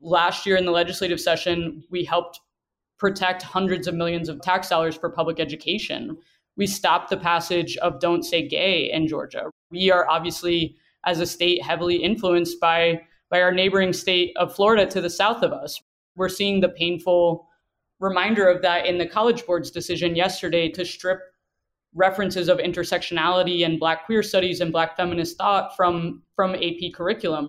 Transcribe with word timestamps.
last 0.00 0.46
year 0.46 0.56
in 0.56 0.64
the 0.64 0.70
legislative 0.70 1.20
session, 1.20 1.82
we 1.90 2.04
helped 2.04 2.40
protect 2.98 3.42
hundreds 3.42 3.86
of 3.86 3.94
millions 3.94 4.28
of 4.28 4.40
tax 4.42 4.68
dollars 4.68 4.96
for 4.96 5.08
public 5.10 5.40
education. 5.40 6.16
We 6.56 6.66
stopped 6.66 7.10
the 7.10 7.16
passage 7.16 7.76
of 7.78 8.00
Don't 8.00 8.22
Say 8.22 8.46
Gay 8.46 8.90
in 8.92 9.08
Georgia. 9.08 9.50
We 9.70 9.90
are 9.90 10.08
obviously, 10.08 10.76
as 11.04 11.20
a 11.20 11.26
state, 11.26 11.62
heavily 11.62 11.96
influenced 11.96 12.60
by, 12.60 13.00
by 13.30 13.40
our 13.40 13.52
neighboring 13.52 13.92
state 13.92 14.32
of 14.36 14.54
Florida 14.54 14.86
to 14.90 15.00
the 15.00 15.08
south 15.08 15.42
of 15.42 15.52
us. 15.52 15.80
We're 16.16 16.28
seeing 16.28 16.60
the 16.60 16.68
painful 16.68 17.46
reminder 18.00 18.48
of 18.48 18.62
that 18.62 18.86
in 18.86 18.98
the 18.98 19.06
College 19.06 19.46
Board's 19.46 19.70
decision 19.70 20.16
yesterday 20.16 20.68
to 20.70 20.84
strip 20.84 21.20
references 21.94 22.48
of 22.48 22.58
intersectionality 22.58 23.64
and 23.64 23.80
Black 23.80 24.06
queer 24.06 24.22
studies 24.22 24.60
and 24.60 24.72
Black 24.72 24.96
feminist 24.96 25.36
thought 25.36 25.76
from, 25.76 26.22
from 26.36 26.54
AP 26.54 26.92
curriculum. 26.94 27.48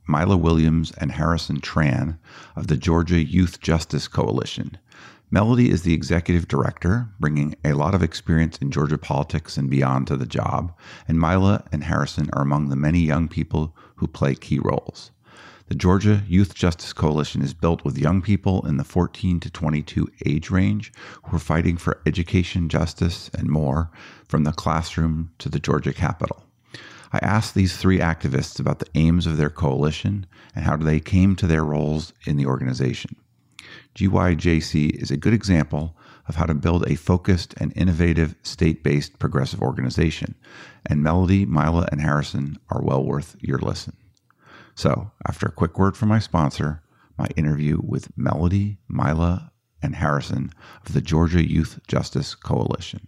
Myla 0.11 0.35
Williams, 0.35 0.91
and 0.97 1.13
Harrison 1.13 1.61
Tran 1.61 2.17
of 2.57 2.67
the 2.67 2.75
Georgia 2.75 3.23
Youth 3.23 3.61
Justice 3.61 4.09
Coalition. 4.09 4.77
Melody 5.31 5.69
is 5.69 5.83
the 5.83 5.93
executive 5.93 6.49
director, 6.49 7.07
bringing 7.17 7.55
a 7.63 7.71
lot 7.71 7.95
of 7.95 8.03
experience 8.03 8.57
in 8.57 8.71
Georgia 8.71 8.97
politics 8.97 9.55
and 9.55 9.69
beyond 9.69 10.07
to 10.07 10.17
the 10.17 10.25
job, 10.25 10.73
and 11.07 11.17
Myla 11.17 11.63
and 11.71 11.85
Harrison 11.85 12.29
are 12.33 12.41
among 12.41 12.67
the 12.67 12.75
many 12.75 12.99
young 12.99 13.29
people 13.29 13.73
who 13.95 14.07
play 14.07 14.35
key 14.35 14.59
roles. 14.59 15.11
The 15.69 15.75
Georgia 15.75 16.23
Youth 16.27 16.53
Justice 16.55 16.91
Coalition 16.91 17.41
is 17.41 17.53
built 17.53 17.85
with 17.85 17.97
young 17.97 18.21
people 18.21 18.67
in 18.67 18.75
the 18.75 18.83
14 18.83 19.39
to 19.39 19.49
22 19.49 20.09
age 20.25 20.49
range 20.51 20.91
who 21.23 21.37
are 21.37 21.39
fighting 21.39 21.77
for 21.77 22.01
education, 22.05 22.67
justice, 22.67 23.31
and 23.33 23.47
more 23.47 23.89
from 24.27 24.43
the 24.43 24.51
classroom 24.51 25.31
to 25.37 25.47
the 25.47 25.59
Georgia 25.61 25.93
Capitol. 25.93 26.43
I 27.13 27.19
asked 27.19 27.55
these 27.55 27.75
three 27.75 27.99
activists 27.99 28.59
about 28.59 28.79
the 28.79 28.87
aims 28.95 29.27
of 29.27 29.37
their 29.37 29.49
coalition 29.49 30.25
and 30.55 30.65
how 30.65 30.77
they 30.77 30.99
came 30.99 31.35
to 31.35 31.47
their 31.47 31.63
roles 31.63 32.13
in 32.25 32.37
the 32.37 32.45
organization. 32.45 33.15
GYJC 33.95 34.91
is 34.91 35.11
a 35.11 35.17
good 35.17 35.33
example 35.33 35.97
of 36.27 36.35
how 36.35 36.45
to 36.45 36.53
build 36.53 36.87
a 36.87 36.95
focused 36.95 37.53
and 37.57 37.73
innovative 37.75 38.35
state 38.43 38.83
based 38.83 39.19
progressive 39.19 39.61
organization, 39.61 40.35
and 40.85 41.03
Melody, 41.03 41.45
Myla, 41.45 41.89
and 41.91 42.01
Harrison 42.01 42.57
are 42.69 42.81
well 42.81 43.03
worth 43.03 43.35
your 43.41 43.59
listen. 43.59 43.97
So, 44.75 45.11
after 45.27 45.47
a 45.47 45.51
quick 45.51 45.77
word 45.77 45.97
from 45.97 46.09
my 46.09 46.19
sponsor, 46.19 46.81
my 47.17 47.27
interview 47.35 47.79
with 47.83 48.17
Melody, 48.17 48.77
Myla, 48.87 49.51
and 49.81 49.95
Harrison 49.95 50.51
of 50.85 50.93
the 50.93 51.01
Georgia 51.01 51.45
Youth 51.45 51.79
Justice 51.87 52.35
Coalition. 52.35 53.07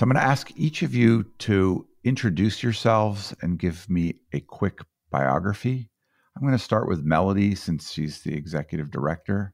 So 0.00 0.04
I'm 0.04 0.12
going 0.12 0.24
to 0.24 0.30
ask 0.30 0.50
each 0.56 0.80
of 0.80 0.94
you 0.94 1.24
to 1.40 1.86
introduce 2.04 2.62
yourselves 2.62 3.34
and 3.42 3.58
give 3.58 3.86
me 3.90 4.14
a 4.32 4.40
quick 4.40 4.78
biography. 5.10 5.90
I'm 6.34 6.40
going 6.40 6.56
to 6.56 6.58
start 6.58 6.88
with 6.88 7.04
Melody 7.04 7.54
since 7.54 7.92
she's 7.92 8.22
the 8.22 8.32
executive 8.32 8.90
director, 8.90 9.52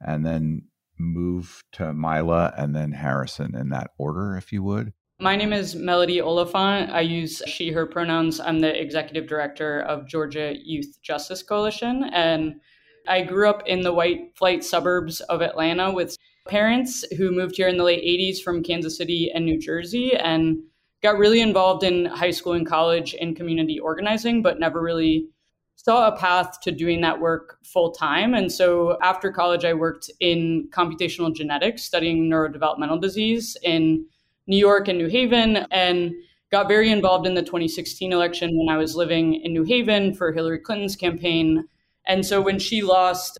and 0.00 0.24
then 0.24 0.62
move 0.98 1.62
to 1.72 1.92
Myla 1.92 2.54
and 2.56 2.74
then 2.74 2.90
Harrison 2.90 3.54
in 3.54 3.68
that 3.68 3.90
order, 3.98 4.38
if 4.38 4.50
you 4.50 4.62
would. 4.62 4.94
My 5.20 5.36
name 5.36 5.52
is 5.52 5.74
Melody 5.74 6.22
Oliphant. 6.22 6.90
I 6.90 7.02
use 7.02 7.42
she, 7.46 7.70
her 7.70 7.84
pronouns. 7.84 8.40
I'm 8.40 8.60
the 8.60 8.80
executive 8.80 9.26
director 9.26 9.80
of 9.80 10.08
Georgia 10.08 10.54
Youth 10.58 10.96
Justice 11.02 11.42
Coalition. 11.42 12.04
And 12.14 12.62
I 13.06 13.20
grew 13.20 13.50
up 13.50 13.62
in 13.66 13.82
the 13.82 13.92
white 13.92 14.38
flight 14.38 14.64
suburbs 14.64 15.20
of 15.20 15.42
Atlanta 15.42 15.92
with 15.92 16.16
parents 16.46 17.04
who 17.16 17.30
moved 17.30 17.56
here 17.56 17.68
in 17.68 17.76
the 17.76 17.84
late 17.84 18.02
80s 18.02 18.42
from 18.42 18.62
Kansas 18.62 18.96
City 18.96 19.30
and 19.34 19.44
New 19.44 19.58
Jersey 19.58 20.14
and 20.14 20.58
got 21.02 21.18
really 21.18 21.40
involved 21.40 21.84
in 21.84 22.06
high 22.06 22.30
school 22.30 22.54
and 22.54 22.66
college 22.66 23.14
in 23.14 23.34
community 23.34 23.78
organizing, 23.78 24.42
but 24.42 24.58
never 24.58 24.80
really 24.80 25.28
saw 25.76 26.08
a 26.08 26.16
path 26.16 26.60
to 26.62 26.72
doing 26.72 27.00
that 27.02 27.20
work 27.20 27.58
full 27.62 27.92
time. 27.92 28.34
And 28.34 28.50
so 28.50 28.98
after 29.02 29.30
college, 29.30 29.64
I 29.64 29.74
worked 29.74 30.10
in 30.20 30.68
computational 30.70 31.34
genetics, 31.34 31.84
studying 31.84 32.30
neurodevelopmental 32.30 33.00
disease 33.00 33.56
in 33.62 34.06
New 34.46 34.56
York 34.56 34.88
and 34.88 34.98
New 34.98 35.08
Haven, 35.08 35.58
and 35.70 36.12
got 36.50 36.68
very 36.68 36.90
involved 36.90 37.26
in 37.26 37.34
the 37.34 37.42
2016 37.42 38.12
election 38.12 38.56
when 38.56 38.74
I 38.74 38.78
was 38.78 38.96
living 38.96 39.34
in 39.34 39.52
New 39.52 39.64
Haven 39.64 40.14
for 40.14 40.32
Hillary 40.32 40.60
Clinton's 40.60 40.96
campaign. 40.96 41.68
And 42.06 42.24
so 42.24 42.40
when 42.40 42.58
she 42.58 42.82
lost, 42.82 43.38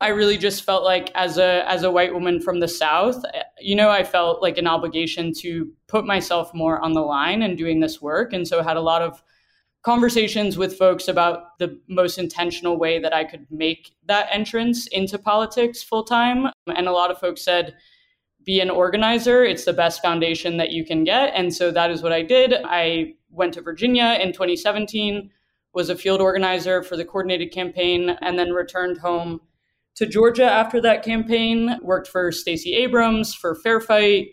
I 0.00 0.08
really 0.08 0.38
just 0.38 0.62
felt 0.62 0.84
like 0.84 1.10
as 1.14 1.38
a 1.38 1.68
as 1.68 1.82
a 1.82 1.90
white 1.90 2.14
woman 2.14 2.40
from 2.40 2.60
the 2.60 2.68
South, 2.68 3.24
eh, 3.34 3.42
you 3.60 3.74
know, 3.74 3.90
I 3.90 4.04
felt 4.04 4.40
like 4.40 4.56
an 4.56 4.66
obligation 4.66 5.32
to 5.40 5.72
put 5.88 6.06
myself 6.06 6.54
more 6.54 6.80
on 6.80 6.92
the 6.92 7.00
line 7.00 7.42
and 7.42 7.58
doing 7.58 7.80
this 7.80 8.00
work. 8.00 8.32
And 8.32 8.46
so 8.46 8.62
had 8.62 8.76
a 8.76 8.80
lot 8.80 9.02
of 9.02 9.22
conversations 9.82 10.56
with 10.56 10.76
folks 10.76 11.08
about 11.08 11.58
the 11.58 11.80
most 11.88 12.18
intentional 12.18 12.76
way 12.78 13.00
that 13.00 13.14
I 13.14 13.24
could 13.24 13.46
make 13.50 13.94
that 14.06 14.28
entrance 14.30 14.86
into 14.88 15.18
politics 15.18 15.82
full 15.82 16.04
time. 16.04 16.48
And 16.66 16.86
a 16.86 16.92
lot 16.92 17.10
of 17.10 17.18
folks 17.18 17.42
said, 17.42 17.74
be 18.44 18.60
an 18.60 18.70
organizer. 18.70 19.44
It's 19.44 19.64
the 19.64 19.72
best 19.72 20.02
foundation 20.02 20.56
that 20.56 20.70
you 20.70 20.84
can 20.84 21.04
get. 21.04 21.32
And 21.34 21.54
so 21.54 21.70
that 21.70 21.90
is 21.90 22.02
what 22.02 22.12
I 22.12 22.22
did. 22.22 22.54
I 22.64 23.14
went 23.30 23.54
to 23.54 23.60
Virginia 23.60 24.18
in 24.20 24.32
2017, 24.32 25.30
was 25.74 25.90
a 25.90 25.96
field 25.96 26.20
organizer 26.20 26.82
for 26.82 26.96
the 26.96 27.04
coordinated 27.04 27.52
campaign, 27.52 28.16
and 28.22 28.38
then 28.38 28.50
returned 28.50 28.98
home 28.98 29.40
to 29.98 30.06
Georgia 30.06 30.44
after 30.44 30.80
that 30.80 31.02
campaign, 31.02 31.76
worked 31.82 32.06
for 32.06 32.30
Stacey 32.30 32.72
Abrams 32.74 33.34
for 33.34 33.56
Fair 33.56 33.80
Fight, 33.80 34.28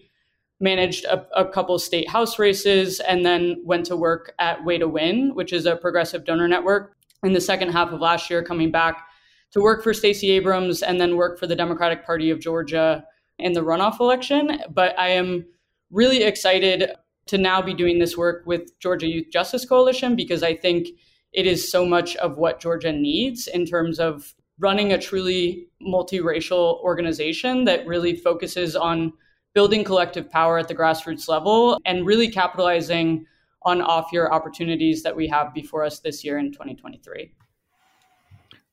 managed 0.60 1.06
a, 1.06 1.26
a 1.36 1.50
couple 1.50 1.80
state 1.80 2.08
house 2.08 2.38
races, 2.38 3.00
and 3.00 3.26
then 3.26 3.64
went 3.66 3.88
to 3.88 3.98
work 3.98 4.36
at 4.38 4.64
Way 4.64 4.78
to 4.78 4.88
Win, 4.88 5.34
which 5.34 5.52
is 5.52 5.66
a 5.66 5.76
progressive 5.76 6.24
donor 6.24 6.48
network. 6.48 6.96
In 7.24 7.34
the 7.34 7.42
second 7.42 7.72
half 7.72 7.92
of 7.92 8.00
last 8.00 8.30
year, 8.30 8.44
coming 8.44 8.70
back 8.70 9.08
to 9.54 9.60
work 9.60 9.84
for 9.84 9.92
Stacey 9.92 10.30
Abrams 10.30 10.84
and 10.84 11.02
then 11.02 11.18
work 11.18 11.40
for 11.40 11.48
the 11.48 11.56
Democratic 11.56 12.06
Party 12.06 12.30
of 12.30 12.40
Georgia 12.40 13.04
in 13.40 13.54
the 13.54 13.64
runoff 13.64 14.00
election. 14.00 14.62
But 14.72 14.98
I 15.00 15.10
am 15.10 15.48
really 15.90 16.22
excited 16.22 16.92
to 17.26 17.40
now 17.40 17.60
be 17.64 17.74
doing 17.74 17.98
this 17.98 18.16
work 18.16 18.44
with 18.46 18.78
Georgia 18.80 19.08
Youth 19.08 19.32
Justice 19.34 19.66
Coalition 19.66 20.16
because 20.16 20.44
I 20.44 20.56
think 20.56 20.90
it 21.34 21.48
is 21.48 21.72
so 21.72 21.88
much 21.88 22.16
of 22.18 22.38
what 22.38 22.62
Georgia 22.62 22.92
needs 22.92 23.48
in 23.48 23.66
terms 23.66 24.00
of 24.00 24.36
running 24.60 24.94
a 24.94 24.98
truly 24.98 25.68
multiracial 25.82 26.80
organization 26.82 27.66
that 27.66 27.86
really 27.86 28.16
focuses 28.16 28.76
on 28.76 29.12
building 29.54 29.84
collective 29.84 30.30
power 30.30 30.58
at 30.58 30.68
the 30.68 30.76
grassroots 30.76 31.28
level 31.28 31.80
and 31.86 32.06
really 32.06 32.30
capitalizing 32.30 33.26
on 33.64 33.82
off 33.82 34.12
year 34.12 34.30
opportunities 34.30 35.04
that 35.04 35.16
we 35.16 35.28
have 35.28 35.54
before 35.54 35.84
us 35.84 36.00
this 36.00 36.24
year 36.24 36.38
in 36.38 36.52
2023. 36.52 37.34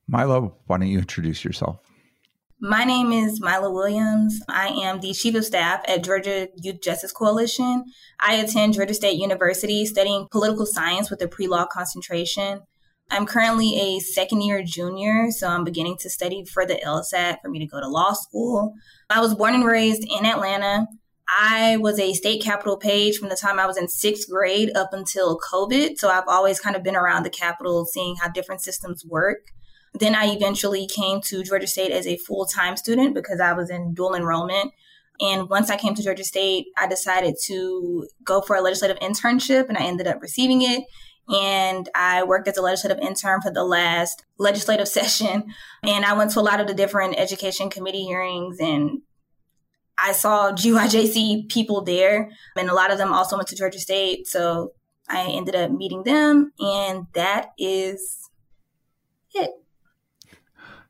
Myla, 0.08 0.40
why 0.66 0.78
don't 0.78 0.88
you 0.88 0.98
introduce 0.98 1.44
yourself? 1.44 1.78
My 2.60 2.84
name 2.84 3.10
is 3.10 3.40
Myla 3.40 3.72
Williams. 3.72 4.40
I 4.48 4.68
am 4.68 5.00
the 5.00 5.12
Chief 5.12 5.34
of 5.34 5.44
Staff 5.44 5.82
at 5.88 6.04
Georgia 6.04 6.48
Youth 6.56 6.80
Justice 6.80 7.10
Coalition. 7.10 7.84
I 8.20 8.34
attend 8.34 8.74
Georgia 8.74 8.94
State 8.94 9.18
University 9.18 9.84
studying 9.84 10.28
political 10.30 10.66
science 10.66 11.10
with 11.10 11.20
a 11.22 11.28
pre 11.28 11.48
law 11.48 11.66
concentration. 11.66 12.60
I'm 13.10 13.26
currently 13.26 13.76
a 13.78 14.00
second 14.00 14.42
year 14.42 14.62
junior, 14.62 15.30
so 15.30 15.48
I'm 15.48 15.64
beginning 15.64 15.98
to 15.98 16.10
study 16.10 16.44
for 16.44 16.64
the 16.64 16.76
LSAT 16.76 17.40
for 17.42 17.50
me 17.50 17.58
to 17.58 17.66
go 17.66 17.80
to 17.80 17.88
law 17.88 18.12
school. 18.12 18.74
I 19.10 19.20
was 19.20 19.34
born 19.34 19.54
and 19.54 19.66
raised 19.66 20.04
in 20.04 20.24
Atlanta. 20.24 20.86
I 21.28 21.76
was 21.78 21.98
a 21.98 22.14
state 22.14 22.42
capitol 22.42 22.76
page 22.76 23.18
from 23.18 23.28
the 23.28 23.36
time 23.36 23.58
I 23.58 23.66
was 23.66 23.76
in 23.76 23.88
sixth 23.88 24.28
grade 24.28 24.70
up 24.74 24.92
until 24.92 25.38
COVID. 25.38 25.98
So 25.98 26.08
I've 26.08 26.28
always 26.28 26.60
kind 26.60 26.76
of 26.76 26.82
been 26.82 26.96
around 26.96 27.22
the 27.22 27.30
Capitol, 27.30 27.86
seeing 27.86 28.16
how 28.16 28.28
different 28.28 28.60
systems 28.60 29.04
work. 29.04 29.38
Then 29.94 30.14
I 30.14 30.26
eventually 30.26 30.86
came 30.86 31.20
to 31.22 31.42
Georgia 31.42 31.66
State 31.66 31.92
as 31.92 32.06
a 32.06 32.16
full 32.16 32.46
time 32.46 32.76
student 32.76 33.14
because 33.14 33.40
I 33.40 33.52
was 33.52 33.70
in 33.70 33.94
dual 33.94 34.14
enrollment. 34.14 34.72
And 35.20 35.48
once 35.48 35.70
I 35.70 35.76
came 35.76 35.94
to 35.94 36.02
Georgia 36.02 36.24
State, 36.24 36.66
I 36.78 36.86
decided 36.86 37.36
to 37.46 38.08
go 38.24 38.40
for 38.40 38.56
a 38.56 38.60
legislative 38.60 38.98
internship 38.98 39.68
and 39.68 39.78
I 39.78 39.82
ended 39.82 40.06
up 40.06 40.20
receiving 40.20 40.62
it. 40.62 40.84
And 41.28 41.88
I 41.94 42.24
worked 42.24 42.48
as 42.48 42.56
a 42.56 42.62
legislative 42.62 42.98
intern 42.98 43.40
for 43.40 43.50
the 43.50 43.64
last 43.64 44.24
legislative 44.38 44.88
session. 44.98 45.44
And 45.82 46.04
I 46.04 46.12
went 46.14 46.32
to 46.32 46.40
a 46.40 46.42
lot 46.42 46.60
of 46.60 46.66
the 46.66 46.74
different 46.74 47.18
education 47.18 47.70
committee 47.70 48.04
hearings 48.04 48.58
and 48.60 49.02
I 49.98 50.12
saw 50.12 50.50
GYJC 50.52 51.48
people 51.48 51.82
there. 51.82 52.30
And 52.56 52.68
a 52.68 52.74
lot 52.74 52.90
of 52.90 52.98
them 52.98 53.12
also 53.12 53.36
went 53.36 53.48
to 53.48 53.56
Georgia 53.56 53.78
State. 53.78 54.26
So 54.26 54.72
I 55.08 55.28
ended 55.28 55.54
up 55.54 55.70
meeting 55.70 56.02
them. 56.02 56.52
And 56.58 57.06
that 57.12 57.52
is 57.58 58.28
it. 59.34 59.50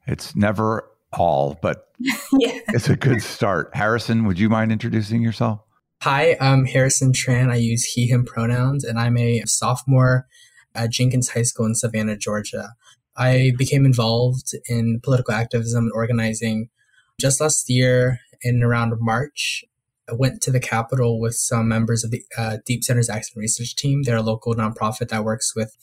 It's 0.07 0.35
never 0.35 0.89
all, 1.13 1.59
but 1.61 1.89
yeah. 2.33 2.59
it's 2.69 2.89
a 2.89 2.97
good 2.97 3.23
start. 3.23 3.71
Harrison, 3.75 4.25
would 4.25 4.39
you 4.39 4.49
mind 4.49 4.73
introducing 4.73 5.23
yourself? 5.23 5.61
Hi, 6.03 6.37
I'm 6.41 6.65
Harrison 6.65 7.13
Tran. 7.13 7.53
I 7.53 7.55
use 7.55 7.85
he, 7.85 8.09
him 8.09 8.25
pronouns, 8.25 8.83
and 8.83 8.99
I'm 8.99 9.17
a 9.17 9.45
sophomore 9.47 10.27
at 10.75 10.91
Jenkins 10.91 11.29
High 11.29 11.45
School 11.45 11.65
in 11.67 11.77
Savannah, 11.77 12.17
Georgia. 12.17 12.71
I 13.17 13.53
became 13.57 13.87
involved 13.87 14.51
in 14.69 14.99
political 15.05 15.33
activism 15.33 15.85
and 15.85 15.93
organizing 15.93 16.71
just 17.21 17.41
last 17.41 17.71
year 17.71 18.19
in 18.41 18.65
around 18.65 18.95
March. 18.99 19.65
I 20.11 20.15
went 20.15 20.43
to 20.43 20.51
the 20.51 20.59
Capitol 20.59 21.21
with 21.21 21.37
some 21.37 21.69
members 21.69 22.03
of 22.03 22.11
the 22.11 22.25
uh, 22.37 22.57
Deep 22.67 22.83
Centers 22.83 23.09
Action 23.09 23.39
Research 23.39 23.77
Team. 23.77 24.03
They're 24.03 24.17
a 24.17 24.23
local 24.23 24.57
nonprofit 24.57 25.11
that 25.11 25.23
works 25.23 25.55
with 25.55 25.77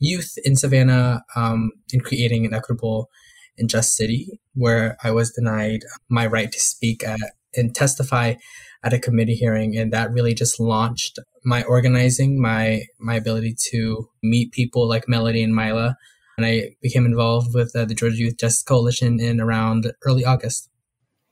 youth 0.00 0.34
in 0.44 0.56
Savannah 0.56 1.22
um, 1.36 1.70
in 1.92 2.00
creating 2.00 2.44
an 2.44 2.54
equitable 2.54 3.08
and 3.56 3.70
just 3.70 3.94
city, 3.94 4.40
where 4.52 4.96
I 5.04 5.12
was 5.12 5.30
denied 5.30 5.82
my 6.08 6.26
right 6.26 6.50
to 6.50 6.58
speak 6.58 7.04
at, 7.04 7.20
and 7.54 7.72
testify 7.72 8.34
at 8.82 8.92
a 8.92 8.98
committee 8.98 9.34
hearing, 9.34 9.76
and 9.76 9.92
that 9.92 10.10
really 10.10 10.34
just 10.34 10.58
launched 10.58 11.18
my 11.44 11.62
organizing, 11.64 12.40
my 12.40 12.82
my 12.98 13.14
ability 13.14 13.54
to 13.70 14.08
meet 14.22 14.52
people 14.52 14.88
like 14.88 15.08
Melody 15.08 15.42
and 15.42 15.54
Myla, 15.54 15.96
and 16.36 16.46
I 16.46 16.76
became 16.80 17.04
involved 17.04 17.54
with 17.54 17.74
uh, 17.76 17.84
the 17.84 17.94
Georgia 17.94 18.16
Youth 18.16 18.38
Justice 18.38 18.62
Coalition 18.62 19.20
in 19.20 19.40
around 19.40 19.92
early 20.04 20.24
August. 20.24 20.68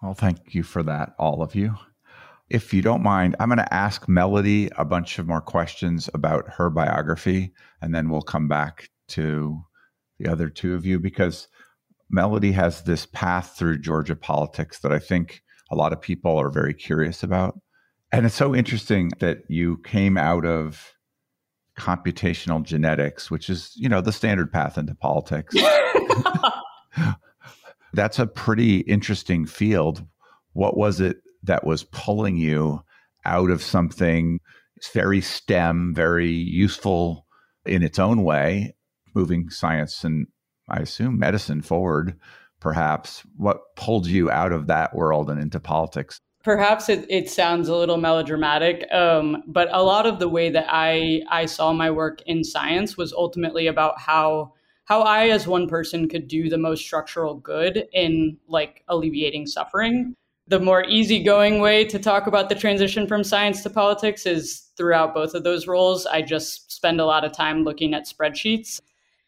Well, 0.03 0.15
thank 0.15 0.55
you 0.55 0.63
for 0.63 0.83
that, 0.85 1.15
all 1.19 1.43
of 1.43 1.55
you. 1.55 1.75
If 2.51 2.73
you 2.73 2.83
don't 2.83 3.03
mind, 3.03 3.37
I'm 3.39 3.49
going 3.49 3.59
to 3.59 3.75
ask 3.75 4.09
Melody 4.09 4.71
a 4.77 4.85
bunch 4.85 5.19
of 5.19 5.27
more 5.27 5.41
questions 5.41 6.09
about 6.15 6.49
her 6.55 6.71
biography, 6.71 7.53
and 7.83 7.95
then 7.95 8.09
we'll 8.09 8.23
come 8.23 8.49
back 8.49 8.89
to 9.09 9.61
the 10.19 10.31
other 10.31 10.49
two 10.49 10.75
of 10.75 10.87
you 10.87 10.99
because 10.99 11.49
Melody 12.11 12.53
has 12.53 12.83
this 12.83 13.07
path 13.07 13.55
through 13.59 13.81
Georgia 13.81 14.17
politics 14.17 14.79
that 14.81 14.93
I 14.93 14.99
think 14.99 15.43
a 15.71 15.77
lot 15.77 15.93
of 15.93 16.01
people 16.01 16.37
are 16.37 16.51
very 16.51 16.75
curious 16.75 17.23
about. 17.23 17.59
And 18.11 18.25
it's 18.25 18.35
so 18.35 18.55
interesting 18.55 19.11
that 19.19 19.43
you 19.49 19.79
came 19.85 20.17
out 20.17 20.47
of 20.47 20.95
computational 21.79 22.63
genetics, 22.63 23.31
which 23.31 23.51
is, 23.51 23.73
you 23.77 23.89
know, 23.89 24.01
the 24.01 24.13
standard 24.13 24.53
path 24.53 24.79
into 24.79 24.95
politics. 24.95 25.55
That's 27.93 28.19
a 28.19 28.27
pretty 28.27 28.79
interesting 28.79 29.47
field. 29.47 30.05
What 30.53 30.77
was 30.77 31.01
it 31.01 31.19
that 31.43 31.65
was 31.65 31.85
pulling 31.85 32.37
you 32.37 32.83
out 33.25 33.51
of 33.51 33.63
something 33.63 34.41
very 34.93 35.21
STEM, 35.21 35.93
very 35.95 36.31
useful 36.31 37.27
in 37.67 37.83
its 37.83 37.99
own 37.99 38.23
way, 38.23 38.75
moving 39.15 39.51
science 39.51 40.05
and 40.05 40.27
I 40.69 40.81
assume 40.81 41.19
medicine 41.19 41.63
forward, 41.63 42.19
perhaps? 42.61 43.23
What 43.37 43.75
pulled 43.77 44.07
you 44.07 44.31
out 44.31 44.53
of 44.53 44.67
that 44.67 44.95
world 44.95 45.31
and 45.31 45.41
into 45.41 45.61
politics? 45.61 46.19
Perhaps 46.45 46.89
it, 46.89 47.05
it 47.11 47.29
sounds 47.29 47.69
a 47.69 47.75
little 47.75 47.97
melodramatic, 47.97 48.87
um, 48.93 49.43
but 49.47 49.69
a 49.73 49.83
lot 49.83 50.07
of 50.07 50.19
the 50.19 50.29
way 50.29 50.51
that 50.51 50.67
I, 50.69 51.23
I 51.29 51.47
saw 51.47 51.73
my 51.73 51.91
work 51.91 52.23
in 52.27 52.45
science 52.45 52.97
was 52.97 53.13
ultimately 53.13 53.67
about 53.67 54.01
how 54.01 54.55
how 54.89 55.03
I, 55.03 55.29
as 55.29 55.47
one 55.47 55.69
person, 55.69 56.09
could 56.09 56.29
do 56.29 56.49
the 56.49 56.57
most 56.57 56.83
structural 56.83 57.35
good 57.35 57.87
in 57.93 58.39
like 58.49 58.85
alleviating 58.89 59.47
suffering. 59.47 60.15
The 60.47 60.61
more 60.61 60.83
easygoing 60.83 61.61
way 61.61 61.85
to 61.85 61.99
talk 61.99 62.27
about 62.27 62.49
the 62.49 62.55
transition 62.55 63.07
from 63.07 63.23
science 63.23 63.63
to 63.65 63.71
politics 63.71 64.25
is 64.25 64.71
throughout 64.79 65.13
both 65.13 65.35
of 65.35 65.45
those 65.45 65.67
roles. 65.67 66.07
I 66.07 66.23
just 66.23 66.73
spend 66.73 67.03
a 67.03 67.05
lot 67.05 67.23
of 67.23 67.33
time 67.33 67.65
looking 67.65 67.93
at 67.93 68.07
spreadsheets. 68.07 68.81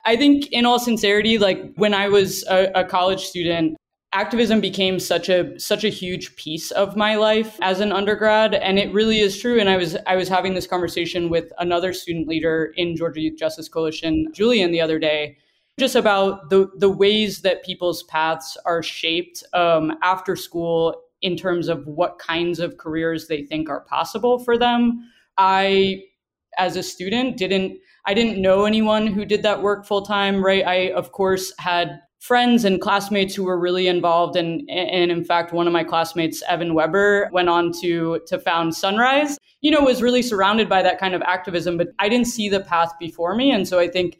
I 0.04 0.16
think, 0.16 0.46
in 0.50 0.66
all 0.66 0.78
sincerity, 0.78 1.38
like 1.38 1.74
when 1.76 1.94
I 1.94 2.08
was 2.08 2.44
a, 2.48 2.70
a 2.74 2.84
college 2.84 3.24
student, 3.24 3.76
activism 4.12 4.60
became 4.60 4.98
such 4.98 5.28
a 5.28 5.58
such 5.58 5.84
a 5.84 5.88
huge 5.88 6.34
piece 6.36 6.70
of 6.72 6.96
my 6.96 7.14
life 7.14 7.56
as 7.62 7.78
an 7.78 7.92
undergrad 7.92 8.54
and 8.54 8.76
it 8.76 8.92
really 8.92 9.20
is 9.20 9.40
true 9.40 9.60
and 9.60 9.70
i 9.70 9.76
was 9.76 9.96
i 10.04 10.16
was 10.16 10.28
having 10.28 10.52
this 10.52 10.66
conversation 10.66 11.28
with 11.28 11.52
another 11.58 11.92
student 11.92 12.26
leader 12.26 12.72
in 12.76 12.96
georgia 12.96 13.20
youth 13.20 13.38
justice 13.38 13.68
coalition 13.68 14.26
julian 14.32 14.72
the 14.72 14.80
other 14.80 14.98
day 14.98 15.36
just 15.78 15.94
about 15.94 16.50
the 16.50 16.68
the 16.76 16.90
ways 16.90 17.42
that 17.42 17.64
people's 17.64 18.02
paths 18.02 18.56
are 18.64 18.82
shaped 18.82 19.44
um, 19.54 19.96
after 20.02 20.34
school 20.34 21.00
in 21.22 21.36
terms 21.36 21.68
of 21.68 21.86
what 21.86 22.18
kinds 22.18 22.60
of 22.60 22.76
careers 22.76 23.28
they 23.28 23.42
think 23.42 23.68
are 23.68 23.80
possible 23.80 24.38
for 24.38 24.56
them. 24.56 25.10
I, 25.36 26.04
as 26.58 26.76
a 26.76 26.82
student, 26.82 27.36
didn't 27.36 27.78
I 28.06 28.14
didn't 28.14 28.40
know 28.40 28.64
anyone 28.64 29.06
who 29.06 29.24
did 29.24 29.42
that 29.42 29.62
work 29.62 29.86
full 29.86 30.02
time. 30.02 30.44
Right? 30.44 30.66
I 30.66 30.92
of 30.92 31.12
course 31.12 31.52
had 31.58 32.00
friends 32.20 32.66
and 32.66 32.80
classmates 32.80 33.34
who 33.34 33.44
were 33.44 33.58
really 33.58 33.88
involved 33.88 34.36
and 34.36 34.68
and 34.70 35.10
in 35.10 35.24
fact 35.24 35.52
one 35.52 35.66
of 35.66 35.72
my 35.72 35.82
classmates 35.82 36.42
Evan 36.48 36.74
Weber 36.74 37.30
went 37.32 37.48
on 37.48 37.72
to 37.80 38.20
to 38.26 38.38
found 38.38 38.74
Sunrise 38.74 39.38
you 39.62 39.70
know 39.70 39.80
was 39.80 40.02
really 40.02 40.20
surrounded 40.20 40.68
by 40.68 40.82
that 40.82 41.00
kind 41.00 41.14
of 41.14 41.22
activism 41.22 41.78
but 41.78 41.88
I 41.98 42.10
didn't 42.10 42.26
see 42.26 42.50
the 42.50 42.60
path 42.60 42.92
before 43.00 43.34
me 43.34 43.50
and 43.50 43.66
so 43.66 43.78
I 43.78 43.88
think 43.88 44.18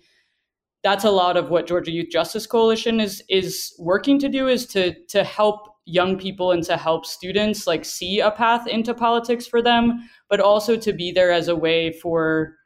that's 0.83 1.05
a 1.05 1.11
lot 1.11 1.37
of 1.37 1.51
what 1.51 1.67
Georgia 1.67 1.91
Youth 1.91 2.09
Justice 2.11 2.47
Coalition 2.47 3.01
is 3.01 3.23
is 3.29 3.75
working 3.79 4.19
to 4.21 4.31
do 4.31 4.49
is 4.49 4.65
to 4.69 4.95
to 5.09 5.23
help 5.23 5.70
young 5.91 6.19
people 6.19 6.53
and 6.53 6.63
to 6.65 6.77
help 6.77 7.05
students 7.05 7.67
like 7.67 7.85
see 7.85 8.21
a 8.21 8.31
path 8.31 8.67
into 8.67 8.95
politics 8.95 9.47
for 9.47 9.61
them, 9.61 10.09
but 10.29 10.41
also 10.41 10.77
to 10.77 10.93
be 10.93 11.13
there 11.13 11.33
as 11.33 11.49
a 11.49 11.57
way 11.57 11.93
for 11.93 12.57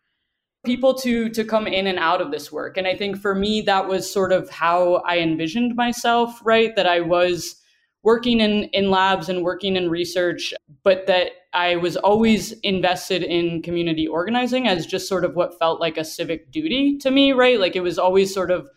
people 0.65 0.95
to 0.95 1.29
to 1.31 1.45
come 1.45 1.67
in 1.67 1.87
and 1.87 1.99
out 1.99 2.21
of 2.21 2.31
this 2.31 2.51
work. 2.51 2.77
And 2.77 2.87
I 2.87 2.97
think 2.97 3.19
for 3.19 3.35
me 3.35 3.61
that 3.63 3.89
was 3.89 4.11
sort 4.11 4.33
of 4.33 4.49
how 4.51 5.03
I 5.07 5.19
envisioned 5.19 5.77
myself, 5.77 6.41
right? 6.45 6.75
That 6.77 6.87
I 6.87 7.01
was 7.01 7.57
working 8.03 8.41
in 8.41 8.65
in 8.73 8.91
labs 8.91 9.29
and 9.29 9.43
working 9.43 9.77
in 9.77 9.91
research, 9.91 10.53
but 10.83 11.07
that 11.07 11.33
I 11.53 11.77
was 11.77 11.97
always 11.97 12.53
invested 12.63 13.23
in 13.23 13.63
community 13.63 14.07
organizing 14.07 14.67
as 14.67 14.87
just 14.87 15.09
sort 15.09 15.25
of 15.25 15.37
what 15.37 15.59
felt 15.59 15.81
like 15.81 15.97
a 15.97 16.05
civic 16.05 16.51
duty 16.51 16.99
to 16.99 17.11
me, 17.11 17.33
right? 17.33 17.61
Like 17.61 17.77
it 17.77 17.83
was 17.83 17.99
always 17.99 18.33
sort 18.35 18.51
of 18.51 18.69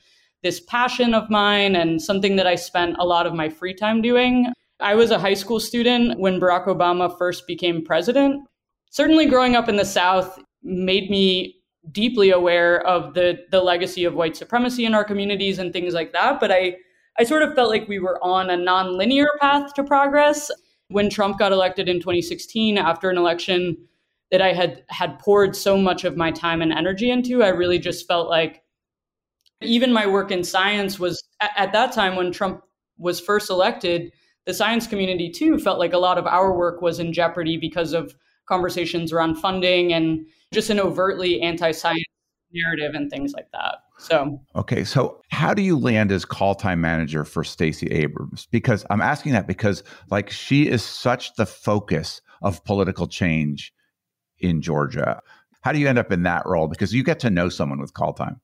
this 0.44 0.60
passion 0.60 1.14
of 1.14 1.30
mine 1.30 1.76
and 1.76 2.02
something 2.02 2.36
that 2.36 2.48
I 2.48 2.56
spent 2.56 2.96
a 3.00 3.06
lot 3.06 3.26
of 3.26 3.34
my 3.34 3.50
free 3.50 3.74
time 3.74 4.02
doing. 4.02 4.52
I 4.80 4.96
was 4.96 5.12
a 5.12 5.20
high 5.20 5.34
school 5.34 5.60
student 5.60 6.20
when 6.20 6.40
Barack 6.40 6.68
Obama 6.68 7.16
first 7.18 7.48
became 7.48 7.84
president. 7.84 8.48
Certainly 8.92 9.28
growing 9.28 9.56
up 9.56 9.68
in 9.68 9.76
the 9.76 9.86
South 9.86 10.40
made 10.64 11.10
me 11.10 11.56
deeply 11.92 12.32
aware 12.32 12.86
of 12.86 13.14
the 13.14 13.40
the 13.52 13.62
legacy 13.62 14.04
of 14.04 14.14
white 14.14 14.36
supremacy 14.36 14.86
in 14.86 14.94
our 14.94 15.04
communities 15.04 15.58
and 15.58 15.72
things 15.72 15.94
like 15.94 16.14
that, 16.14 16.40
but 16.40 16.52
I 16.52 16.76
I 17.20 17.24
sort 17.24 17.42
of 17.42 17.56
felt 17.56 17.70
like 17.70 17.88
we 17.88 18.00
were 18.00 18.24
on 18.24 18.50
a 18.50 18.58
nonlinear 18.58 19.28
path 19.40 19.74
to 19.74 19.84
progress 19.84 20.52
when 20.90 21.10
Trump 21.10 21.40
got 21.40 21.52
elected 21.52 21.90
in 21.90 22.00
2016 22.00 22.78
after 22.78 23.10
an 23.10 23.18
election 23.18 23.78
that 24.32 24.42
I 24.42 24.54
had 24.54 24.84
had 24.90 25.20
poured 25.20 25.56
so 25.56 25.78
much 25.78 26.04
of 26.04 26.18
my 26.18 26.32
time 26.32 26.62
and 26.62 26.72
energy 26.72 27.10
into, 27.10 27.44
I 27.44 27.50
really 27.50 27.80
just 27.80 28.08
felt 28.08 28.30
like 28.30 28.62
even 29.62 29.92
my 29.94 30.06
work 30.06 30.32
in 30.32 30.44
science 30.44 31.00
was 31.00 31.24
at 31.42 31.74
that 31.74 31.92
time 31.92 32.16
when 32.16 32.32
Trump 32.32 32.62
was 32.98 33.20
first 33.20 33.50
elected, 33.50 34.12
the 34.46 34.54
science 34.54 34.88
community 34.88 35.30
too 35.30 35.58
felt 35.60 35.80
like 35.80 35.94
a 35.94 35.98
lot 35.98 36.18
of 36.18 36.26
our 36.26 36.56
work 36.56 36.82
was 36.82 37.00
in 37.00 37.14
jeopardy 37.14 37.58
because 37.58 37.94
of 37.94 38.16
conversations 38.48 39.12
around 39.12 39.36
funding 39.36 39.94
and 39.94 40.26
just 40.54 40.70
an 40.70 40.80
overtly 40.80 41.42
anti-science 41.42 42.04
narrative 42.52 42.96
and 42.96 43.10
things 43.12 43.34
like 43.34 43.52
that. 43.52 43.80
So, 44.00 44.40
okay. 44.56 44.84
So, 44.84 45.22
how 45.30 45.54
do 45.54 45.62
you 45.62 45.78
land 45.78 46.12
as 46.12 46.24
call 46.24 46.56
time 46.56 46.80
manager 46.80 47.24
for 47.24 47.44
Stacey 47.44 47.88
Abrams? 47.88 48.48
Because 48.52 48.86
I'm 48.90 49.02
asking 49.02 49.34
that 49.34 49.48
because, 49.48 49.84
like, 50.12 50.30
she 50.30 50.68
is 50.68 50.84
such 50.84 51.34
the 51.36 51.48
focus 51.48 52.22
of 52.42 52.64
political 52.64 53.08
change 53.08 53.74
in 54.40 54.62
Georgia. 54.62 55.20
How 55.62 55.72
do 55.72 55.80
you 55.80 55.88
end 55.88 55.98
up 55.98 56.12
in 56.12 56.24
that 56.24 56.46
role? 56.46 56.68
Because 56.68 56.94
you 56.94 57.04
get 57.04 57.20
to 57.22 57.30
know 57.32 57.50
someone 57.50 57.80
with 57.80 57.94
call 57.96 58.14
time. 58.14 58.40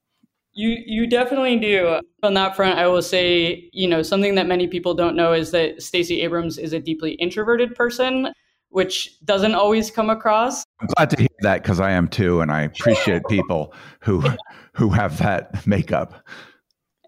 You 0.53 0.77
you 0.85 1.07
definitely 1.07 1.57
do. 1.59 1.99
On 2.21 2.33
that 2.35 2.55
front, 2.55 2.77
I 2.77 2.87
will 2.87 3.01
say, 3.01 3.69
you 3.73 3.87
know, 3.87 4.01
something 4.03 4.35
that 4.35 4.47
many 4.47 4.67
people 4.67 4.93
don't 4.93 5.15
know 5.15 5.33
is 5.33 5.51
that 5.51 5.81
Stacey 5.81 6.21
Abrams 6.21 6.57
is 6.57 6.73
a 6.73 6.79
deeply 6.79 7.13
introverted 7.13 7.75
person, 7.75 8.33
which 8.69 9.19
doesn't 9.25 9.55
always 9.55 9.89
come 9.89 10.09
across. 10.09 10.63
I'm 10.79 10.87
glad 10.95 11.09
to 11.11 11.17
hear 11.17 11.27
that 11.41 11.63
because 11.63 11.79
I 11.79 11.91
am 11.91 12.07
too, 12.07 12.41
and 12.41 12.51
I 12.51 12.61
appreciate 12.61 13.23
people 13.29 13.73
who 14.01 14.23
who 14.73 14.89
have 14.89 15.17
that 15.19 15.65
makeup. 15.65 16.23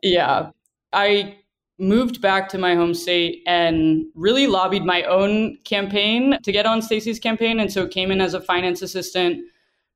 Yeah. 0.01 0.51
I 0.93 1.37
moved 1.77 2.21
back 2.21 2.47
to 2.49 2.57
my 2.57 2.75
home 2.75 2.93
state 2.93 3.41
and 3.45 4.05
really 4.15 4.47
lobbied 4.47 4.83
my 4.83 5.03
own 5.03 5.57
campaign 5.65 6.37
to 6.43 6.51
get 6.51 6.65
on 6.65 6.81
Stacey's 6.81 7.19
campaign 7.19 7.59
and 7.59 7.71
so 7.71 7.85
came 7.85 8.11
in 8.11 8.21
as 8.21 8.33
a 8.33 8.39
finance 8.39 8.81
assistant 8.81 9.43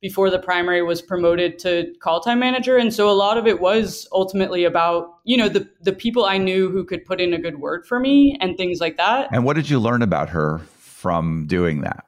before 0.02 0.30
the 0.30 0.40
primary 0.40 0.82
was 0.82 1.02
promoted 1.02 1.60
to 1.60 1.94
call 2.00 2.22
time 2.22 2.40
manager. 2.40 2.78
And 2.78 2.94
so 2.94 3.10
a 3.10 3.12
lot 3.12 3.38
of 3.38 3.48
it 3.48 3.60
was 3.60 4.08
ultimately 4.12 4.64
about 4.64 5.16
you 5.26 5.38
know 5.38 5.50
the 5.50 5.70
the 5.82 5.94
people 5.94 6.26
i 6.26 6.38
knew 6.38 6.70
who 6.70 6.84
could 6.84 7.06
put 7.06 7.20
in 7.20 7.34
a 7.34 7.38
good 7.38 7.60
word 7.60 7.86
for 7.86 8.00
me 8.00 8.38
and 8.40 8.58
things 8.58 8.80
like 8.80 8.98
that. 8.98 9.30
And 9.32 9.44
what 9.44 9.56
did 9.56 9.70
you 9.70 9.80
learn 9.80 10.02
about 10.02 10.30
her 10.30 10.60
from 10.78 11.46
doing 11.48 11.82
that? 11.82 12.06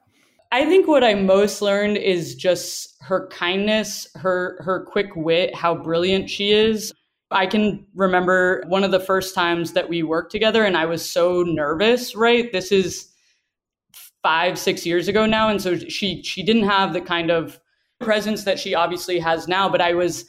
I 0.50 0.64
think 0.64 0.86
what 0.86 1.04
i 1.04 1.14
most 1.14 1.62
learned 1.62 1.96
is 1.98 2.34
just 2.34 2.96
her 3.02 3.28
kindness 3.28 4.06
her 4.14 4.60
her 4.64 4.84
quick 4.84 5.14
wit 5.16 5.54
how 5.54 5.74
brilliant 5.74 6.30
she 6.30 6.52
is. 6.52 6.92
I 7.30 7.46
can 7.46 7.86
remember 7.94 8.62
one 8.66 8.84
of 8.84 8.90
the 8.90 9.00
first 9.00 9.34
times 9.34 9.72
that 9.72 9.88
we 9.88 10.02
worked 10.02 10.32
together 10.32 10.64
and 10.64 10.76
i 10.76 10.86
was 10.86 11.08
so 11.08 11.42
nervous 11.42 12.14
right? 12.14 12.50
This 12.52 12.72
is 12.72 13.08
five 14.22 14.58
six 14.58 14.86
years 14.86 15.08
ago 15.08 15.26
now. 15.26 15.48
And 15.48 15.60
so 15.60 15.76
she 15.76 16.22
she 16.22 16.42
didn't 16.42 16.64
have 16.64 16.92
the 16.92 17.00
kind 17.00 17.30
of 17.30 17.58
presence 18.02 18.44
that 18.44 18.58
she 18.58 18.74
obviously 18.74 19.18
has 19.18 19.48
now, 19.48 19.68
but 19.68 19.80
I 19.80 19.94
was 19.94 20.26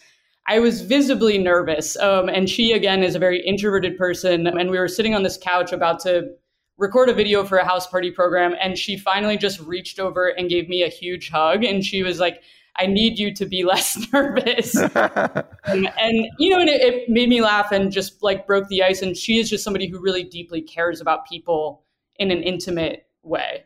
I 0.47 0.59
was 0.59 0.81
visibly 0.81 1.37
nervous. 1.37 1.95
Um, 1.97 2.29
and 2.29 2.49
she 2.49 2.73
again 2.73 3.03
is 3.03 3.15
a 3.15 3.19
very 3.19 3.45
introverted 3.45 3.97
person, 3.97 4.47
and 4.47 4.69
we 4.69 4.77
were 4.77 4.87
sitting 4.87 5.15
on 5.15 5.23
this 5.23 5.37
couch 5.37 5.71
about 5.71 5.99
to 6.01 6.29
record 6.77 7.09
a 7.09 7.13
video 7.13 7.43
for 7.43 7.57
a 7.57 7.65
house 7.65 7.87
party 7.87 8.11
program, 8.11 8.55
and 8.61 8.77
she 8.77 8.97
finally 8.97 9.37
just 9.37 9.59
reached 9.61 9.99
over 9.99 10.27
and 10.27 10.49
gave 10.49 10.67
me 10.67 10.83
a 10.83 10.89
huge 10.89 11.29
hug, 11.29 11.63
and 11.63 11.85
she 11.85 12.03
was 12.03 12.19
like. 12.19 12.41
I 12.75 12.87
need 12.87 13.19
you 13.19 13.31
to 13.35 13.45
be 13.45 13.63
less 13.65 14.11
nervous. 14.11 14.75
um, 14.95 15.43
and, 15.63 16.27
you 16.39 16.49
know, 16.49 16.59
and 16.59 16.67
it, 16.67 16.81
it 16.81 17.07
made 17.07 17.29
me 17.29 17.39
laugh 17.39 17.71
and 17.71 17.91
just 17.91 18.23
like 18.23 18.47
broke 18.47 18.67
the 18.67 18.81
ice. 18.81 19.03
And 19.03 19.15
she 19.15 19.37
is 19.37 19.47
just 19.47 19.63
somebody 19.63 19.87
who 19.87 19.99
really 19.99 20.23
deeply 20.23 20.59
cares 20.59 20.99
about 20.99 21.27
people 21.27 21.83
in 22.17 22.31
an 22.31 22.41
intimate 22.41 23.05
way. 23.21 23.63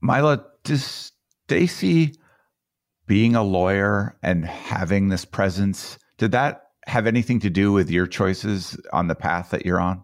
Myla, 0.00 0.44
does 0.62 1.10
Stacey 1.46 2.14
being 3.10 3.34
a 3.34 3.42
lawyer 3.42 4.16
and 4.22 4.44
having 4.44 5.08
this 5.08 5.24
presence, 5.24 5.98
did 6.16 6.30
that 6.30 6.66
have 6.86 7.08
anything 7.08 7.40
to 7.40 7.50
do 7.50 7.72
with 7.72 7.90
your 7.90 8.06
choices 8.06 8.78
on 8.92 9.08
the 9.08 9.16
path 9.16 9.50
that 9.50 9.66
you're 9.66 9.80
on? 9.80 10.00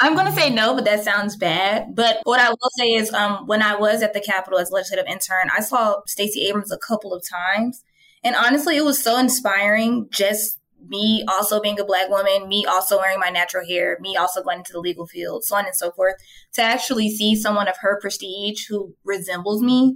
I'm 0.00 0.14
going 0.14 0.26
to 0.26 0.32
say 0.32 0.50
no, 0.50 0.74
but 0.74 0.84
that 0.84 1.04
sounds 1.04 1.36
bad. 1.36 1.94
But 1.94 2.18
what 2.24 2.40
I 2.40 2.48
will 2.48 2.70
say 2.76 2.94
is, 2.94 3.14
um, 3.14 3.46
when 3.46 3.62
I 3.62 3.76
was 3.76 4.02
at 4.02 4.14
the 4.14 4.20
Capitol 4.20 4.58
as 4.58 4.72
legislative 4.72 5.06
intern, 5.06 5.48
I 5.56 5.60
saw 5.60 6.00
Stacey 6.08 6.44
Abrams 6.48 6.72
a 6.72 6.78
couple 6.78 7.14
of 7.14 7.22
times, 7.24 7.84
and 8.24 8.34
honestly, 8.34 8.76
it 8.76 8.84
was 8.84 9.00
so 9.00 9.16
inspiring. 9.16 10.08
Just 10.10 10.58
me 10.88 11.24
also 11.28 11.60
being 11.60 11.78
a 11.78 11.84
black 11.84 12.08
woman, 12.08 12.48
me 12.48 12.66
also 12.66 12.98
wearing 12.98 13.20
my 13.20 13.30
natural 13.30 13.64
hair, 13.64 13.96
me 14.00 14.16
also 14.16 14.42
going 14.42 14.58
into 14.58 14.72
the 14.72 14.80
legal 14.80 15.06
field, 15.06 15.44
so 15.44 15.54
on 15.54 15.66
and 15.66 15.76
so 15.76 15.92
forth. 15.92 16.16
To 16.54 16.62
actually 16.62 17.10
see 17.10 17.36
someone 17.36 17.68
of 17.68 17.76
her 17.80 18.00
prestige 18.00 18.66
who 18.68 18.96
resembles 19.04 19.62
me 19.62 19.94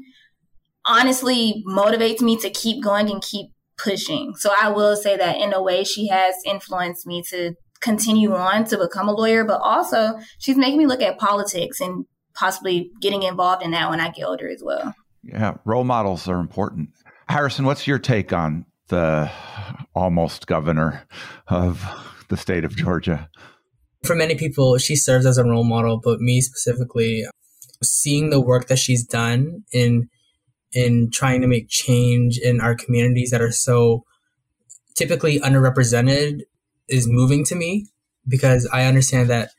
honestly 0.87 1.65
motivates 1.67 2.21
me 2.21 2.37
to 2.39 2.51
keep 2.51 2.83
going 2.83 3.11
and 3.11 3.23
keep 3.23 3.51
pushing. 3.77 4.35
So 4.37 4.53
I 4.61 4.69
will 4.69 4.97
say 4.97 5.17
that 5.17 5.39
in 5.39 5.53
a 5.53 5.63
way, 5.63 5.85
she 5.85 6.09
has 6.09 6.35
influenced 6.47 7.07
me 7.07 7.23
to 7.31 7.55
continue 7.81 8.35
on 8.35 8.65
to 8.65 8.79
become 8.79 9.09
a 9.09 9.13
lawyer, 9.13 9.45
but 9.45 9.61
also 9.61 10.19
she's 10.39 10.57
making 10.57 10.79
me 10.79 10.87
look 10.87 11.03
at 11.03 11.19
politics 11.19 11.81
and 11.81 12.07
possibly 12.35 12.91
getting 13.01 13.23
involved 13.23 13.63
in 13.63 13.73
that 13.73 13.91
when 13.91 14.01
I 14.01 14.11
get 14.11 14.25
older 14.25 14.49
as 14.49 14.63
well. 14.65 14.95
Yeah, 15.23 15.55
role 15.65 15.85
models 15.85 16.29
are 16.29 16.41
important. 16.41 16.91
Harrison, 17.29 17.65
what's 17.65 17.87
your 17.87 17.99
take 17.99 18.33
on 18.33 18.67
the 18.89 19.31
almost 19.95 20.47
governor 20.47 21.07
of 21.49 21.85
the 22.29 22.37
state 22.37 22.65
of 22.65 22.77
Georgia? 22.77 23.29
For 24.05 24.15
many 24.15 24.35
people, 24.35 24.77
she 24.79 24.97
serves 24.97 25.25
as 25.25 25.39
a 25.39 25.45
role 25.45 25.65
model, 25.65 26.01
but 26.03 26.21
me 26.21 26.41
specifically, 26.43 27.25
seeing 27.83 28.31
the 28.31 28.41
work 28.41 28.69
that 28.69 28.79
she's 28.79 29.05
done 29.05 29.65
in 29.73 30.09
in 30.75 31.11
trying 31.11 31.41
to 31.41 31.47
make 31.47 31.69
change 31.69 32.39
in 32.39 32.61
our 32.61 32.75
communities 32.75 33.31
that 33.31 33.41
are 33.41 33.53
so 33.53 34.05
typically 34.95 35.41
underrepresented 35.41 36.43
is 36.89 37.07
moving 37.09 37.45
to 37.45 37.55
me 37.55 37.87
because 38.29 38.69
I 38.73 38.85
understand 38.85 39.31
that 39.31 39.51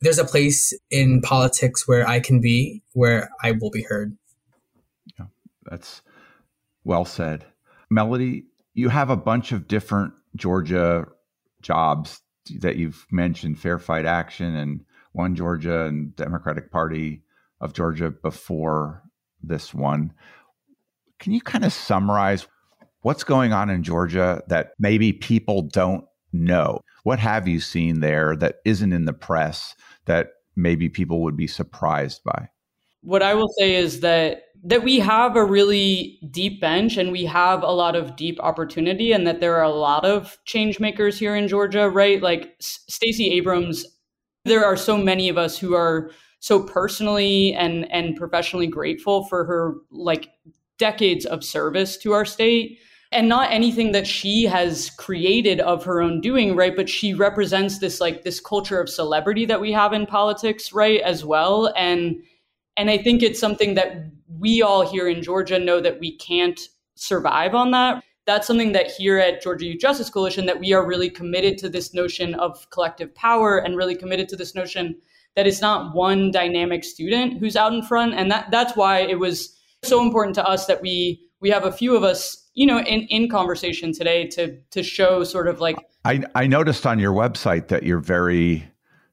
there's 0.00 0.18
a 0.18 0.24
place 0.24 0.72
in 0.90 1.20
politics 1.22 1.86
where 1.88 2.06
I 2.06 2.20
can 2.20 2.40
be, 2.40 2.82
where 2.92 3.30
I 3.42 3.52
will 3.52 3.70
be 3.70 3.82
heard. 3.82 4.16
Yeah, 5.18 5.26
that's 5.64 6.02
well 6.84 7.04
said. 7.04 7.44
Melody, 7.90 8.44
you 8.74 8.88
have 8.88 9.10
a 9.10 9.16
bunch 9.16 9.52
of 9.52 9.68
different 9.68 10.12
Georgia 10.34 11.06
jobs 11.62 12.20
that 12.60 12.76
you've 12.76 13.06
mentioned 13.10 13.58
Fair 13.58 13.78
Fight 13.78 14.04
Action 14.04 14.54
and 14.54 14.84
One 15.12 15.34
Georgia 15.34 15.86
and 15.86 16.14
Democratic 16.14 16.70
Party 16.70 17.22
of 17.60 17.72
Georgia 17.72 18.10
before 18.10 19.02
this 19.42 19.72
one. 19.72 20.12
Can 21.18 21.32
you 21.32 21.40
kind 21.40 21.64
of 21.64 21.72
summarize 21.72 22.46
what's 23.02 23.24
going 23.24 23.52
on 23.52 23.70
in 23.70 23.82
Georgia 23.82 24.42
that 24.48 24.72
maybe 24.78 25.12
people 25.12 25.62
don't 25.62 26.04
know? 26.32 26.80
What 27.04 27.18
have 27.18 27.46
you 27.46 27.60
seen 27.60 28.00
there 28.00 28.36
that 28.36 28.56
isn't 28.64 28.92
in 28.92 29.04
the 29.04 29.12
press 29.12 29.74
that 30.06 30.30
maybe 30.56 30.88
people 30.88 31.22
would 31.22 31.36
be 31.36 31.46
surprised 31.46 32.22
by? 32.24 32.48
What 33.02 33.22
I 33.22 33.34
will 33.34 33.52
say 33.58 33.76
is 33.76 34.00
that 34.00 34.42
that 34.64 34.82
we 34.82 34.98
have 34.98 35.36
a 35.36 35.44
really 35.44 36.18
deep 36.30 36.60
bench 36.60 36.96
and 36.96 37.12
we 37.12 37.24
have 37.24 37.62
a 37.62 37.70
lot 37.70 37.94
of 37.94 38.16
deep 38.16 38.40
opportunity 38.40 39.12
and 39.12 39.24
that 39.24 39.40
there 39.40 39.54
are 39.54 39.62
a 39.62 39.70
lot 39.70 40.04
of 40.04 40.38
change 40.44 40.80
makers 40.80 41.16
here 41.18 41.36
in 41.36 41.46
Georgia, 41.46 41.88
right? 41.88 42.20
Like 42.20 42.56
Stacey 42.58 43.30
Abrams, 43.34 43.86
there 44.44 44.64
are 44.64 44.76
so 44.76 44.96
many 44.96 45.28
of 45.28 45.38
us 45.38 45.56
who 45.56 45.74
are 45.74 46.10
so 46.40 46.62
personally 46.64 47.54
and 47.54 47.90
and 47.92 48.16
professionally 48.16 48.66
grateful 48.66 49.24
for 49.26 49.44
her 49.44 49.74
like 49.90 50.28
decades 50.78 51.24
of 51.26 51.44
service 51.44 51.96
to 51.98 52.12
our 52.12 52.24
state. 52.24 52.78
And 53.12 53.28
not 53.28 53.52
anything 53.52 53.92
that 53.92 54.06
she 54.06 54.44
has 54.44 54.90
created 54.90 55.60
of 55.60 55.84
her 55.84 56.02
own 56.02 56.20
doing 56.20 56.56
right? 56.56 56.74
But 56.74 56.88
she 56.88 57.14
represents 57.14 57.78
this 57.78 58.00
like 58.00 58.24
this 58.24 58.40
culture 58.40 58.80
of 58.80 58.90
celebrity 58.90 59.46
that 59.46 59.60
we 59.60 59.72
have 59.72 59.92
in 59.92 60.06
politics 60.06 60.72
right 60.72 61.00
as 61.00 61.24
well. 61.24 61.72
And 61.76 62.16
and 62.76 62.90
i 62.90 62.98
think 62.98 63.22
it's 63.22 63.40
something 63.40 63.74
that 63.74 64.10
we 64.38 64.60
all 64.60 64.86
here 64.86 65.08
in 65.08 65.22
georgia 65.22 65.58
know 65.58 65.80
that 65.80 65.98
we 66.00 66.16
can't 66.16 66.68
survive 66.96 67.54
on 67.54 67.70
that. 67.70 68.02
That's 68.26 68.46
something 68.46 68.72
that 68.72 68.90
here 68.90 69.18
at 69.18 69.40
georgia 69.40 69.66
youth 69.66 69.80
justice 69.80 70.10
coalition 70.10 70.46
that 70.46 70.58
we 70.58 70.72
are 70.72 70.84
really 70.84 71.08
committed 71.08 71.58
to 71.58 71.68
this 71.68 71.94
notion 71.94 72.34
of 72.34 72.68
collective 72.70 73.14
power 73.14 73.58
and 73.58 73.76
really 73.76 73.94
committed 73.94 74.28
to 74.30 74.36
this 74.36 74.54
notion 74.54 74.96
that 75.36 75.46
it's 75.46 75.60
not 75.60 75.94
one 75.94 76.30
dynamic 76.30 76.82
student 76.82 77.38
who's 77.38 77.56
out 77.56 77.72
in 77.72 77.82
front. 77.82 78.14
And 78.14 78.30
that 78.30 78.50
that's 78.50 78.74
why 78.74 79.00
it 79.00 79.18
was 79.18 79.55
so 79.86 80.02
important 80.02 80.34
to 80.34 80.44
us 80.44 80.66
that 80.66 80.82
we 80.82 81.20
we 81.40 81.50
have 81.50 81.64
a 81.64 81.72
few 81.72 81.96
of 81.96 82.02
us 82.02 82.48
you 82.54 82.66
know 82.66 82.78
in 82.78 83.02
in 83.08 83.28
conversation 83.28 83.92
today 83.92 84.26
to 84.26 84.58
to 84.70 84.82
show 84.82 85.24
sort 85.24 85.48
of 85.48 85.60
like 85.60 85.76
i 86.04 86.22
i 86.34 86.46
noticed 86.46 86.86
on 86.86 86.98
your 86.98 87.12
website 87.12 87.68
that 87.68 87.82
you're 87.82 88.00
very 88.00 88.66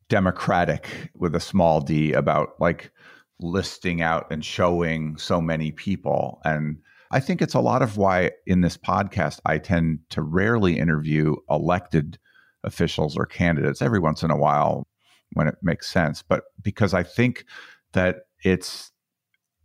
democratic 0.09 1.11
with 1.15 1.35
a 1.35 1.39
small 1.39 1.81
d 1.81 2.13
about 2.13 2.49
like 2.59 2.91
listing 3.39 4.01
out 4.01 4.25
and 4.31 4.45
showing 4.45 5.17
so 5.17 5.41
many 5.41 5.71
people. 5.71 6.39
And 6.45 6.77
i 7.11 7.19
think 7.19 7.41
it's 7.41 7.53
a 7.53 7.59
lot 7.59 7.81
of 7.81 7.97
why 7.97 8.31
in 8.45 8.61
this 8.61 8.77
podcast 8.77 9.39
i 9.45 9.57
tend 9.57 9.99
to 10.09 10.21
rarely 10.21 10.77
interview 10.77 11.35
elected 11.49 12.17
officials 12.63 13.17
or 13.17 13.25
candidates 13.25 13.81
every 13.81 13.99
once 13.99 14.23
in 14.23 14.31
a 14.31 14.37
while 14.37 14.87
when 15.33 15.47
it 15.47 15.55
makes 15.61 15.91
sense. 15.91 16.21
But 16.21 16.43
because 16.61 16.93
i 16.93 17.03
think 17.03 17.45
that 17.93 18.17
it's 18.43 18.91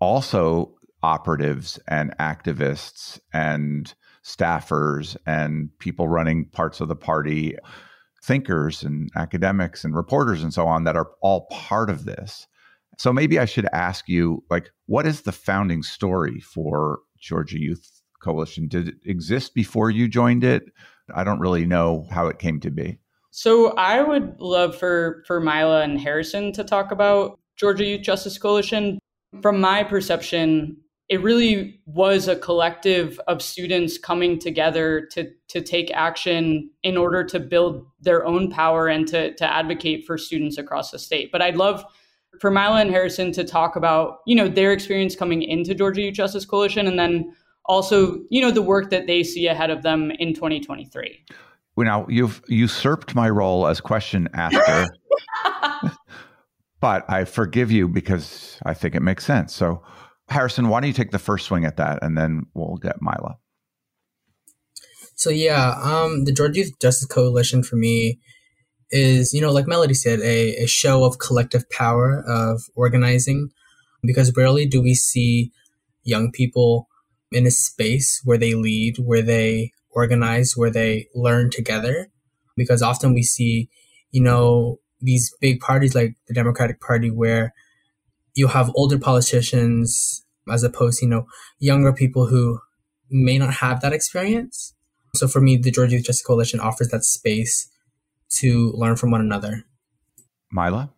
also 0.00 0.75
operatives 1.09 1.79
and 1.88 2.15
activists 2.19 3.19
and 3.33 3.95
staffers 4.23 5.17
and 5.25 5.71
people 5.79 6.07
running 6.07 6.45
parts 6.45 6.83
of 6.83 6.88
the 6.88 6.95
party, 6.95 7.57
thinkers 8.23 8.83
and 8.83 9.09
academics 9.17 9.85
and 9.85 9.97
reporters 9.97 10.43
and 10.43 10.53
so 10.53 10.67
on 10.67 10.85
that 10.85 10.97
are 10.97 11.09
all 11.23 11.47
part 11.50 11.88
of 11.88 12.05
this. 12.05 12.47
So 12.99 13.11
maybe 13.11 13.38
I 13.38 13.47
should 13.47 13.67
ask 13.73 14.07
you 14.07 14.45
like 14.50 14.71
what 14.85 15.07
is 15.07 15.23
the 15.23 15.33
founding 15.33 15.83
story 15.83 16.41
for 16.41 16.99
Georgia 17.19 17.59
Youth 17.59 18.03
Coalition? 18.23 18.69
Did 18.69 18.88
it 18.88 18.97
exist 19.07 19.55
before 19.55 19.91
you 19.91 20.09
joined 20.09 20.45
it? 20.45 20.65
I 21.15 21.25
don't 21.25 21.41
really 21.41 21.65
know 21.65 22.07
how 22.11 22.27
it 22.27 22.38
came 22.38 22.61
to 22.61 22.71
be. 22.71 22.99
So 23.31 23.71
I 23.77 24.03
would 24.03 24.38
love 24.41 24.77
for 24.77 25.23
for 25.27 25.41
Myla 25.41 25.85
and 25.85 25.99
Harrison 25.99 26.53
to 26.53 26.65
talk 26.65 26.91
about 26.91 27.38
Georgia 27.57 27.87
Youth 27.87 28.03
Justice 28.03 28.37
Coalition. 28.37 28.99
From 29.43 29.61
my 29.61 29.85
perception, 29.85 30.79
it 31.09 31.23
really 31.23 31.81
was 31.87 32.29
a 32.29 32.37
collective 32.37 33.19
of 33.29 33.41
students 33.41 33.97
coming 33.97 34.38
together 34.38 35.07
to 35.12 35.31
to 35.49 35.61
take 35.61 35.91
action 35.93 36.71
in 36.83 36.97
order 36.97 37.25
to 37.25 37.41
build 37.41 37.87
their 38.00 38.27
own 38.27 38.50
power 38.50 38.88
and 38.88 39.09
to 39.09 39.35
to 39.35 39.50
advocate 39.50 40.05
for 40.07 40.19
students 40.19 40.59
across 40.59 40.91
the 40.91 40.99
state. 40.99 41.31
But 41.33 41.43
I'd 41.43 41.57
love 41.57 41.85
for 42.41 42.50
Myla 42.50 42.81
and 42.81 42.91
Harrison 42.91 43.33
to 43.33 43.45
talk 43.45 43.75
about, 43.75 44.19
you 44.27 44.37
know, 44.37 44.49
their 44.49 44.73
experience 44.73 45.17
coming 45.17 45.43
into 45.43 45.75
Georgia 45.75 46.03
Youth 46.03 46.15
Justice 46.15 46.45
Coalition 46.45 46.87
and 46.87 46.99
then 46.99 47.35
also, 47.65 48.19
you 48.31 48.41
know, 48.41 48.50
the 48.50 48.62
work 48.62 48.91
that 48.91 49.07
they 49.07 49.23
see 49.23 49.47
ahead 49.47 49.71
of 49.71 49.83
them 49.83 50.11
in 50.19 50.35
2023. 50.35 51.25
Well, 51.77 51.85
now 51.85 52.07
you've 52.09 52.43
usurped 52.49 53.15
my 53.15 53.31
role 53.31 53.67
as 53.67 53.81
question 53.81 54.29
asker. 54.35 54.87
but 56.81 57.09
I 57.09 57.25
forgive 57.25 57.71
you 57.71 57.88
because 57.88 58.59
I 58.65 58.75
think 58.75 58.95
it 58.95 59.00
makes 59.00 59.25
sense. 59.25 59.55
So 59.55 59.83
Harrison, 60.29 60.69
why 60.69 60.81
don't 60.81 60.89
you 60.89 60.95
take 60.95 61.11
the 61.11 61.19
first 61.19 61.47
swing 61.47 61.65
at 61.65 61.77
that, 61.77 61.99
and 62.03 62.17
then 62.17 62.47
we'll 62.55 62.77
get 62.77 63.01
Myla. 63.01 63.39
So 65.15 65.31
yeah, 65.31 65.75
um, 65.83 66.25
the 66.25 66.33
Georgia 66.33 66.61
Youth 66.61 66.79
Justice 66.81 67.07
Coalition 67.07 67.63
for 67.63 67.77
me 67.77 68.21
is, 68.91 69.33
you 69.33 69.41
know, 69.41 69.53
like 69.53 69.67
Melody 69.67 69.95
said, 69.95 70.21
a, 70.21 70.55
a 70.63 70.67
show 70.67 71.05
of 71.05 71.19
collective 71.19 71.69
power 71.71 72.23
of 72.27 72.63
organizing, 72.77 73.51
because 74.03 74.33
rarely 74.37 74.67
do 74.67 74.81
we 74.81 74.95
see 74.95 75.51
young 76.05 76.31
people 76.31 76.89
in 77.33 77.47
a 77.47 77.51
space 77.51 78.21
where 78.25 78.39
they 78.39 78.55
lead, 78.55 78.97
where 78.99 79.23
they 79.23 79.73
organize, 79.91 80.53
where 80.57 80.71
they 80.71 81.09
learn 81.15 81.51
together. 81.51 82.09
Because 82.57 82.83
often 82.83 83.13
we 83.13 83.23
see, 83.23 83.69
you 84.11 84.23
know, 84.23 84.79
these 85.01 85.33
big 85.41 85.61
parties 85.61 85.95
like 85.95 86.15
the 86.27 86.35
Democratic 86.35 86.81
Party 86.81 87.11
where 87.11 87.53
you 88.35 88.49
have 88.49 88.71
older 88.75 88.99
politicians 88.99 90.25
as 90.51 90.63
opposed 90.63 91.01
to, 91.01 91.07
you 91.07 91.11
know, 91.11 91.27
younger 91.59 91.93
people 91.93 92.27
who 92.27 92.61
may 93.11 93.39
not 93.39 93.55
have 93.55 93.81
that 93.81 93.93
experience. 93.93 94.75
So 95.15 95.29
for 95.29 95.41
me, 95.41 95.57
the 95.57 95.71
Georgia 95.71 95.97
Youth 95.97 96.07
Justice 96.07 96.27
Coalition 96.27 96.61
offers 96.61 96.89
that 96.89 97.05
space 97.05 97.69
to 98.37 98.73
learn 98.75 98.97
from 98.97 99.11
one 99.11 99.21
another. 99.21 99.65
Myla? 100.53 100.91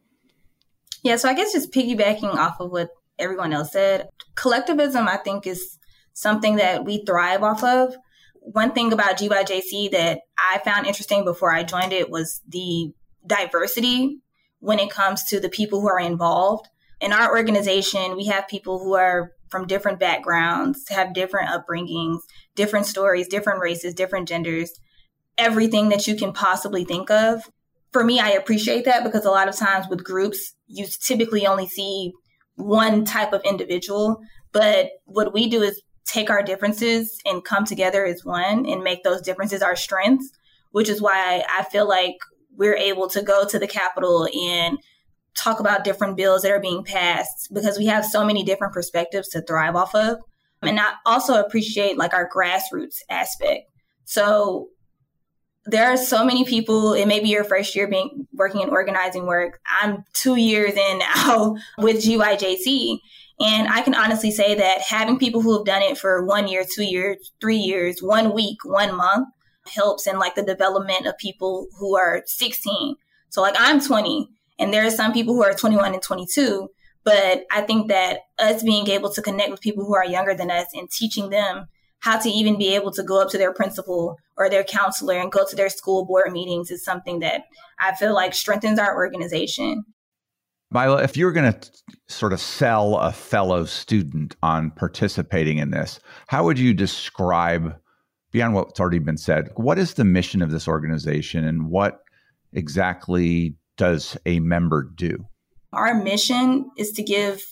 Yeah, 1.03 1.17
so 1.17 1.29
I 1.29 1.35
guess 1.35 1.53
just 1.53 1.73
piggybacking 1.73 2.35
off 2.35 2.61
of 2.61 2.71
what 2.71 2.91
everyone 3.19 3.53
else 3.53 3.73
said, 3.73 4.09
collectivism, 4.35 5.09
I 5.09 5.17
think, 5.17 5.47
is 5.47 5.79
something 6.13 6.57
that 6.57 6.85
we 6.85 7.05
thrive 7.05 7.43
off 7.43 7.63
of. 7.63 7.95
One 8.41 8.73
thing 8.73 8.93
about 8.93 9.19
GYJC 9.19 9.91
that 9.93 10.21
I 10.39 10.59
found 10.59 10.87
interesting 10.87 11.25
before 11.25 11.53
I 11.53 11.63
joined 11.63 11.93
it 11.93 12.11
was 12.11 12.41
the 12.49 12.93
diversity 13.27 14.19
when 14.59 14.79
it 14.79 14.91
comes 14.91 15.25
to 15.25 15.41
the 15.41 15.49
people 15.49 15.81
who 15.81 15.89
are 15.89 16.01
involved 16.01 16.69
in 17.01 17.13
our 17.13 17.31
organization, 17.37 18.17
we 18.17 18.27
have 18.27 18.49
people 18.49 18.79
who 18.79 18.95
are 18.95 19.33
from 19.49 19.67
different 19.67 19.99
backgrounds, 19.99 20.89
have 20.89 21.15
different 21.15 21.49
upbringings, 21.49 22.21
different 22.55 22.87
stories, 22.87 23.27
different 23.27 23.61
races, 23.61 23.95
different 23.95 24.29
genders, 24.29 24.73
everything 25.37 25.89
that 25.89 26.07
you 26.07 26.15
can 26.15 26.33
possibly 26.33 26.85
think 26.85 27.11
of. 27.11 27.51
For 27.93 28.05
me, 28.05 28.21
I 28.21 28.31
appreciate 28.31 28.85
that 28.85 29.03
because 29.03 29.25
a 29.25 29.31
lot 29.31 29.49
of 29.49 29.57
times 29.57 29.87
with 29.89 30.05
groups, 30.05 30.55
you 30.67 30.87
typically 31.03 31.47
only 31.47 31.67
see 31.67 32.13
one 32.55 33.05
type 33.05 33.33
of 33.33 33.43
individual. 33.45 34.21
But 34.53 34.91
what 35.05 35.33
we 35.33 35.49
do 35.49 35.63
is 35.63 35.83
take 36.05 36.31
our 36.31 36.43
differences 36.43 37.19
and 37.25 37.45
come 37.45 37.65
together 37.65 38.05
as 38.05 38.25
one 38.25 38.67
and 38.67 38.83
make 38.83 39.03
those 39.03 39.23
differences 39.23 39.63
our 39.63 39.77
strengths, 39.77 40.31
which 40.71 40.89
is 40.89 41.01
why 41.01 41.45
I 41.51 41.65
feel 41.65 41.89
like 41.89 42.17
we're 42.57 42.77
able 42.77 43.09
to 43.09 43.23
go 43.23 43.47
to 43.47 43.59
the 43.59 43.67
Capitol 43.67 44.29
and 44.33 44.79
talk 45.37 45.61
about 45.61 45.85
different 45.85 46.17
bills 46.17 46.43
that 46.43 46.51
are 46.51 46.61
being 46.61 46.85
passed 46.85 47.49
because 47.53 47.79
we 47.79 47.87
have 47.87 48.05
so 48.05 48.25
many 48.25 48.43
different 48.43 48.73
perspectives 48.73 49.29
to 49.29 49.43
thrive 49.43 49.77
off 49.77 49.95
of. 49.95 50.19
And 50.63 50.79
I 50.79 50.93
also 51.07 51.41
appreciate 51.41 51.97
like 51.97 52.13
our 52.13 52.29
grassroots 52.29 52.99
aspect. 53.09 53.63
So 54.05 54.69
there 55.67 55.91
are 55.93 55.97
so 55.97 56.25
many 56.25 56.45
people, 56.45 56.95
it 56.95 57.07
may 57.07 57.21
be 57.21 57.29
your 57.29 57.45
first 57.45 57.75
year 57.77 57.89
being 57.89 58.27
working 58.33 58.61
in 58.63 58.71
organizing 58.71 59.27
work. 59.27 59.61
I'm 59.81 60.05
two 60.13 60.37
years 60.37 60.75
in 60.75 60.99
now 60.99 61.57
with 61.79 61.97
GYJC. 61.97 62.99
And 63.41 63.69
I 63.69 63.81
can 63.81 63.95
honestly 63.95 64.31
say 64.31 64.55
that 64.55 64.83
having 64.83 65.19
people 65.19 65.41
who 65.41 65.57
have 65.57 65.65
done 65.65 65.83
it 65.83 65.97
for 65.97 66.27
one 66.27 66.47
year, 66.47 66.65
two 66.75 66.85
years, 66.85 67.33
three 67.41 67.57
years, 67.57 68.03
one 68.03 68.35
week, 68.35 68.59
one 68.65 68.95
month 68.95 69.29
helps 69.75 70.07
in 70.07 70.19
like 70.19 70.35
the 70.35 70.43
development 70.43 71.07
of 71.07 71.17
people 71.19 71.67
who 71.79 71.97
are 71.97 72.23
16. 72.27 72.97
So 73.31 73.41
like 73.41 73.55
I'm 73.59 73.81
20 73.81 74.29
and 74.61 74.73
there 74.73 74.87
are 74.87 74.91
some 74.91 75.13
people 75.13 75.35
who 75.35 75.43
are 75.43 75.55
21 75.55 75.95
and 75.95 76.03
22. 76.03 76.69
But 77.03 77.45
I 77.51 77.63
think 77.63 77.89
that 77.89 78.21
us 78.39 78.63
being 78.63 78.87
able 78.89 79.11
to 79.11 79.23
connect 79.23 79.51
with 79.51 79.63
people 79.63 79.85
who 79.85 79.95
are 79.95 80.05
younger 80.05 80.35
than 80.35 80.51
us 80.51 80.67
and 80.75 80.89
teaching 80.91 81.31
them 81.31 81.67
how 82.01 82.19
to 82.19 82.29
even 82.29 82.59
be 82.59 82.75
able 82.75 82.93
to 82.93 83.03
go 83.03 83.21
up 83.21 83.31
to 83.31 83.39
their 83.39 83.53
principal 83.53 84.19
or 84.37 84.49
their 84.49 84.65
counselor 84.65 85.15
and 85.15 85.33
go 85.33 85.45
to 85.49 85.57
their 85.57 85.71
school 85.71 86.05
board 86.05 86.31
meetings 86.31 86.71
is 86.71 86.85
something 86.85 87.21
that 87.21 87.45
I 87.79 87.95
feel 87.95 88.15
like 88.15 88.35
strengthens 88.35 88.79
our 88.79 88.95
organization. 88.95 89.85
Myla, 90.71 91.03
if 91.03 91.17
you're 91.17 91.33
going 91.33 91.53
to 91.53 91.71
sort 92.09 92.33
of 92.33 92.41
sell 92.41 92.97
a 92.97 93.13
fellow 93.13 93.65
student 93.65 94.37
on 94.43 94.71
participating 94.71 95.59
in 95.59 95.71
this, 95.71 96.01
how 96.29 96.45
would 96.45 96.59
you 96.59 96.73
describe, 96.73 97.75
beyond 98.31 98.55
what's 98.55 98.79
already 98.79 99.01
been 99.01 99.19
said, 99.19 99.49
what 99.57 99.79
is 99.79 99.95
the 99.95 100.05
mission 100.05 100.43
of 100.43 100.53
this 100.53 100.69
organization 100.69 101.45
and 101.45 101.71
what 101.71 102.01
exactly 102.53 103.57
does 103.81 104.15
a 104.27 104.41
member 104.41 104.83
do? 104.95 105.25
Our 105.73 105.95
mission 105.95 106.71
is 106.77 106.93
to 106.93 107.03
give 107.03 107.43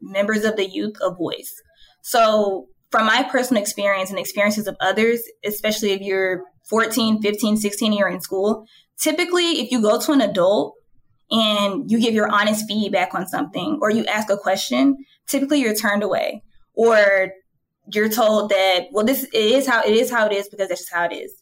members 0.00 0.42
of 0.42 0.56
the 0.56 0.66
youth 0.66 0.94
a 1.02 1.14
voice. 1.14 1.54
So, 2.00 2.68
from 2.90 3.06
my 3.06 3.22
personal 3.24 3.62
experience 3.62 4.08
and 4.08 4.18
experiences 4.18 4.66
of 4.66 4.76
others, 4.80 5.20
especially 5.44 5.90
if 5.90 6.00
you're 6.00 6.44
14, 6.70 7.20
15, 7.20 7.58
16, 7.58 7.92
you're 7.92 8.08
in 8.08 8.22
school, 8.22 8.64
typically 8.98 9.60
if 9.60 9.70
you 9.70 9.82
go 9.82 10.00
to 10.00 10.12
an 10.12 10.22
adult 10.22 10.74
and 11.30 11.90
you 11.90 12.00
give 12.00 12.14
your 12.14 12.30
honest 12.30 12.66
feedback 12.66 13.14
on 13.14 13.26
something 13.26 13.78
or 13.82 13.90
you 13.90 14.06
ask 14.06 14.30
a 14.30 14.38
question, 14.38 14.96
typically 15.26 15.60
you're 15.60 15.74
turned 15.74 16.02
away 16.02 16.42
or 16.72 17.30
you're 17.92 18.08
told 18.08 18.50
that, 18.50 18.86
well, 18.92 19.04
this 19.04 19.24
is 19.34 19.66
how 19.66 19.82
it 19.82 19.94
is 19.94 20.10
how 20.10 20.24
it 20.24 20.32
is 20.32 20.48
because 20.48 20.68
that's 20.68 20.82
just 20.82 20.94
how 20.94 21.04
it 21.04 21.12
is. 21.12 21.34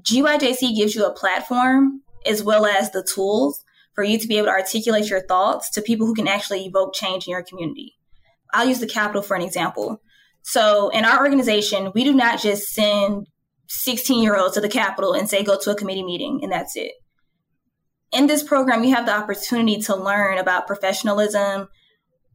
GYJC 0.00 0.74
gives 0.74 0.94
you 0.94 1.04
a 1.04 1.12
platform 1.12 2.00
as 2.24 2.42
well 2.42 2.64
as 2.64 2.90
the 2.92 3.02
tools 3.02 3.63
for 3.94 4.04
you 4.04 4.18
to 4.18 4.26
be 4.26 4.38
able 4.38 4.46
to 4.46 4.52
articulate 4.52 5.08
your 5.08 5.26
thoughts 5.26 5.70
to 5.70 5.82
people 5.82 6.06
who 6.06 6.14
can 6.14 6.28
actually 6.28 6.66
evoke 6.66 6.94
change 6.94 7.26
in 7.26 7.32
your 7.32 7.42
community. 7.42 7.94
I'll 8.52 8.68
use 8.68 8.80
the 8.80 8.86
Capitol 8.86 9.22
for 9.22 9.36
an 9.36 9.42
example. 9.42 10.00
So, 10.42 10.90
in 10.90 11.04
our 11.04 11.22
organization, 11.22 11.90
we 11.94 12.04
do 12.04 12.12
not 12.12 12.40
just 12.40 12.72
send 12.72 13.26
16 13.68 14.22
year 14.22 14.36
olds 14.36 14.54
to 14.54 14.60
the 14.60 14.68
Capitol 14.68 15.14
and 15.14 15.28
say, 15.28 15.42
go 15.42 15.58
to 15.58 15.70
a 15.70 15.74
committee 15.74 16.04
meeting, 16.04 16.40
and 16.42 16.52
that's 16.52 16.76
it. 16.76 16.92
In 18.12 18.26
this 18.26 18.42
program, 18.42 18.84
you 18.84 18.94
have 18.94 19.06
the 19.06 19.16
opportunity 19.16 19.80
to 19.82 19.96
learn 19.96 20.38
about 20.38 20.66
professionalism, 20.66 21.68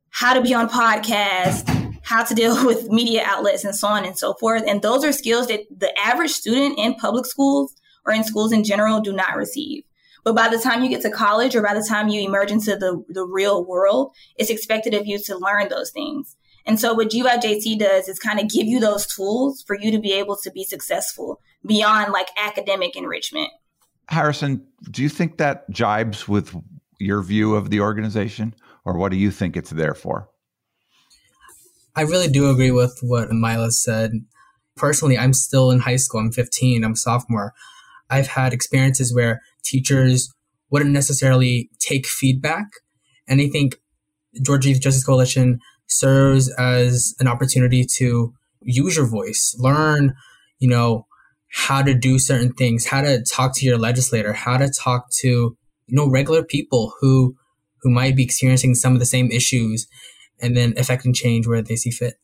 how 0.09 0.33
to 0.33 0.41
be 0.41 0.53
on 0.53 0.69
podcasts, 0.69 1.95
how 2.03 2.23
to 2.23 2.33
deal 2.33 2.65
with 2.65 2.89
media 2.89 3.23
outlets, 3.25 3.63
and 3.63 3.75
so 3.75 3.87
on 3.87 4.05
and 4.05 4.17
so 4.17 4.33
forth. 4.33 4.63
And 4.67 4.81
those 4.81 5.05
are 5.05 5.11
skills 5.11 5.47
that 5.47 5.61
the 5.75 5.97
average 5.99 6.31
student 6.31 6.79
in 6.79 6.95
public 6.95 7.25
schools 7.25 7.73
or 8.05 8.13
in 8.13 8.23
schools 8.23 8.51
in 8.51 8.63
general 8.63 8.99
do 9.01 9.13
not 9.13 9.35
receive. 9.35 9.83
But 10.23 10.35
by 10.35 10.49
the 10.49 10.59
time 10.59 10.83
you 10.83 10.89
get 10.89 11.01
to 11.03 11.09
college 11.09 11.55
or 11.55 11.61
by 11.61 11.73
the 11.73 11.85
time 11.87 12.09
you 12.09 12.21
emerge 12.21 12.51
into 12.51 12.75
the, 12.75 13.03
the 13.09 13.25
real 13.25 13.65
world, 13.65 14.13
it's 14.37 14.49
expected 14.49 14.93
of 14.93 15.07
you 15.07 15.19
to 15.19 15.37
learn 15.37 15.69
those 15.69 15.91
things. 15.91 16.35
And 16.65 16.79
so 16.79 16.93
what 16.93 17.09
GYJC 17.09 17.79
does 17.79 18.07
is 18.07 18.19
kind 18.19 18.39
of 18.39 18.49
give 18.49 18.67
you 18.67 18.79
those 18.79 19.07
tools 19.07 19.63
for 19.65 19.77
you 19.79 19.91
to 19.91 19.99
be 19.99 20.13
able 20.13 20.37
to 20.43 20.51
be 20.51 20.63
successful 20.63 21.39
beyond 21.65 22.11
like 22.11 22.27
academic 22.37 22.95
enrichment. 22.95 23.49
Harrison, 24.07 24.65
do 24.91 25.01
you 25.01 25.09
think 25.09 25.37
that 25.37 25.69
jibes 25.71 26.27
with 26.27 26.55
your 26.99 27.21
view 27.21 27.55
of 27.55 27.69
the 27.69 27.79
organization 27.79 28.53
or 28.85 28.97
what 28.97 29.11
do 29.11 29.17
you 29.17 29.31
think 29.31 29.55
it's 29.55 29.69
there 29.69 29.93
for? 29.93 30.29
I 31.95 32.01
really 32.01 32.27
do 32.27 32.49
agree 32.49 32.71
with 32.71 32.97
what 33.01 33.31
Myla 33.31 33.71
said. 33.71 34.11
Personally, 34.75 35.17
I'm 35.17 35.33
still 35.33 35.71
in 35.71 35.79
high 35.79 35.97
school. 35.97 36.21
I'm 36.21 36.31
15. 36.31 36.83
I'm 36.83 36.93
a 36.93 36.95
sophomore. 36.95 37.53
I've 38.09 38.27
had 38.27 38.53
experiences 38.53 39.13
where 39.13 39.41
teachers 39.63 40.33
wouldn't 40.69 40.91
necessarily 40.91 41.69
take 41.79 42.07
feedback. 42.07 42.65
And 43.27 43.41
I 43.41 43.47
think 43.47 43.77
Georgia 44.41 44.69
Youth 44.69 44.81
Justice 44.81 45.03
Coalition 45.03 45.59
serves 45.87 46.49
as 46.57 47.15
an 47.19 47.27
opportunity 47.27 47.85
to 47.97 48.33
use 48.61 48.95
your 48.95 49.07
voice, 49.07 49.55
learn, 49.59 50.15
you 50.59 50.69
know, 50.69 51.07
how 51.51 51.81
to 51.81 51.93
do 51.93 52.19
certain 52.19 52.53
things, 52.53 52.85
how 52.85 53.01
to 53.01 53.23
talk 53.23 53.55
to 53.55 53.65
your 53.65 53.77
legislator, 53.77 54.33
how 54.33 54.57
to 54.57 54.69
talk 54.69 55.09
to, 55.19 55.27
you 55.27 55.95
know, 55.95 56.09
regular 56.09 56.43
people 56.43 56.93
who 56.99 57.35
who 57.81 57.89
might 57.89 58.15
be 58.15 58.23
experiencing 58.23 58.75
some 58.75 58.93
of 58.93 58.99
the 58.99 59.05
same 59.05 59.31
issues 59.31 59.87
and 60.41 60.55
then 60.55 60.73
affecting 60.77 61.13
change 61.13 61.47
where 61.47 61.61
they 61.61 61.75
see 61.75 61.91
fit. 61.91 62.15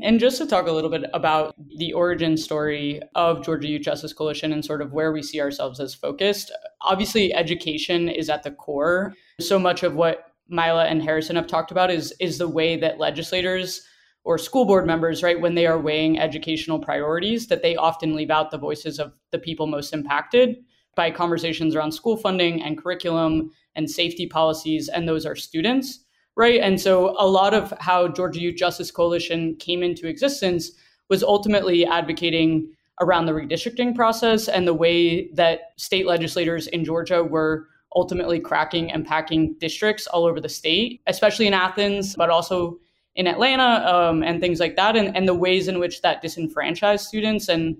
And 0.00 0.20
just 0.20 0.38
to 0.38 0.46
talk 0.46 0.68
a 0.68 0.72
little 0.72 0.90
bit 0.90 1.04
about 1.12 1.54
the 1.76 1.92
origin 1.92 2.36
story 2.36 3.00
of 3.16 3.44
Georgia 3.44 3.68
Youth 3.68 3.82
Justice 3.82 4.12
Coalition 4.12 4.52
and 4.52 4.64
sort 4.64 4.80
of 4.80 4.92
where 4.92 5.12
we 5.12 5.22
see 5.22 5.40
ourselves 5.40 5.80
as 5.80 5.94
focused, 5.94 6.52
obviously 6.80 7.34
education 7.34 8.08
is 8.08 8.30
at 8.30 8.44
the 8.44 8.52
core. 8.52 9.14
So 9.40 9.58
much 9.58 9.82
of 9.82 9.96
what 9.96 10.32
Myla 10.48 10.84
and 10.84 11.02
Harrison 11.02 11.36
have 11.36 11.46
talked 11.46 11.70
about 11.70 11.90
is 11.90 12.14
is 12.20 12.38
the 12.38 12.48
way 12.48 12.76
that 12.76 12.98
legislators 12.98 13.82
or 14.24 14.38
school 14.38 14.64
board 14.64 14.86
members, 14.86 15.22
right, 15.22 15.40
when 15.40 15.54
they 15.54 15.66
are 15.66 15.80
weighing 15.80 16.18
educational 16.18 16.78
priorities, 16.78 17.48
that 17.48 17.62
they 17.62 17.76
often 17.76 18.14
leave 18.14 18.30
out 18.30 18.50
the 18.50 18.58
voices 18.58 18.98
of 18.98 19.12
the 19.32 19.38
people 19.38 19.66
most 19.66 19.92
impacted 19.92 20.56
by 20.94 21.10
conversations 21.10 21.74
around 21.74 21.92
school 21.92 22.16
funding 22.16 22.62
and 22.62 22.76
curriculum 22.76 23.50
and 23.74 23.90
safety 23.90 24.26
policies, 24.26 24.88
and 24.88 25.08
those 25.08 25.24
are 25.24 25.36
students, 25.36 26.04
right? 26.38 26.60
And 26.60 26.80
so 26.80 27.16
a 27.18 27.26
lot 27.26 27.52
of 27.52 27.74
how 27.80 28.06
Georgia 28.06 28.40
Youth 28.40 28.56
Justice 28.56 28.92
Coalition 28.92 29.56
came 29.56 29.82
into 29.82 30.06
existence 30.06 30.70
was 31.10 31.24
ultimately 31.24 31.84
advocating 31.84 32.72
around 33.00 33.26
the 33.26 33.32
redistricting 33.32 33.94
process 33.94 34.48
and 34.48 34.66
the 34.66 34.72
way 34.72 35.28
that 35.32 35.72
state 35.76 36.06
legislators 36.06 36.68
in 36.68 36.84
Georgia 36.84 37.24
were 37.24 37.66
ultimately 37.96 38.38
cracking 38.38 38.92
and 38.92 39.04
packing 39.04 39.54
districts 39.58 40.06
all 40.06 40.24
over 40.24 40.40
the 40.40 40.48
state, 40.48 41.00
especially 41.08 41.48
in 41.48 41.54
Athens, 41.54 42.14
but 42.14 42.30
also 42.30 42.78
in 43.16 43.26
Atlanta 43.26 43.84
um, 43.92 44.22
and 44.22 44.40
things 44.40 44.60
like 44.60 44.76
that, 44.76 44.94
and, 44.94 45.16
and 45.16 45.26
the 45.26 45.34
ways 45.34 45.66
in 45.66 45.80
which 45.80 46.02
that 46.02 46.22
disenfranchised 46.22 47.04
students 47.04 47.48
and 47.48 47.76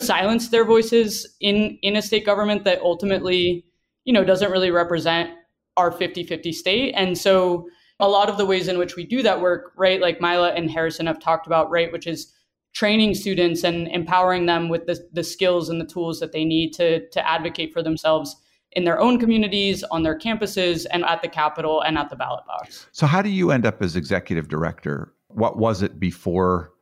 silenced 0.00 0.52
their 0.52 0.64
voices 0.64 1.26
in 1.40 1.76
in 1.82 1.96
a 1.96 2.02
state 2.02 2.24
government 2.24 2.62
that 2.64 2.80
ultimately 2.82 3.64
you 4.04 4.12
know 4.12 4.22
doesn't 4.22 4.52
really 4.52 4.70
represent 4.70 5.30
our 5.78 5.90
50-50 5.90 6.52
state 6.52 6.92
and 6.94 7.16
so 7.16 7.66
a 8.00 8.08
lot 8.08 8.28
of 8.28 8.36
the 8.36 8.46
ways 8.46 8.68
in 8.68 8.78
which 8.78 8.96
we 8.96 9.04
do 9.04 9.22
that 9.22 9.40
work 9.40 9.72
right 9.76 10.00
like 10.00 10.20
myla 10.20 10.50
and 10.50 10.70
harrison 10.70 11.06
have 11.06 11.18
talked 11.18 11.46
about 11.46 11.70
right 11.70 11.92
which 11.92 12.06
is 12.06 12.32
training 12.72 13.14
students 13.14 13.64
and 13.64 13.88
empowering 13.88 14.44
them 14.44 14.68
with 14.68 14.84
the, 14.86 14.98
the 15.12 15.24
skills 15.24 15.70
and 15.70 15.80
the 15.80 15.86
tools 15.86 16.20
that 16.20 16.32
they 16.32 16.44
need 16.44 16.72
to 16.72 17.08
to 17.10 17.28
advocate 17.28 17.72
for 17.72 17.82
themselves 17.82 18.36
in 18.72 18.84
their 18.84 19.00
own 19.00 19.18
communities 19.18 19.82
on 19.84 20.02
their 20.02 20.18
campuses 20.18 20.84
and 20.90 21.04
at 21.04 21.22
the 21.22 21.28
capitol 21.28 21.80
and 21.82 21.96
at 21.96 22.10
the 22.10 22.16
ballot 22.16 22.44
box 22.46 22.86
so 22.92 23.06
how 23.06 23.22
do 23.22 23.30
you 23.30 23.50
end 23.50 23.64
up 23.64 23.82
as 23.82 23.96
executive 23.96 24.48
director 24.48 25.12
what 25.28 25.58
was 25.58 25.82
it 25.82 25.98
before 25.98 26.72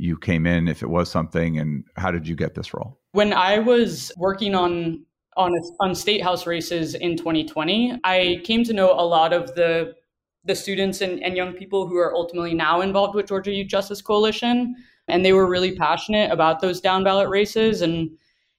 you 0.00 0.16
came 0.16 0.46
in, 0.46 0.66
if 0.66 0.82
it 0.82 0.88
was 0.88 1.10
something, 1.10 1.58
and 1.58 1.84
how 1.96 2.10
did 2.10 2.26
you 2.26 2.34
get 2.34 2.54
this 2.54 2.72
role? 2.72 2.98
When 3.12 3.32
I 3.32 3.58
was 3.58 4.10
working 4.16 4.54
on 4.54 5.04
on 5.36 5.52
on 5.78 5.94
state 5.94 6.22
house 6.22 6.46
races 6.46 6.94
in 6.94 7.16
2020, 7.16 8.00
I 8.04 8.40
came 8.44 8.64
to 8.64 8.72
know 8.72 8.92
a 8.92 9.04
lot 9.04 9.32
of 9.32 9.54
the 9.54 9.94
the 10.44 10.54
students 10.54 11.00
and, 11.00 11.22
and 11.22 11.36
young 11.36 11.52
people 11.52 11.86
who 11.86 11.96
are 11.96 12.14
ultimately 12.14 12.54
now 12.54 12.80
involved 12.80 13.14
with 13.14 13.28
Georgia 13.28 13.52
Youth 13.52 13.68
Justice 13.68 14.00
Coalition, 14.00 14.74
and 15.08 15.24
they 15.24 15.32
were 15.32 15.46
really 15.46 15.76
passionate 15.76 16.30
about 16.30 16.60
those 16.60 16.80
down 16.80 17.04
ballot 17.04 17.28
races. 17.28 17.82
And 17.82 18.10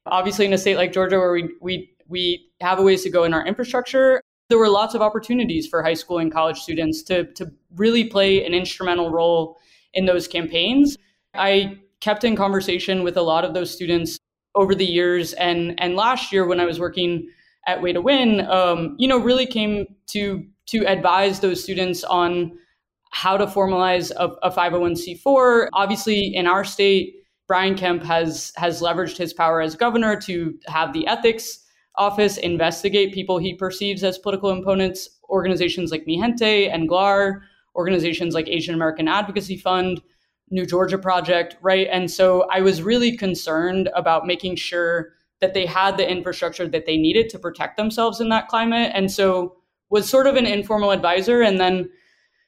obviously, 0.05 0.45
in 0.45 0.53
a 0.53 0.57
state 0.57 0.77
like 0.77 0.93
Georgia, 0.93 1.17
where 1.17 1.31
we 1.31 1.49
we 1.61 1.93
we 2.07 2.49
have 2.61 2.79
a 2.79 2.83
ways 2.83 3.03
to 3.03 3.09
go 3.09 3.23
in 3.23 3.33
our 3.33 3.45
infrastructure, 3.45 4.21
there 4.49 4.57
were 4.57 4.69
lots 4.69 4.93
of 4.93 5.01
opportunities 5.01 5.65
for 5.65 5.81
high 5.81 5.93
school 5.93 6.19
and 6.19 6.31
college 6.31 6.59
students 6.59 7.01
to 7.03 7.25
to 7.33 7.51
really 7.75 8.03
play 8.03 8.45
an 8.45 8.53
instrumental 8.53 9.09
role 9.09 9.57
in 9.93 10.05
those 10.05 10.27
campaigns. 10.27 10.97
I 11.33 11.79
kept 12.01 12.23
in 12.23 12.35
conversation 12.35 13.03
with 13.03 13.17
a 13.17 13.21
lot 13.21 13.45
of 13.45 13.53
those 13.53 13.71
students 13.71 14.19
over 14.53 14.75
the 14.75 14.85
years, 14.85 15.33
and 15.33 15.79
and 15.79 15.95
last 15.95 16.31
year 16.31 16.45
when 16.45 16.59
I 16.59 16.65
was 16.65 16.79
working 16.79 17.29
at 17.67 17.81
Way 17.81 17.93
to 17.93 18.01
Win, 18.01 18.41
um, 18.49 18.95
you 18.97 19.07
know, 19.07 19.17
really 19.17 19.45
came 19.45 19.85
to 20.07 20.45
to 20.67 20.85
advise 20.87 21.39
those 21.39 21.63
students 21.63 22.03
on 22.03 22.57
how 23.11 23.35
to 23.35 23.45
formalize 23.45 24.11
a, 24.11 24.27
a 24.41 24.51
501c4. 24.51 25.67
Obviously, 25.73 26.33
in 26.33 26.47
our 26.47 26.63
state, 26.63 27.15
Brian 27.47 27.75
Kemp 27.75 28.03
has 28.03 28.51
has 28.55 28.81
leveraged 28.81 29.17
his 29.17 29.33
power 29.33 29.61
as 29.61 29.75
governor 29.75 30.15
to 30.21 30.57
have 30.67 30.93
the 30.93 31.05
ethics 31.07 31.59
office 31.95 32.37
investigate 32.37 33.13
people 33.13 33.37
he 33.37 33.53
perceives 33.53 34.03
as 34.03 34.17
political 34.17 34.49
opponents. 34.49 35.09
Organizations 35.29 35.91
like 35.91 36.05
Mijente 36.05 36.73
and 36.73 36.89
GLAHR, 36.89 37.41
organizations 37.75 38.33
like 38.33 38.47
Asian 38.47 38.75
American 38.75 39.07
Advocacy 39.07 39.57
Fund, 39.57 40.01
New 40.49 40.65
Georgia 40.65 40.97
Project, 40.97 41.57
right? 41.61 41.87
And 41.91 42.09
so 42.09 42.47
I 42.51 42.61
was 42.61 42.81
really 42.81 43.15
concerned 43.15 43.89
about 43.95 44.25
making 44.25 44.57
sure 44.57 45.13
that 45.41 45.53
they 45.53 45.65
had 45.65 45.97
the 45.97 46.09
infrastructure 46.09 46.67
that 46.67 46.85
they 46.85 46.97
needed 46.97 47.29
to 47.29 47.39
protect 47.39 47.75
themselves 47.75 48.21
in 48.21 48.29
that 48.29 48.47
climate. 48.47 48.91
And 48.93 49.11
so 49.11 49.57
was 49.89 50.09
sort 50.09 50.27
of 50.27 50.35
an 50.35 50.45
informal 50.45 50.91
advisor. 50.91 51.41
And 51.41 51.59
then 51.59 51.89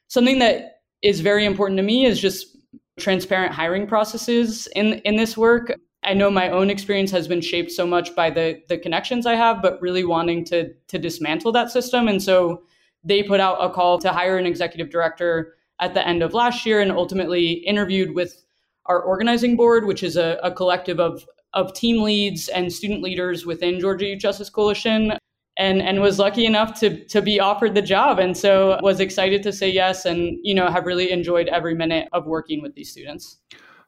something 0.08 0.38
that 0.38 0.80
is 1.02 1.20
very 1.20 1.44
important 1.44 1.76
to 1.78 1.82
me 1.82 2.06
is 2.06 2.20
just 2.20 2.56
transparent 2.98 3.52
hiring 3.52 3.86
processes 3.86 4.68
in 4.74 4.94
in 5.00 5.16
this 5.16 5.36
work. 5.36 5.72
I 6.04 6.14
know 6.14 6.30
my 6.30 6.48
own 6.50 6.70
experience 6.70 7.10
has 7.10 7.26
been 7.26 7.40
shaped 7.40 7.72
so 7.72 7.86
much 7.86 8.14
by 8.14 8.30
the 8.30 8.60
the 8.68 8.78
connections 8.78 9.26
I 9.26 9.34
have, 9.34 9.60
but 9.60 9.82
really 9.82 10.04
wanting 10.04 10.44
to 10.46 10.72
to 10.88 10.98
dismantle 10.98 11.52
that 11.52 11.70
system. 11.70 12.08
And 12.08 12.22
so 12.22 12.62
they 13.02 13.22
put 13.22 13.40
out 13.40 13.58
a 13.60 13.70
call 13.70 13.98
to 13.98 14.12
hire 14.12 14.38
an 14.38 14.46
executive 14.46 14.90
director 14.90 15.54
at 15.80 15.92
the 15.94 16.06
end 16.06 16.22
of 16.22 16.32
last 16.32 16.64
year 16.64 16.80
and 16.80 16.92
ultimately 16.92 17.52
interviewed 17.52 18.14
with 18.14 18.44
our 18.86 19.00
organizing 19.00 19.56
board, 19.56 19.86
which 19.86 20.02
is 20.02 20.16
a, 20.16 20.38
a 20.42 20.50
collective 20.50 21.00
of, 21.00 21.26
of 21.54 21.72
team 21.72 22.02
leads 22.02 22.48
and 22.48 22.72
student 22.72 23.02
leaders 23.02 23.46
within 23.46 23.80
Georgia 23.80 24.06
Youth 24.06 24.20
Justice 24.20 24.50
Coalition. 24.50 25.14
And, 25.56 25.80
and 25.82 26.00
was 26.00 26.18
lucky 26.18 26.46
enough 26.46 26.80
to, 26.80 27.04
to 27.04 27.22
be 27.22 27.38
offered 27.38 27.76
the 27.76 27.82
job 27.82 28.18
and 28.18 28.36
so 28.36 28.76
was 28.82 28.98
excited 28.98 29.40
to 29.44 29.52
say 29.52 29.70
yes 29.70 30.04
and 30.04 30.36
you 30.42 30.52
know 30.52 30.68
have 30.68 30.84
really 30.84 31.12
enjoyed 31.12 31.46
every 31.46 31.76
minute 31.76 32.08
of 32.12 32.26
working 32.26 32.60
with 32.60 32.74
these 32.74 32.90
students 32.90 33.38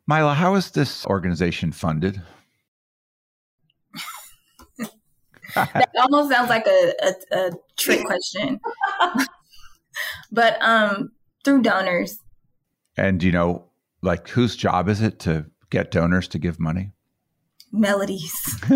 myla 0.07 0.33
how 0.33 0.55
is 0.55 0.71
this 0.71 1.05
organization 1.07 1.73
funded 1.73 2.23
that 5.57 5.89
almost 5.99 6.31
sounds 6.31 6.49
like 6.49 6.69
a, 6.69 6.93
a, 7.03 7.37
a 7.37 7.51
trick 7.77 8.05
question 8.05 8.61
but 10.31 10.63
um 10.63 11.11
through 11.47 11.63
donors. 11.63 12.19
And 12.99 13.23
you 13.23 13.33
know, 13.33 13.67
like 14.03 14.29
whose 14.29 14.57
job 14.57 14.89
is 14.89 15.01
it 15.01 15.21
to 15.21 15.47
get 15.71 15.91
donors 15.93 16.29
to 16.29 16.39
give 16.39 16.61
money? 16.61 16.91
Melody's. 17.77 18.35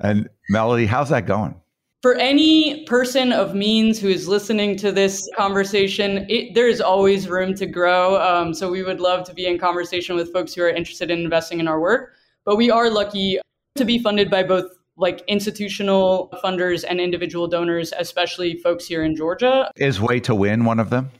and 0.00 0.28
Melody, 0.50 0.86
how's 0.86 1.08
that 1.10 1.26
going? 1.26 1.54
For 2.02 2.14
any 2.14 2.84
person 2.86 3.32
of 3.32 3.54
means 3.54 4.00
who 4.00 4.08
is 4.08 4.26
listening 4.26 4.76
to 4.78 4.90
this 4.90 5.28
conversation, 5.36 6.26
it, 6.28 6.52
there 6.52 6.68
is 6.68 6.80
always 6.80 7.28
room 7.28 7.54
to 7.54 7.66
grow. 7.66 8.20
Um, 8.20 8.52
so 8.52 8.70
we 8.70 8.82
would 8.82 8.98
love 8.98 9.24
to 9.28 9.34
be 9.34 9.46
in 9.46 9.56
conversation 9.56 10.16
with 10.16 10.32
folks 10.32 10.52
who 10.52 10.62
are 10.62 10.68
interested 10.68 11.12
in 11.12 11.20
investing 11.20 11.60
in 11.60 11.68
our 11.68 11.80
work. 11.80 12.14
But 12.44 12.56
we 12.56 12.72
are 12.72 12.90
lucky 12.90 13.38
to 13.76 13.84
be 13.84 14.00
funded 14.00 14.30
by 14.30 14.42
both 14.42 14.66
like 14.96 15.22
institutional 15.28 16.36
funders 16.44 16.84
and 16.88 17.00
individual 17.00 17.46
donors, 17.46 17.92
especially 17.96 18.58
folks 18.58 18.84
here 18.84 19.04
in 19.04 19.14
Georgia. 19.14 19.70
Is 19.76 20.00
Way 20.00 20.18
to 20.20 20.34
Win 20.34 20.64
one 20.64 20.80
of 20.80 20.90
them? 20.90 21.10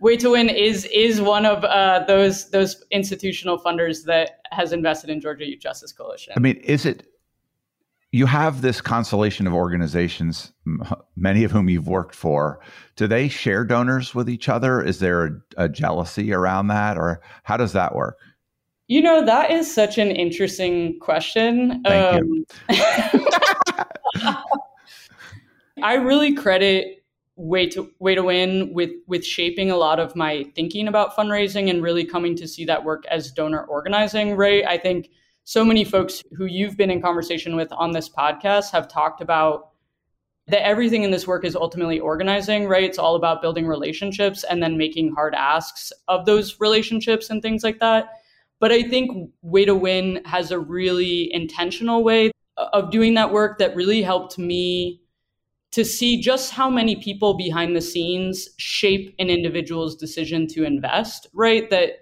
Way 0.00 0.16
to 0.18 0.30
Win 0.30 0.48
is 0.48 0.84
is 0.86 1.20
one 1.20 1.46
of 1.46 1.64
uh, 1.64 2.04
those 2.06 2.50
those 2.50 2.84
institutional 2.90 3.58
funders 3.58 4.04
that 4.04 4.40
has 4.50 4.72
invested 4.72 5.10
in 5.10 5.20
Georgia 5.20 5.46
Youth 5.46 5.60
Justice 5.60 5.92
Coalition. 5.92 6.34
I 6.36 6.40
mean, 6.40 6.56
is 6.56 6.84
it? 6.84 7.06
You 8.12 8.26
have 8.26 8.62
this 8.62 8.80
constellation 8.80 9.46
of 9.46 9.52
organizations, 9.52 10.52
many 11.16 11.44
of 11.44 11.50
whom 11.50 11.68
you've 11.68 11.88
worked 11.88 12.14
for. 12.14 12.60
Do 12.94 13.06
they 13.06 13.28
share 13.28 13.64
donors 13.64 14.14
with 14.14 14.30
each 14.30 14.48
other? 14.48 14.80
Is 14.80 15.00
there 15.00 15.26
a, 15.26 15.64
a 15.64 15.68
jealousy 15.68 16.32
around 16.32 16.68
that, 16.68 16.96
or 16.96 17.20
how 17.42 17.56
does 17.56 17.72
that 17.72 17.94
work? 17.94 18.18
You 18.88 19.02
know, 19.02 19.24
that 19.24 19.50
is 19.50 19.72
such 19.72 19.98
an 19.98 20.12
interesting 20.12 20.98
question. 21.00 21.82
Thank 21.82 22.22
um, 22.22 22.44
you. 22.70 24.36
I 25.82 25.94
really 25.94 26.34
credit 26.34 27.04
Way 27.36 27.68
to 27.68 27.90
Way 27.98 28.14
to 28.14 28.22
Win 28.22 28.72
with 28.72 28.90
with 29.06 29.24
shaping 29.24 29.70
a 29.70 29.76
lot 29.76 30.00
of 30.00 30.16
my 30.16 30.44
thinking 30.54 30.88
about 30.88 31.14
fundraising 31.14 31.70
and 31.70 31.82
really 31.82 32.04
coming 32.04 32.34
to 32.36 32.48
see 32.48 32.64
that 32.64 32.84
work 32.84 33.04
as 33.10 33.30
donor 33.30 33.64
organizing. 33.64 34.36
Right, 34.36 34.64
I 34.66 34.78
think 34.78 35.10
so 35.44 35.64
many 35.64 35.84
folks 35.84 36.22
who 36.36 36.46
you've 36.46 36.76
been 36.76 36.90
in 36.90 37.00
conversation 37.00 37.54
with 37.54 37.70
on 37.72 37.92
this 37.92 38.08
podcast 38.08 38.72
have 38.72 38.88
talked 38.88 39.20
about 39.20 39.70
that 40.48 40.64
everything 40.64 41.02
in 41.02 41.10
this 41.10 41.26
work 41.26 41.44
is 41.44 41.56
ultimately 41.56 41.98
organizing, 41.98 42.68
right? 42.68 42.84
It's 42.84 42.98
all 42.98 43.16
about 43.16 43.42
building 43.42 43.66
relationships 43.66 44.44
and 44.44 44.62
then 44.62 44.78
making 44.78 45.12
hard 45.12 45.34
asks 45.34 45.92
of 46.08 46.24
those 46.24 46.60
relationships 46.60 47.30
and 47.30 47.42
things 47.42 47.64
like 47.64 47.80
that. 47.80 48.10
But 48.60 48.72
I 48.72 48.82
think 48.82 49.30
Way 49.42 49.64
to 49.64 49.74
Win 49.74 50.22
has 50.24 50.50
a 50.50 50.58
really 50.58 51.32
intentional 51.32 52.02
way 52.02 52.30
of 52.56 52.90
doing 52.90 53.14
that 53.14 53.32
work 53.32 53.58
that 53.58 53.76
really 53.76 54.02
helped 54.02 54.38
me 54.38 55.00
to 55.76 55.84
see 55.84 56.18
just 56.18 56.52
how 56.52 56.70
many 56.70 56.96
people 56.96 57.34
behind 57.34 57.76
the 57.76 57.82
scenes 57.82 58.48
shape 58.56 59.14
an 59.18 59.28
individual's 59.28 59.94
decision 59.94 60.46
to 60.46 60.64
invest, 60.64 61.26
right? 61.34 61.68
That 61.68 61.98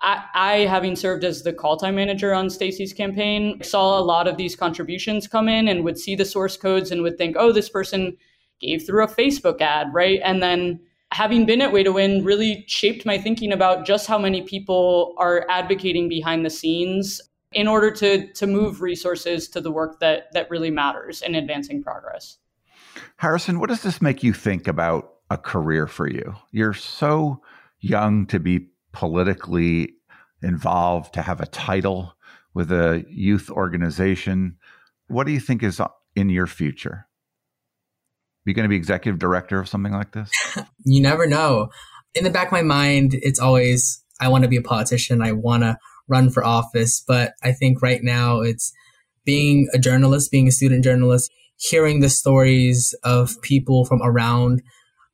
I, 0.00 0.24
I, 0.34 0.56
having 0.60 0.96
served 0.96 1.22
as 1.22 1.42
the 1.42 1.52
call 1.52 1.76
time 1.76 1.96
manager 1.96 2.32
on 2.32 2.48
Stacey's 2.48 2.94
campaign, 2.94 3.62
saw 3.62 3.98
a 3.98 4.00
lot 4.00 4.26
of 4.26 4.38
these 4.38 4.56
contributions 4.56 5.28
come 5.28 5.50
in 5.50 5.68
and 5.68 5.84
would 5.84 5.98
see 5.98 6.16
the 6.16 6.24
source 6.24 6.56
codes 6.56 6.90
and 6.90 7.02
would 7.02 7.18
think, 7.18 7.36
oh, 7.38 7.52
this 7.52 7.68
person 7.68 8.16
gave 8.58 8.86
through 8.86 9.04
a 9.04 9.06
Facebook 9.06 9.60
ad, 9.60 9.88
right? 9.92 10.20
And 10.24 10.42
then 10.42 10.80
having 11.12 11.44
been 11.44 11.60
at 11.60 11.74
Way 11.74 11.82
to 11.82 11.92
Win 11.92 12.24
really 12.24 12.64
shaped 12.68 13.04
my 13.04 13.18
thinking 13.18 13.52
about 13.52 13.84
just 13.84 14.06
how 14.06 14.18
many 14.18 14.40
people 14.40 15.14
are 15.18 15.44
advocating 15.50 16.08
behind 16.08 16.46
the 16.46 16.48
scenes 16.48 17.20
in 17.52 17.68
order 17.68 17.90
to 17.90 18.32
to 18.32 18.46
move 18.46 18.80
resources 18.80 19.46
to 19.48 19.60
the 19.60 19.70
work 19.70 20.00
that 20.00 20.32
that 20.32 20.48
really 20.48 20.70
matters 20.70 21.20
in 21.20 21.34
advancing 21.34 21.82
progress. 21.82 22.38
Harrison, 23.16 23.58
what 23.58 23.68
does 23.68 23.82
this 23.82 24.02
make 24.02 24.22
you 24.22 24.32
think 24.32 24.66
about 24.66 25.14
a 25.30 25.38
career 25.38 25.86
for 25.86 26.08
you? 26.08 26.34
You're 26.50 26.74
so 26.74 27.42
young 27.80 28.26
to 28.26 28.38
be 28.38 28.68
politically 28.92 29.94
involved, 30.42 31.14
to 31.14 31.22
have 31.22 31.40
a 31.40 31.46
title 31.46 32.14
with 32.54 32.70
a 32.70 33.04
youth 33.08 33.50
organization. 33.50 34.56
What 35.08 35.26
do 35.26 35.32
you 35.32 35.40
think 35.40 35.62
is 35.62 35.80
in 36.14 36.28
your 36.28 36.46
future? 36.46 37.06
Are 38.46 38.50
you 38.50 38.54
going 38.54 38.64
to 38.64 38.68
be 38.68 38.76
executive 38.76 39.18
director 39.18 39.58
of 39.58 39.68
something 39.68 39.92
like 39.92 40.12
this? 40.12 40.30
you 40.84 41.00
never 41.00 41.26
know. 41.26 41.68
In 42.14 42.24
the 42.24 42.30
back 42.30 42.48
of 42.48 42.52
my 42.52 42.62
mind, 42.62 43.14
it's 43.14 43.40
always 43.40 44.04
I 44.20 44.28
want 44.28 44.44
to 44.44 44.48
be 44.48 44.56
a 44.56 44.62
politician. 44.62 45.22
I 45.22 45.32
want 45.32 45.62
to 45.62 45.78
run 46.08 46.30
for 46.30 46.44
office. 46.44 47.02
But 47.06 47.34
I 47.42 47.52
think 47.52 47.82
right 47.82 48.02
now 48.02 48.40
it's 48.40 48.72
being 49.24 49.68
a 49.72 49.78
journalist, 49.78 50.30
being 50.30 50.48
a 50.48 50.52
student 50.52 50.84
journalist, 50.84 51.32
hearing 51.70 52.00
the 52.00 52.10
stories 52.10 52.94
of 53.04 53.40
people 53.42 53.84
from 53.84 54.00
around 54.02 54.62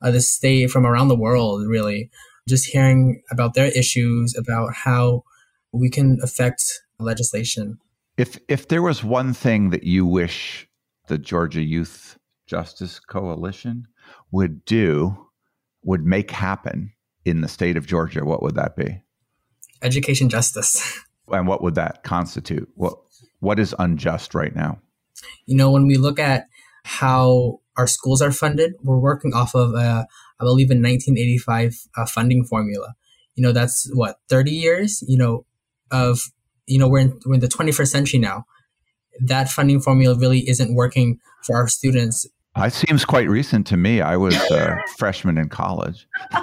uh, 0.03 0.11
the 0.11 0.21
state, 0.21 0.71
from 0.71 0.87
around 0.87 1.09
the 1.09 1.17
world, 1.17 1.67
really, 1.67 2.11
just 2.49 2.67
hearing 2.67 3.23
about 3.31 3.55
their 3.55 3.67
issues, 3.67 4.35
about 4.37 4.75
how 4.75 5.23
we 5.73 5.91
can 5.91 6.19
affect 6.23 6.63
legislation. 6.99 7.79
If 8.17 8.39
if 8.49 8.69
there 8.69 8.83
was 8.83 9.05
one 9.05 9.33
thing 9.33 9.71
that 9.71 9.85
you 9.85 10.05
wish 10.05 10.69
the 11.07 11.19
Georgia 11.19 11.63
Youth 11.63 12.19
Justice 12.47 12.99
Coalition 12.99 13.87
would 14.33 14.65
do, 14.65 15.17
would 15.85 16.05
make 16.05 16.31
happen 16.31 16.93
in 17.25 17.41
the 17.41 17.49
state 17.49 17.77
of 17.77 17.87
Georgia, 17.87 18.25
what 18.25 18.43
would 18.43 18.55
that 18.57 18.77
be? 18.77 19.01
Education 19.83 20.29
justice. 20.29 20.99
And 21.33 21.47
what 21.47 21.63
would 21.63 21.77
that 21.77 22.03
constitute? 22.03 22.69
What 22.75 22.95
what 23.39 23.61
is 23.61 23.73
unjust 23.79 24.35
right 24.35 24.53
now? 24.53 24.81
You 25.47 25.57
know, 25.57 25.71
when 25.71 25.87
we 25.87 25.97
look 25.97 26.19
at 26.19 26.47
how 26.85 27.61
our 27.77 27.87
schools 27.87 28.23
are 28.23 28.33
funded, 28.33 28.75
we're 28.83 28.99
working 28.99 29.33
off 29.35 29.55
of, 29.55 29.75
uh, 29.75 30.05
I 30.41 30.45
believe, 30.45 30.71
in 30.71 30.79
1985 30.79 31.89
uh, 31.97 32.07
funding 32.07 32.45
formula. 32.45 32.95
You 33.35 33.43
know, 33.43 33.53
that's 33.53 33.91
what 33.95 34.21
30 34.29 34.51
years. 34.51 35.03
You 35.07 35.19
know, 35.19 35.47
of 35.91 36.31
you 36.67 36.79
know 36.79 36.89
we're 36.89 37.01
in, 37.01 37.21
we're 37.25 37.35
in 37.35 37.41
the 37.41 37.49
21st 37.49 37.89
century 37.89 38.21
now. 38.21 38.45
That 39.21 39.49
funding 39.49 39.81
formula 39.81 40.17
really 40.19 40.49
isn't 40.49 40.75
working 40.75 41.19
for 41.43 41.57
our 41.57 41.69
students 41.69 42.27
it 42.57 42.73
seems 42.73 43.05
quite 43.05 43.29
recent 43.29 43.67
to 43.69 43.77
me. 43.77 44.01
I 44.01 44.17
was 44.17 44.35
a 44.51 44.83
freshman 44.99 45.39
in 45.39 45.49
college. 45.49 46.07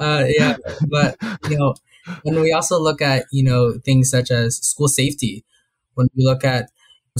Uh, 0.00 0.24
yeah, 0.26 0.56
but 0.88 1.16
you 1.48 1.58
know, 1.58 1.74
when 2.22 2.40
we 2.40 2.50
also 2.50 2.80
look 2.80 3.02
at 3.02 3.26
you 3.30 3.44
know 3.44 3.74
things 3.84 4.08
such 4.08 4.30
as 4.30 4.56
school 4.56 4.88
safety, 4.88 5.44
when 5.94 6.08
we 6.16 6.24
look 6.24 6.44
at 6.44 6.70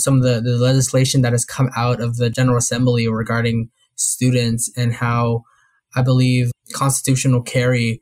some 0.00 0.16
of 0.16 0.22
the, 0.22 0.40
the 0.40 0.56
legislation 0.56 1.22
that 1.22 1.32
has 1.32 1.44
come 1.44 1.70
out 1.76 2.00
of 2.00 2.16
the 2.16 2.30
General 2.30 2.58
Assembly 2.58 3.08
regarding 3.08 3.70
students 3.96 4.70
and 4.76 4.94
how 4.94 5.44
I 5.94 6.02
believe 6.02 6.50
constitutional 6.72 7.42
carry, 7.42 8.00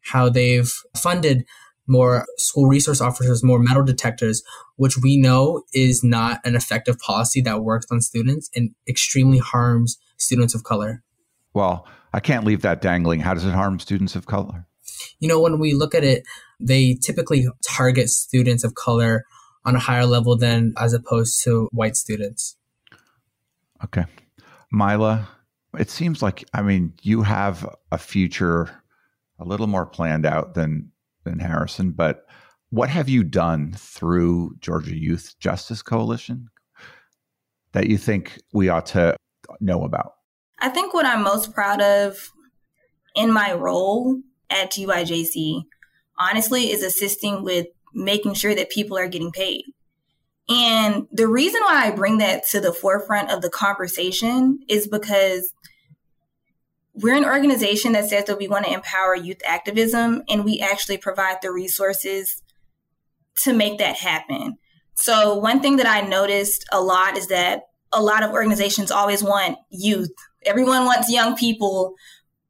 how 0.00 0.28
they've 0.28 0.72
funded 0.96 1.44
more 1.86 2.26
school 2.36 2.66
resource 2.66 3.00
officers, 3.00 3.42
more 3.42 3.58
metal 3.58 3.82
detectors, 3.82 4.42
which 4.76 4.98
we 4.98 5.16
know 5.16 5.62
is 5.72 6.04
not 6.04 6.40
an 6.44 6.54
effective 6.54 6.98
policy 6.98 7.40
that 7.40 7.62
works 7.62 7.86
on 7.90 8.00
students 8.00 8.50
and 8.54 8.70
extremely 8.86 9.38
harms 9.38 9.98
students 10.18 10.54
of 10.54 10.64
color. 10.64 11.02
Well, 11.54 11.86
I 12.12 12.20
can't 12.20 12.44
leave 12.44 12.62
that 12.62 12.82
dangling. 12.82 13.20
How 13.20 13.34
does 13.34 13.44
it 13.44 13.52
harm 13.52 13.78
students 13.78 14.14
of 14.14 14.26
color? 14.26 14.66
You 15.18 15.28
know, 15.28 15.40
when 15.40 15.58
we 15.58 15.74
look 15.74 15.94
at 15.94 16.04
it, 16.04 16.24
they 16.60 16.94
typically 16.94 17.46
target 17.66 18.08
students 18.10 18.64
of 18.64 18.74
color 18.74 19.24
on 19.64 19.76
a 19.76 19.80
higher 19.80 20.06
level 20.06 20.36
than 20.36 20.72
as 20.76 20.92
opposed 20.92 21.42
to 21.44 21.68
white 21.72 21.96
students. 21.96 22.56
Okay. 23.84 24.04
Myla, 24.70 25.28
it 25.78 25.90
seems 25.90 26.22
like, 26.22 26.44
I 26.52 26.62
mean, 26.62 26.92
you 27.02 27.22
have 27.22 27.68
a 27.92 27.98
future 27.98 28.70
a 29.38 29.44
little 29.44 29.66
more 29.66 29.86
planned 29.86 30.26
out 30.26 30.54
than 30.54 30.90
than 31.24 31.38
Harrison, 31.38 31.92
but 31.92 32.26
what 32.70 32.88
have 32.90 33.08
you 33.08 33.24
done 33.24 33.72
through 33.76 34.56
Georgia 34.60 34.96
Youth 34.96 35.34
Justice 35.38 35.82
Coalition 35.82 36.48
that 37.72 37.86
you 37.86 37.98
think 37.98 38.40
we 38.52 38.68
ought 38.68 38.86
to 38.86 39.16
know 39.60 39.84
about? 39.84 40.14
I 40.58 40.68
think 40.68 40.92
what 40.92 41.06
I'm 41.06 41.22
most 41.22 41.52
proud 41.52 41.80
of 41.80 42.32
in 43.14 43.32
my 43.32 43.52
role 43.52 44.20
at 44.50 44.72
GYJC, 44.72 45.62
honestly, 46.18 46.70
is 46.70 46.82
assisting 46.82 47.42
with 47.42 47.66
making 47.94 48.34
sure 48.34 48.54
that 48.54 48.70
people 48.70 48.98
are 48.98 49.08
getting 49.08 49.32
paid. 49.32 49.64
And 50.48 51.06
the 51.12 51.28
reason 51.28 51.60
why 51.62 51.86
I 51.86 51.90
bring 51.90 52.18
that 52.18 52.46
to 52.48 52.60
the 52.60 52.72
forefront 52.72 53.30
of 53.30 53.42
the 53.42 53.50
conversation 53.50 54.60
is 54.68 54.86
because 54.86 55.52
we're 56.94 57.16
an 57.16 57.24
organization 57.24 57.92
that 57.92 58.08
says 58.08 58.24
that 58.24 58.38
we 58.38 58.48
want 58.48 58.64
to 58.64 58.72
empower 58.72 59.14
youth 59.14 59.40
activism 59.46 60.22
and 60.28 60.44
we 60.44 60.58
actually 60.58 60.98
provide 60.98 61.36
the 61.42 61.52
resources 61.52 62.42
to 63.42 63.52
make 63.52 63.78
that 63.78 63.96
happen. 63.96 64.56
So, 64.94 65.36
one 65.36 65.60
thing 65.60 65.76
that 65.76 65.86
I 65.86 66.00
noticed 66.00 66.64
a 66.72 66.80
lot 66.80 67.16
is 67.16 67.28
that 67.28 67.62
a 67.92 68.02
lot 68.02 68.24
of 68.24 68.32
organizations 68.32 68.90
always 68.90 69.22
want 69.22 69.58
youth. 69.70 70.12
Everyone 70.44 70.84
wants 70.86 71.10
young 71.12 71.36
people, 71.36 71.94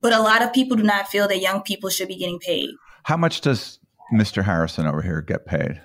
but 0.01 0.15
a 0.15 0.21
lot 0.21 0.43
of 0.43 0.53
people 0.53 0.77
do 0.77 0.83
not 0.83 1.09
feel 1.09 1.29
that 1.29 1.41
young 1.41 1.63
people 1.63 1.91
should 1.91 2.09
be 2.09 2.17
getting 2.17 2.39
paid. 2.39 2.71
How 3.05 3.17
much 3.19 3.43
does 3.43 3.78
Mr. 4.13 4.45
Harrison 4.45 4.87
over 4.87 5.03
here 5.03 5.21
get 5.21 5.47
paid 5.47 5.81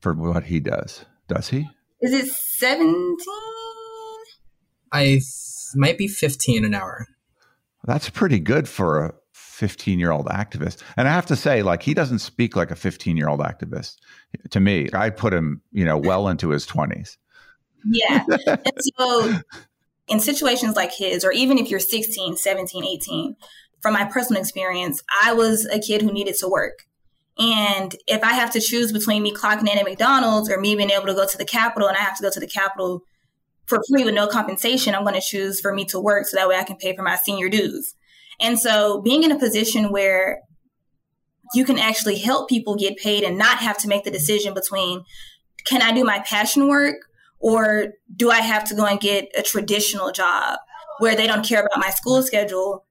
for 0.00 0.14
what 0.14 0.44
he 0.44 0.60
does? 0.60 1.04
Does 1.28 1.48
he? 1.48 1.68
Is 2.00 2.12
it 2.12 2.26
17? 2.26 3.16
I 4.92 5.04
th- 5.04 5.24
might 5.74 5.98
be 5.98 6.08
15 6.08 6.64
an 6.64 6.74
hour. 6.74 7.06
That's 7.84 8.08
pretty 8.08 8.38
good 8.38 8.68
for 8.68 9.04
a 9.04 9.14
15 9.32 9.98
year 9.98 10.12
old 10.12 10.26
activist. 10.26 10.82
And 10.96 11.08
I 11.08 11.12
have 11.12 11.26
to 11.26 11.36
say, 11.36 11.62
like, 11.62 11.82
he 11.82 11.92
doesn't 11.92 12.20
speak 12.20 12.56
like 12.56 12.70
a 12.70 12.76
15 12.76 13.16
year 13.16 13.28
old 13.28 13.40
activist 13.40 13.96
to 14.50 14.60
me. 14.60 14.88
I 14.92 15.10
put 15.10 15.34
him, 15.34 15.62
you 15.72 15.84
know, 15.84 15.98
well 15.98 16.28
into 16.28 16.50
his 16.50 16.66
20s. 16.66 17.16
Yeah. 17.84 18.24
and 18.46 18.72
so, 18.96 19.34
in 20.08 20.20
situations 20.20 20.76
like 20.76 20.92
his, 20.94 21.24
or 21.24 21.32
even 21.32 21.58
if 21.58 21.70
you're 21.70 21.80
16, 21.80 22.36
17, 22.36 22.84
18, 22.84 23.36
from 23.80 23.94
my 23.94 24.04
personal 24.04 24.40
experience, 24.40 25.02
I 25.22 25.34
was 25.34 25.66
a 25.66 25.78
kid 25.78 26.02
who 26.02 26.12
needed 26.12 26.36
to 26.36 26.48
work. 26.48 26.87
And 27.38 27.94
if 28.06 28.22
I 28.24 28.32
have 28.32 28.50
to 28.52 28.60
choose 28.60 28.92
between 28.92 29.22
me 29.22 29.32
clocking 29.32 29.70
in 29.70 29.78
at 29.78 29.84
McDonald's 29.84 30.50
or 30.50 30.60
me 30.60 30.74
being 30.74 30.90
able 30.90 31.06
to 31.06 31.14
go 31.14 31.26
to 31.26 31.38
the 31.38 31.44
Capitol 31.44 31.88
and 31.88 31.96
I 31.96 32.00
have 32.00 32.16
to 32.16 32.22
go 32.22 32.30
to 32.30 32.40
the 32.40 32.48
Capitol 32.48 33.02
for 33.66 33.80
free 33.88 34.04
with 34.04 34.14
no 34.14 34.26
compensation, 34.26 34.94
I'm 34.94 35.02
going 35.02 35.14
to 35.14 35.20
choose 35.20 35.60
for 35.60 35.72
me 35.72 35.84
to 35.86 36.00
work 36.00 36.26
so 36.26 36.36
that 36.36 36.48
way 36.48 36.56
I 36.56 36.64
can 36.64 36.76
pay 36.76 36.96
for 36.96 37.02
my 37.02 37.16
senior 37.16 37.48
dues. 37.48 37.94
And 38.40 38.58
so 38.58 39.00
being 39.02 39.22
in 39.22 39.32
a 39.32 39.38
position 39.38 39.92
where 39.92 40.40
you 41.54 41.64
can 41.64 41.78
actually 41.78 42.18
help 42.18 42.48
people 42.48 42.76
get 42.76 42.96
paid 42.96 43.22
and 43.22 43.38
not 43.38 43.58
have 43.58 43.78
to 43.78 43.88
make 43.88 44.04
the 44.04 44.10
decision 44.10 44.54
between 44.54 45.04
can 45.64 45.82
I 45.82 45.92
do 45.92 46.04
my 46.04 46.20
passion 46.20 46.68
work 46.68 46.96
or 47.40 47.94
do 48.14 48.30
I 48.30 48.40
have 48.40 48.64
to 48.64 48.74
go 48.74 48.84
and 48.84 49.00
get 49.00 49.28
a 49.36 49.42
traditional 49.42 50.12
job 50.12 50.58
where 50.98 51.14
they 51.14 51.26
don't 51.26 51.46
care 51.46 51.60
about 51.60 51.78
my 51.78 51.90
school 51.90 52.22
schedule 52.22 52.84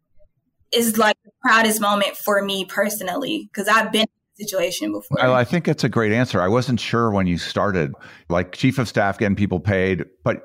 is 0.72 0.98
like 0.98 1.18
the 1.24 1.32
proudest 1.42 1.82
moment 1.82 2.18
for 2.18 2.42
me 2.42 2.66
personally 2.66 3.50
because 3.52 3.68
I've 3.68 3.92
been 3.92 4.08
situation 4.40 4.92
before. 4.92 5.20
I 5.20 5.44
think 5.44 5.68
it's 5.68 5.84
a 5.84 5.90
great 5.90 6.12
answer. 6.12 6.42
I 6.42 6.48
wasn't 6.48 6.80
sure 6.80 7.12
when 7.12 7.28
you 7.28 7.38
started, 7.38 7.94
like 8.30 8.54
chief 8.54 8.78
of 8.80 8.88
staff 8.88 9.18
getting 9.18 9.36
people 9.36 9.60
paid, 9.60 10.06
but 10.24 10.44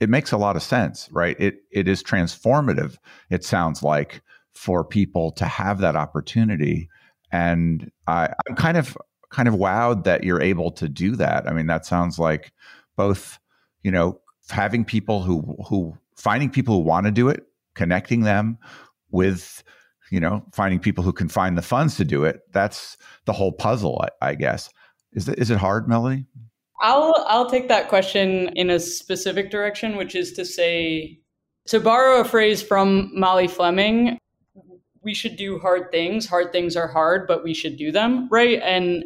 it 0.00 0.08
makes 0.08 0.32
a 0.32 0.36
lot 0.36 0.56
of 0.56 0.62
sense, 0.62 1.08
right? 1.12 1.38
It 1.38 1.56
it 1.70 1.88
is 1.88 2.02
transformative. 2.02 2.96
It 3.30 3.44
sounds 3.44 3.82
like 3.82 4.22
for 4.54 4.84
people 4.84 5.32
to 5.32 5.44
have 5.44 5.78
that 5.80 5.96
opportunity, 5.96 6.88
and 7.32 7.90
I, 8.06 8.28
I'm 8.48 8.56
kind 8.56 8.76
of 8.76 8.96
kind 9.30 9.48
of 9.48 9.54
wowed 9.54 10.04
that 10.04 10.24
you're 10.24 10.42
able 10.42 10.70
to 10.72 10.88
do 10.88 11.16
that. 11.16 11.48
I 11.48 11.52
mean, 11.52 11.66
that 11.66 11.86
sounds 11.86 12.18
like 12.18 12.52
both, 12.96 13.38
you 13.82 13.90
know, 13.90 14.20
having 14.50 14.84
people 14.84 15.22
who 15.22 15.56
who 15.68 15.96
finding 16.16 16.50
people 16.50 16.76
who 16.76 16.82
want 16.82 17.06
to 17.06 17.12
do 17.12 17.28
it, 17.28 17.44
connecting 17.74 18.20
them 18.20 18.58
with 19.10 19.62
you 20.14 20.20
know 20.20 20.44
finding 20.52 20.78
people 20.78 21.02
who 21.02 21.12
can 21.12 21.28
find 21.28 21.58
the 21.58 21.62
funds 21.62 21.96
to 21.96 22.04
do 22.04 22.24
it 22.24 22.40
that's 22.52 22.96
the 23.24 23.32
whole 23.32 23.52
puzzle 23.52 24.02
i, 24.04 24.30
I 24.30 24.34
guess 24.34 24.70
is 25.12 25.28
it, 25.28 25.38
is 25.38 25.50
it 25.50 25.58
hard 25.58 25.88
melody 25.88 26.26
I'll 26.80 27.24
I'll 27.28 27.48
take 27.48 27.68
that 27.68 27.88
question 27.88 28.50
in 28.56 28.68
a 28.68 28.78
specific 28.78 29.50
direction, 29.50 29.96
which 29.96 30.14
is 30.14 30.32
to 30.34 30.44
say, 30.44 31.18
to 31.68 31.80
borrow 31.80 32.20
a 32.20 32.24
phrase 32.24 32.62
from 32.62 33.10
Molly 33.18 33.48
Fleming, 33.48 34.18
we 35.02 35.14
should 35.14 35.36
do 35.36 35.58
hard 35.58 35.90
things. 35.90 36.26
Hard 36.26 36.52
things 36.52 36.76
are 36.76 36.88
hard, 36.88 37.26
but 37.26 37.44
we 37.44 37.54
should 37.54 37.76
do 37.76 37.92
them, 37.92 38.28
right? 38.30 38.60
And 38.62 39.04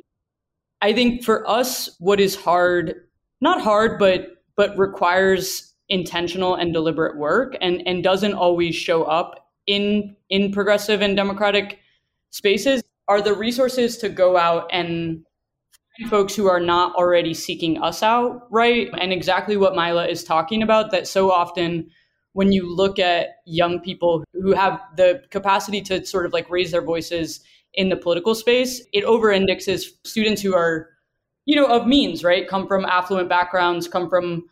I 0.80 0.92
think 0.92 1.24
for 1.24 1.48
us, 1.48 1.94
what 1.98 2.20
is 2.20 2.34
hard, 2.34 2.94
not 3.40 3.60
hard, 3.60 3.98
but 3.98 4.28
but 4.56 4.76
requires 4.76 5.74
intentional 5.88 6.54
and 6.56 6.72
deliberate 6.72 7.16
work 7.16 7.56
and, 7.60 7.82
and 7.86 8.02
doesn't 8.02 8.34
always 8.34 8.74
show 8.74 9.04
up 9.04 9.47
in 9.68 10.16
in 10.30 10.50
progressive 10.50 11.00
and 11.02 11.14
democratic 11.14 11.78
spaces 12.30 12.82
are 13.06 13.22
the 13.22 13.34
resources 13.34 13.96
to 13.98 14.08
go 14.08 14.36
out 14.36 14.68
and 14.72 15.24
find 15.98 16.10
folks 16.10 16.34
who 16.34 16.48
are 16.48 16.60
not 16.60 16.94
already 16.96 17.32
seeking 17.32 17.80
us 17.82 18.02
out, 18.02 18.48
right? 18.50 18.88
And 18.98 19.12
exactly 19.12 19.56
what 19.56 19.74
Myla 19.74 20.08
is 20.08 20.24
talking 20.24 20.62
about 20.62 20.90
that 20.90 21.06
so 21.06 21.30
often 21.30 21.90
when 22.32 22.52
you 22.52 22.74
look 22.74 22.98
at 22.98 23.28
young 23.46 23.80
people 23.80 24.24
who 24.32 24.52
have 24.52 24.80
the 24.96 25.22
capacity 25.30 25.80
to 25.82 26.04
sort 26.04 26.26
of 26.26 26.32
like 26.32 26.48
raise 26.50 26.70
their 26.70 26.82
voices 26.82 27.40
in 27.74 27.88
the 27.88 27.96
political 27.96 28.34
space, 28.34 28.82
it 28.92 29.04
over 29.04 29.30
indexes 29.30 29.92
students 30.04 30.40
who 30.40 30.54
are, 30.54 30.88
you 31.46 31.56
know, 31.56 31.66
of 31.66 31.86
means, 31.86 32.24
right? 32.24 32.48
Come 32.48 32.66
from 32.66 32.84
affluent 32.84 33.28
backgrounds, 33.28 33.88
come 33.88 34.08
from, 34.08 34.44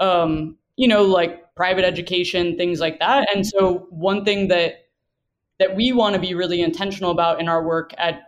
um, 0.00 0.56
you 0.76 0.86
know, 0.88 1.02
like 1.02 1.42
private 1.54 1.84
education, 1.84 2.56
things 2.56 2.80
like 2.80 2.98
that. 2.98 3.28
And 3.34 3.46
so 3.46 3.86
one 3.90 4.24
thing 4.24 4.48
that 4.48 4.86
that 5.58 5.76
we 5.76 5.92
want 5.92 6.14
to 6.14 6.20
be 6.20 6.34
really 6.34 6.60
intentional 6.60 7.10
about 7.10 7.40
in 7.40 7.48
our 7.48 7.64
work 7.64 7.92
at 7.98 8.22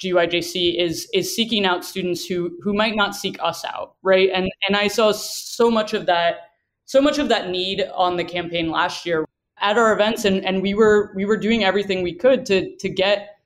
GYJC 0.00 0.80
is 0.80 1.08
is 1.12 1.34
seeking 1.34 1.64
out 1.64 1.84
students 1.84 2.24
who 2.26 2.56
who 2.62 2.72
might 2.72 2.96
not 2.96 3.14
seek 3.14 3.36
us 3.42 3.64
out, 3.64 3.94
right? 4.02 4.30
And 4.32 4.50
and 4.66 4.76
I 4.76 4.88
saw 4.88 5.12
so 5.12 5.70
much 5.70 5.94
of 5.94 6.06
that 6.06 6.50
so 6.84 7.00
much 7.00 7.18
of 7.18 7.28
that 7.28 7.50
need 7.50 7.84
on 7.94 8.16
the 8.16 8.24
campaign 8.24 8.70
last 8.70 9.06
year 9.06 9.24
at 9.60 9.78
our 9.78 9.92
events 9.92 10.24
and 10.24 10.44
and 10.44 10.60
we 10.60 10.74
were 10.74 11.12
we 11.14 11.24
were 11.24 11.36
doing 11.36 11.64
everything 11.64 12.02
we 12.02 12.14
could 12.14 12.44
to 12.46 12.74
to 12.76 12.88
get 12.88 13.38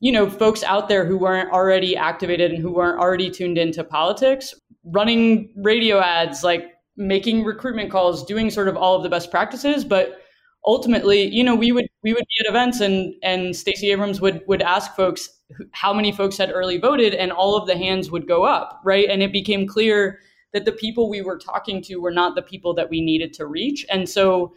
you 0.00 0.12
know 0.12 0.30
folks 0.30 0.62
out 0.62 0.88
there 0.88 1.04
who 1.04 1.18
weren't 1.18 1.52
already 1.52 1.96
activated 1.96 2.52
and 2.52 2.62
who 2.62 2.72
weren't 2.72 2.98
already 2.98 3.30
tuned 3.30 3.58
into 3.58 3.82
politics 3.82 4.54
running 4.84 5.50
radio 5.56 5.98
ads 5.98 6.44
like 6.44 6.75
making 6.96 7.44
recruitment 7.44 7.90
calls 7.90 8.24
doing 8.24 8.50
sort 8.50 8.68
of 8.68 8.76
all 8.76 8.96
of 8.96 9.02
the 9.02 9.08
best 9.08 9.30
practices 9.30 9.84
but 9.84 10.20
ultimately 10.66 11.26
you 11.26 11.44
know 11.44 11.54
we 11.54 11.72
would 11.72 11.86
we 12.02 12.12
would 12.12 12.24
be 12.28 12.44
at 12.44 12.50
events 12.50 12.80
and 12.80 13.14
and 13.22 13.54
Stacey 13.54 13.90
Abrams 13.90 14.20
would 14.20 14.42
would 14.46 14.62
ask 14.62 14.94
folks 14.94 15.28
how 15.72 15.92
many 15.92 16.10
folks 16.10 16.36
had 16.36 16.50
early 16.50 16.78
voted 16.78 17.14
and 17.14 17.30
all 17.30 17.56
of 17.56 17.66
the 17.66 17.76
hands 17.76 18.10
would 18.10 18.26
go 18.26 18.44
up 18.44 18.80
right? 18.84 19.08
And 19.08 19.22
it 19.22 19.32
became 19.32 19.66
clear 19.66 20.20
that 20.52 20.64
the 20.64 20.72
people 20.72 21.10
we 21.10 21.20
were 21.20 21.36
talking 21.36 21.82
to 21.82 21.96
were 21.96 22.10
not 22.10 22.34
the 22.34 22.42
people 22.42 22.72
that 22.74 22.88
we 22.88 23.02
needed 23.02 23.34
to 23.34 23.46
reach. 23.46 23.84
And 23.90 24.08
so 24.08 24.54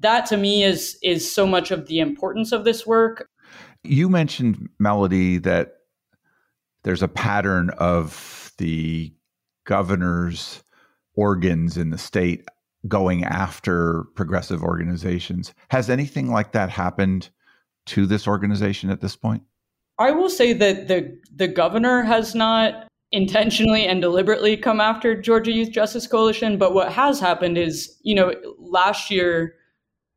that 0.00 0.26
to 0.26 0.36
me 0.36 0.62
is 0.62 0.98
is 1.02 1.32
so 1.32 1.46
much 1.46 1.70
of 1.70 1.86
the 1.86 2.00
importance 2.00 2.52
of 2.52 2.64
this 2.64 2.86
work. 2.86 3.28
You 3.82 4.08
mentioned 4.08 4.68
melody 4.78 5.38
that 5.38 5.76
there's 6.84 7.02
a 7.02 7.08
pattern 7.08 7.70
of 7.78 8.52
the 8.58 9.12
governor's 9.64 10.61
organs 11.14 11.76
in 11.76 11.90
the 11.90 11.98
state 11.98 12.44
going 12.88 13.24
after 13.24 14.04
progressive 14.14 14.62
organizations 14.62 15.54
has 15.68 15.88
anything 15.88 16.30
like 16.30 16.52
that 16.52 16.70
happened 16.70 17.30
to 17.86 18.06
this 18.06 18.26
organization 18.26 18.90
at 18.90 19.00
this 19.00 19.16
point 19.16 19.42
I 19.98 20.10
will 20.10 20.30
say 20.30 20.52
that 20.52 20.88
the 20.88 21.18
the 21.34 21.48
governor 21.48 22.02
has 22.02 22.34
not 22.34 22.88
intentionally 23.12 23.86
and 23.86 24.00
deliberately 24.00 24.56
come 24.56 24.80
after 24.80 25.20
Georgia 25.20 25.52
Youth 25.52 25.70
Justice 25.70 26.06
Coalition, 26.06 26.56
but 26.56 26.72
what 26.72 26.90
has 26.90 27.20
happened 27.20 27.58
is, 27.58 27.98
you 28.02 28.14
know, 28.14 28.32
last 28.58 29.10
year 29.10 29.54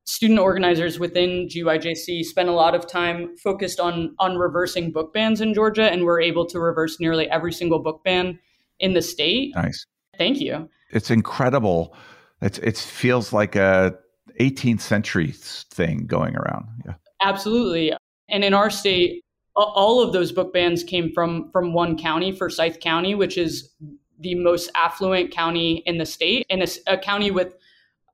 student 0.06 0.40
organizers 0.40 1.00
within 1.00 1.48
GYJC 1.48 2.24
spent 2.24 2.48
a 2.48 2.54
lot 2.54 2.76
of 2.76 2.88
time 2.88 3.36
focused 3.38 3.80
on 3.80 4.16
on 4.20 4.38
reversing 4.38 4.92
book 4.92 5.14
bans 5.14 5.42
in 5.42 5.54
Georgia 5.54 5.92
and 5.92 6.04
were 6.04 6.22
able 6.22 6.46
to 6.48 6.60
reverse 6.60 7.00
nearly 7.00 7.30
every 7.30 7.52
single 7.52 7.80
book 7.80 8.04
ban 8.04 8.40
in 8.80 8.94
the 8.94 9.02
state. 9.02 9.54
Nice. 9.56 9.86
Thank 10.18 10.40
you. 10.40 10.70
It's 10.92 11.12
incredible. 11.12 11.96
It's 12.42 12.58
it 12.60 12.78
feels 12.78 13.34
like 13.34 13.56
a 13.56 13.96
18th 14.40 14.82
century 14.82 15.34
thing 15.34 16.06
going 16.06 16.36
around. 16.36 16.68
Yeah. 16.86 16.94
Absolutely. 17.22 17.94
And 18.30 18.44
in 18.44 18.54
our 18.54 18.70
state, 18.70 19.24
all 19.56 20.02
of 20.02 20.14
those 20.14 20.32
book 20.32 20.54
bans 20.54 20.84
came 20.84 21.12
from 21.14 21.50
from 21.52 21.74
one 21.74 21.98
county, 21.98 22.32
Forsyth 22.32 22.80
County, 22.80 23.16
which 23.16 23.38
is 23.38 23.74
the 24.20 24.36
most 24.36 24.70
affluent 24.76 25.32
county 25.32 25.84
in 25.86 25.98
the 25.98 26.06
state, 26.06 26.46
and 26.50 26.62
a, 26.62 26.68
a 26.88 26.98
county 26.98 27.32
with 27.32 27.56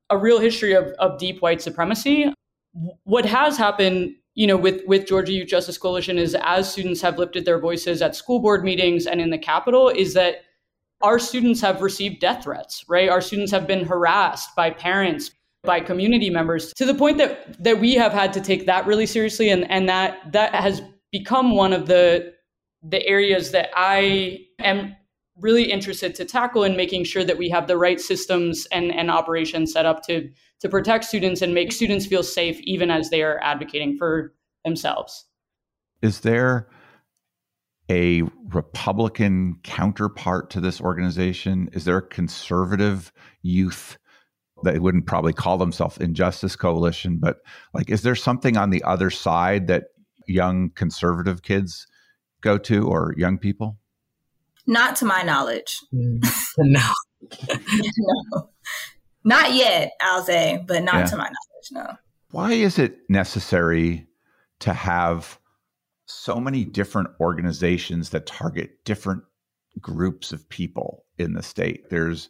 a 0.10 0.18
real 0.18 0.40
history 0.40 0.74
of, 0.74 0.86
of 1.00 1.18
deep 1.18 1.42
white 1.42 1.62
supremacy. 1.62 2.32
What 3.04 3.26
has 3.26 3.58
happened, 3.58 4.16
you 4.36 4.46
know, 4.46 4.58
with 4.58 4.82
with 4.86 5.08
Georgia 5.08 5.34
Youth 5.34 5.48
Justice 5.48 5.78
Coalition 5.78 6.18
is 6.18 6.36
as 6.42 6.72
students 6.72 7.02
have 7.02 7.18
lifted 7.18 7.46
their 7.46 7.60
voices 7.60 8.02
at 8.02 8.16
school 8.16 8.40
board 8.40 8.64
meetings 8.64 9.08
and 9.08 9.20
in 9.20 9.32
the 9.32 9.38
Capitol, 9.38 9.90
is 9.90 10.14
that 10.14 10.44
our 11.04 11.20
students 11.20 11.62
have 11.62 11.82
received 11.82 12.20
death 12.20 12.44
threats, 12.44 12.86
right? 12.88 13.10
Our 13.10 13.22
students 13.22 13.52
have 13.52 13.68
been 13.68 13.86
harassed 13.86 14.56
by 14.56 14.70
parents, 14.70 15.32
by 15.64 15.80
community 15.80 16.30
members 16.30 16.74
to 16.74 16.86
the 16.86 16.94
point 16.94 17.18
that 17.20 17.62
that 17.64 17.80
we 17.80 17.94
have 17.94 18.12
had 18.12 18.34
to 18.34 18.42
take 18.42 18.66
that 18.66 18.86
really 18.88 19.06
seriously 19.06 19.50
and 19.50 19.70
and 19.70 19.88
that 19.88 20.32
that 20.32 20.56
has 20.56 20.82
become 21.12 21.56
one 21.56 21.72
of 21.72 21.86
the 21.86 22.34
the 22.82 23.06
areas 23.06 23.52
that 23.52 23.70
I 23.76 24.40
am 24.60 24.96
really 25.40 25.72
interested 25.72 26.16
to 26.16 26.26
tackle 26.26 26.64
in 26.64 26.76
making 26.76 27.04
sure 27.04 27.24
that 27.24 27.38
we 27.38 27.50
have 27.50 27.68
the 27.68 27.78
right 27.78 28.00
systems 28.00 28.68
and, 28.72 28.92
and 28.92 29.10
operations 29.10 29.72
set 29.72 29.86
up 29.86 30.04
to 30.08 30.30
to 30.62 30.70
protect 30.70 31.06
students 31.06 31.42
and 31.42 31.54
make 31.54 31.72
students 31.72 32.06
feel 32.06 32.24
safe 32.24 32.60
even 32.62 32.92
as 32.92 33.10
they 33.10 33.24
are 33.24 33.40
advocating 33.42 33.98
for 33.98 34.34
themselves. 34.64 35.26
Is 36.02 36.22
there 36.22 36.68
a 37.92 38.22
Republican 38.48 39.58
counterpart 39.64 40.50
to 40.52 40.62
this 40.62 40.80
organization? 40.80 41.70
Is 41.74 41.84
there 41.84 41.98
a 41.98 42.08
conservative 42.08 43.12
youth 43.42 43.98
they 44.64 44.80
wouldn't 44.80 45.08
probably 45.08 45.34
call 45.34 45.58
themselves 45.58 45.98
Injustice 45.98 46.56
Coalition, 46.56 47.18
but 47.20 47.38
like, 47.74 47.90
is 47.90 48.04
there 48.04 48.16
something 48.16 48.58
on 48.58 48.70
the 48.70 48.84
other 48.84 49.10
side 49.10 49.68
that 49.68 49.86
young 50.28 50.70
conservative 50.70 51.42
kids 51.42 51.88
go 52.42 52.58
to 52.60 52.88
or 52.88 53.14
young 53.18 53.38
people? 53.38 53.78
Not 54.68 54.96
to 54.98 55.06
my 55.06 55.24
knowledge. 55.24 55.80
Mm. 55.94 56.24
no. 56.60 56.80
no. 57.98 58.50
Not 59.24 59.54
yet, 59.54 59.94
I'll 60.00 60.24
say, 60.24 60.64
but 60.66 60.84
not 60.84 60.96
yeah. 60.96 61.06
to 61.06 61.18
my 61.18 61.24
knowledge, 61.24 61.72
no. 61.72 61.98
Why 62.30 62.54
is 62.54 62.80
it 62.80 62.98
necessary 63.10 64.08
to 64.60 64.74
have 64.74 65.40
so 66.12 66.40
many 66.40 66.66
different 66.66 67.10
organizations 67.20 68.10
that 68.10 68.26
target 68.26 68.84
different 68.86 69.24
groups 69.80 70.32
of 70.32 70.48
people 70.50 71.06
in 71.18 71.34
the 71.34 71.44
state? 71.44 71.90
There's 71.90 72.30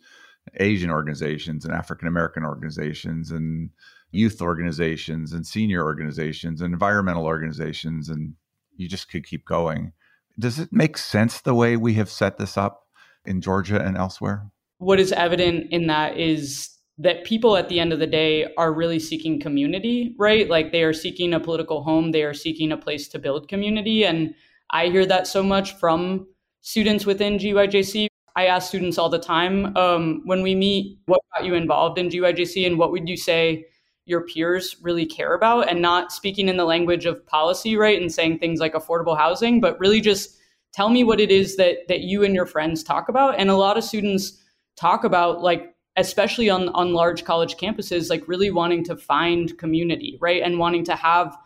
Asian 0.60 0.90
organizations 0.90 1.66
and 1.66 1.74
African 1.74 2.08
American 2.08 2.44
organizations 2.44 3.32
and 3.32 3.70
youth 4.12 4.42
organizations 4.42 5.34
and 5.34 5.46
senior 5.46 5.84
organizations 5.84 6.62
and 6.62 6.74
environmental 6.74 7.26
organizations 7.26 8.10
and 8.10 8.34
you 8.76 8.90
just 8.90 9.10
could 9.10 9.26
keep 9.26 9.46
going. 9.46 9.94
Does 10.40 10.60
it 10.60 10.70
make 10.72 10.98
sense 10.98 11.42
the 11.42 11.54
way 11.54 11.78
we 11.78 11.94
have 11.96 12.10
set 12.10 12.38
this 12.38 12.58
up 12.58 12.88
in 13.26 13.42
Georgia 13.42 13.80
and 13.80 13.98
elsewhere? 13.98 14.50
What 14.80 15.00
is 15.00 15.12
evident 15.12 15.72
in 15.72 15.88
that 15.88 16.18
is 16.18 16.71
that 16.98 17.24
people 17.24 17.58
at 17.58 17.70
the 17.70 17.80
end 17.80 17.94
of 17.94 18.00
the 18.00 18.08
day 18.08 18.54
are 18.58 18.74
really 18.74 19.00
seeking 19.00 19.40
community, 19.40 20.16
right? 20.20 20.50
Like 20.50 20.72
they 20.72 20.84
are 20.84 20.94
seeking 20.94 21.34
a 21.34 21.40
political 21.40 21.84
home, 21.84 22.12
they 22.12 22.24
are 22.24 22.34
seeking 22.34 22.72
a 22.72 22.78
place 22.78 23.08
to 23.10 23.20
build 23.20 23.48
community. 23.48 24.06
And 24.06 24.36
I 24.72 24.88
hear 24.88 25.06
that 25.06 25.28
so 25.28 25.42
much 25.42 25.78
from 25.78 26.28
students 26.62 27.06
within 27.06 27.38
GYJC. 27.38 28.08
I 28.36 28.46
ask 28.46 28.68
students 28.68 28.98
all 28.98 29.10
the 29.10 29.20
time 29.20 29.76
um, 29.76 30.22
when 30.26 30.42
we 30.42 30.56
meet, 30.56 31.00
what 31.06 31.22
got 31.36 31.46
you 31.46 31.56
involved 31.56 31.98
in 31.98 32.10
GYJC 32.10 32.66
and 32.66 32.78
what 32.78 32.92
would 32.92 33.10
you 33.10 33.18
say 33.18 33.66
your 34.06 34.22
peers 34.26 34.76
really 34.82 35.06
care 35.06 35.34
about 35.34 35.70
and 35.70 35.82
not 35.82 36.12
speaking 36.12 36.50
in 36.50 36.58
the 36.58 36.66
language 36.66 37.06
of 37.06 37.26
policy, 37.28 37.76
right? 37.76 38.02
And 38.02 38.12
saying 38.12 38.40
things 38.40 38.60
like 38.60 38.74
affordable 38.74 39.18
housing, 39.18 39.60
but 39.60 39.80
really 39.80 40.02
just 40.02 40.38
tell 40.74 40.90
me 40.90 41.04
what 41.04 41.20
it 41.20 41.32
is 41.32 41.56
that 41.58 41.88
that 41.88 42.02
you 42.02 42.24
and 42.24 42.34
your 42.34 42.46
friends 42.46 42.84
talk 42.84 43.10
about. 43.10 43.36
And 43.38 43.50
a 43.50 43.56
lot 43.56 43.78
of 43.78 43.84
students 43.84 44.42
talk 44.76 45.04
about 45.04 45.42
like 45.42 45.71
especially 45.98 46.50
on 46.50 46.70
on 46.70 46.94
large 46.94 47.24
college 47.26 47.56
campuses 47.58 48.10
like 48.10 48.28
really 48.28 48.52
wanting 48.52 48.84
to 48.86 48.96
find 48.96 49.58
community, 49.58 50.18
right? 50.22 50.42
And 50.42 50.60
wanting 50.60 50.86
to 50.86 50.96
have 50.96 51.38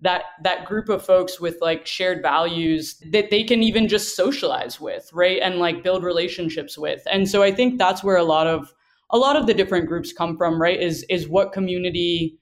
that 0.00 0.24
that 0.42 0.66
group 0.66 0.88
of 0.88 1.04
folks 1.04 1.40
with 1.40 1.56
like 1.60 1.86
shared 1.86 2.22
values 2.22 3.02
that 3.12 3.30
they 3.30 3.42
can 3.42 3.62
even 3.62 3.88
just 3.88 4.14
socialize 4.14 4.80
with, 4.80 5.10
right? 5.12 5.40
And 5.42 5.58
like 5.58 5.82
build 5.82 6.04
relationships 6.04 6.76
with. 6.76 7.02
And 7.10 7.28
so 7.28 7.42
I 7.42 7.52
think 7.52 7.78
that's 7.78 8.04
where 8.04 8.16
a 8.16 8.24
lot 8.24 8.46
of 8.46 8.72
a 9.10 9.18
lot 9.18 9.36
of 9.36 9.46
the 9.46 9.54
different 9.54 9.86
groups 9.86 10.12
come 10.12 10.36
from, 10.36 10.60
right? 10.60 10.80
Is 10.80 11.04
is 11.08 11.28
what 11.28 11.52
community 11.52 12.38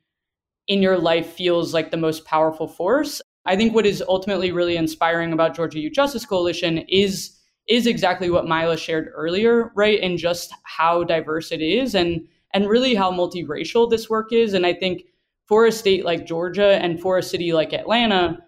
in 0.67 0.83
your 0.83 0.99
life 0.99 1.35
feels 1.35 1.75
like 1.75 1.91
the 1.91 1.97
most 1.97 2.25
powerful 2.25 2.67
force. 2.67 3.21
I 3.47 3.57
think 3.57 3.75
what 3.75 3.87
is 3.87 4.03
ultimately 4.09 4.51
really 4.51 4.77
inspiring 4.77 5.33
about 5.33 5.55
Georgia 5.55 5.79
Youth 5.79 5.93
Justice 5.93 6.25
Coalition 6.25 6.79
is 6.89 7.39
is 7.69 7.87
exactly 7.87 8.31
what 8.31 8.47
Myla 8.47 8.77
shared 8.77 9.11
earlier, 9.15 9.73
right? 9.75 10.01
And 10.01 10.19
just 10.19 10.53
how 10.65 11.05
diverse 11.05 11.53
it 11.53 11.61
is 11.63 11.95
and 11.95 12.27
and 12.53 12.69
really 12.69 12.95
how 12.95 13.11
multiracial 13.11 13.91
this 13.91 14.09
work 14.09 14.33
is. 14.33 14.55
And 14.55 14.65
I 14.65 14.73
think 14.73 15.03
for 15.47 15.67
a 15.67 15.73
state 15.73 16.05
like 16.05 16.27
Georgia 16.27 16.79
and 16.81 17.01
for 17.01 17.19
a 17.19 17.23
city 17.23 17.53
like 17.53 17.73
Atlanta, 17.73 18.39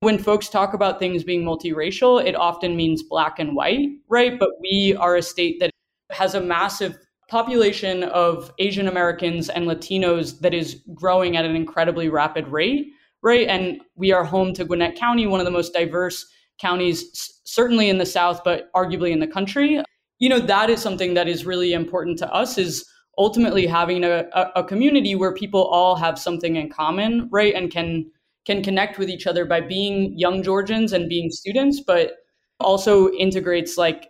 when 0.00 0.18
folks 0.18 0.48
talk 0.48 0.74
about 0.74 0.98
things 0.98 1.22
being 1.22 1.44
multiracial, 1.44 2.24
it 2.24 2.34
often 2.34 2.76
means 2.76 3.04
black 3.04 3.38
and 3.38 3.54
white, 3.54 3.88
right? 4.08 4.36
But 4.38 4.50
we 4.60 4.96
are 4.98 5.14
a 5.14 5.22
state 5.22 5.60
that 5.60 5.70
has 6.10 6.34
a 6.34 6.40
massive 6.40 6.98
population 7.28 8.02
of 8.02 8.52
Asian 8.58 8.88
Americans 8.88 9.48
and 9.48 9.66
Latinos 9.66 10.40
that 10.40 10.52
is 10.52 10.82
growing 10.92 11.36
at 11.36 11.44
an 11.44 11.54
incredibly 11.54 12.08
rapid 12.08 12.48
rate, 12.48 12.88
right? 13.22 13.46
And 13.46 13.80
we 13.94 14.10
are 14.10 14.24
home 14.24 14.52
to 14.54 14.64
Gwinnett 14.64 14.96
County, 14.96 15.26
one 15.26 15.40
of 15.40 15.46
the 15.46 15.52
most 15.52 15.72
diverse 15.72 16.26
counties, 16.62 17.40
certainly 17.44 17.90
in 17.90 17.98
the 17.98 18.06
South, 18.06 18.42
but 18.44 18.72
arguably 18.72 19.10
in 19.10 19.18
the 19.18 19.26
country. 19.26 19.82
You 20.20 20.28
know, 20.28 20.38
that 20.38 20.70
is 20.70 20.80
something 20.80 21.14
that 21.14 21.28
is 21.28 21.44
really 21.44 21.72
important 21.72 22.18
to 22.20 22.32
us 22.32 22.56
is 22.56 22.88
ultimately 23.18 23.66
having 23.66 24.04
a, 24.04 24.24
a, 24.56 24.64
community 24.64 25.14
where 25.14 25.34
people 25.34 25.64
all 25.64 25.96
have 25.96 26.18
something 26.18 26.56
in 26.56 26.70
common, 26.70 27.28
right? 27.30 27.54
And 27.54 27.70
can 27.70 28.10
can 28.44 28.62
connect 28.62 28.98
with 28.98 29.08
each 29.08 29.26
other 29.26 29.44
by 29.44 29.60
being 29.60 30.18
young 30.18 30.42
Georgians 30.42 30.92
and 30.92 31.08
being 31.08 31.30
students, 31.30 31.80
but 31.80 32.14
also 32.58 33.12
integrates 33.12 33.76
like 33.76 34.08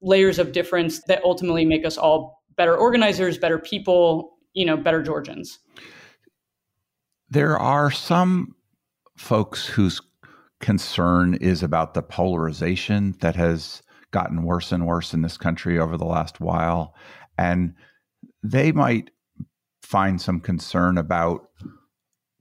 layers 0.00 0.38
of 0.38 0.52
difference 0.52 1.02
that 1.04 1.22
ultimately 1.22 1.64
make 1.64 1.84
us 1.84 1.96
all 1.96 2.42
better 2.56 2.76
organizers, 2.76 3.38
better 3.38 3.58
people, 3.58 4.38
you 4.54 4.64
know, 4.66 4.76
better 4.76 5.02
Georgians. 5.02 5.60
There 7.28 7.56
are 7.56 7.92
some 7.92 8.56
folks 9.16 9.66
whose 9.66 10.00
concern 10.60 11.34
is 11.34 11.62
about 11.62 11.94
the 11.94 12.02
polarization 12.02 13.16
that 13.20 13.36
has 13.36 13.82
gotten 14.10 14.42
worse 14.42 14.72
and 14.72 14.86
worse 14.86 15.14
in 15.14 15.22
this 15.22 15.38
country 15.38 15.78
over 15.78 15.96
the 15.96 16.04
last 16.04 16.40
while. 16.40 16.94
And 17.38 17.74
they 18.42 18.72
might 18.72 19.10
find 19.82 20.20
some 20.20 20.40
concern 20.40 20.98
about 20.98 21.48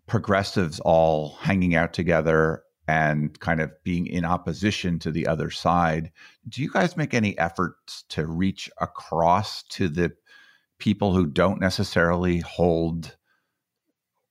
progressives 0.07 0.79
all 0.81 1.35
hanging 1.39 1.75
out 1.75 1.93
together 1.93 2.63
and 2.87 3.39
kind 3.39 3.61
of 3.61 3.71
being 3.83 4.07
in 4.07 4.25
opposition 4.25 4.97
to 4.99 5.11
the 5.11 5.27
other 5.27 5.51
side. 5.51 6.11
Do 6.47 6.61
you 6.61 6.71
guys 6.71 6.97
make 6.97 7.13
any 7.13 7.37
efforts 7.37 8.03
to 8.09 8.25
reach 8.25 8.69
across 8.81 9.63
to 9.69 9.87
the 9.87 10.11
people 10.79 11.13
who 11.13 11.27
don't 11.27 11.61
necessarily 11.61 12.39
hold 12.39 13.15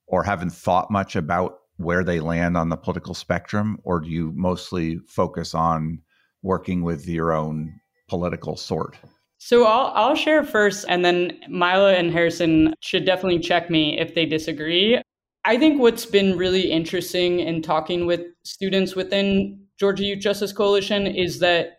or 0.06 0.24
haven't 0.24 0.50
thought 0.50 0.90
much 0.90 1.14
about 1.14 1.58
where 1.78 2.04
they 2.04 2.20
land 2.20 2.56
on 2.56 2.68
the 2.68 2.76
political 2.76 3.14
spectrum? 3.14 3.78
Or 3.84 4.00
do 4.00 4.08
you 4.08 4.32
mostly 4.36 4.98
focus 5.08 5.54
on 5.54 6.02
working 6.42 6.82
with 6.82 7.08
your 7.08 7.32
own 7.32 7.80
political 8.08 8.56
sort? 8.56 8.96
So 9.38 9.64
I'll 9.64 9.92
I'll 9.94 10.14
share 10.16 10.44
first, 10.44 10.84
and 10.88 11.04
then 11.04 11.38
Myla 11.48 11.94
and 11.94 12.12
Harrison 12.12 12.74
should 12.80 13.06
definitely 13.06 13.38
check 13.38 13.70
me 13.70 13.98
if 13.98 14.14
they 14.14 14.26
disagree. 14.26 15.00
I 15.44 15.56
think 15.56 15.80
what's 15.80 16.04
been 16.04 16.36
really 16.36 16.70
interesting 16.70 17.40
in 17.40 17.62
talking 17.62 18.04
with 18.04 18.22
students 18.44 18.96
within 18.96 19.64
Georgia 19.78 20.04
Youth 20.04 20.18
Justice 20.18 20.52
Coalition 20.52 21.06
is 21.06 21.38
that 21.38 21.77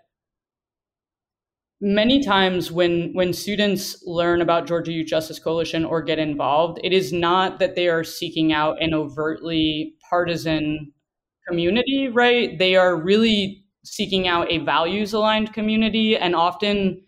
many 1.82 2.24
times 2.24 2.72
when 2.72 3.12
when 3.14 3.34
students 3.34 4.04
learn 4.06 4.42
about 4.42 4.68
Georgia 4.68 4.92
Youth 4.92 5.08
Justice 5.08 5.40
Coalition 5.40 5.86
or 5.86 6.02
get 6.02 6.20
involved, 6.20 6.80
it 6.84 6.94
is 6.94 7.14
not 7.14 7.60
that 7.60 7.76
they 7.76 7.88
are 7.88 8.04
seeking 8.04 8.52
out 8.54 8.82
an 8.82 8.94
overtly 8.94 9.96
partisan 10.10 10.92
community, 11.48 12.08
right? 12.08 12.58
They 12.60 12.76
are 12.76 12.96
really 12.96 13.64
seeking 13.84 14.28
out 14.28 14.52
a 14.52 14.60
values 14.60 15.14
aligned 15.14 15.54
community 15.54 16.16
and 16.18 16.36
often 16.36 17.02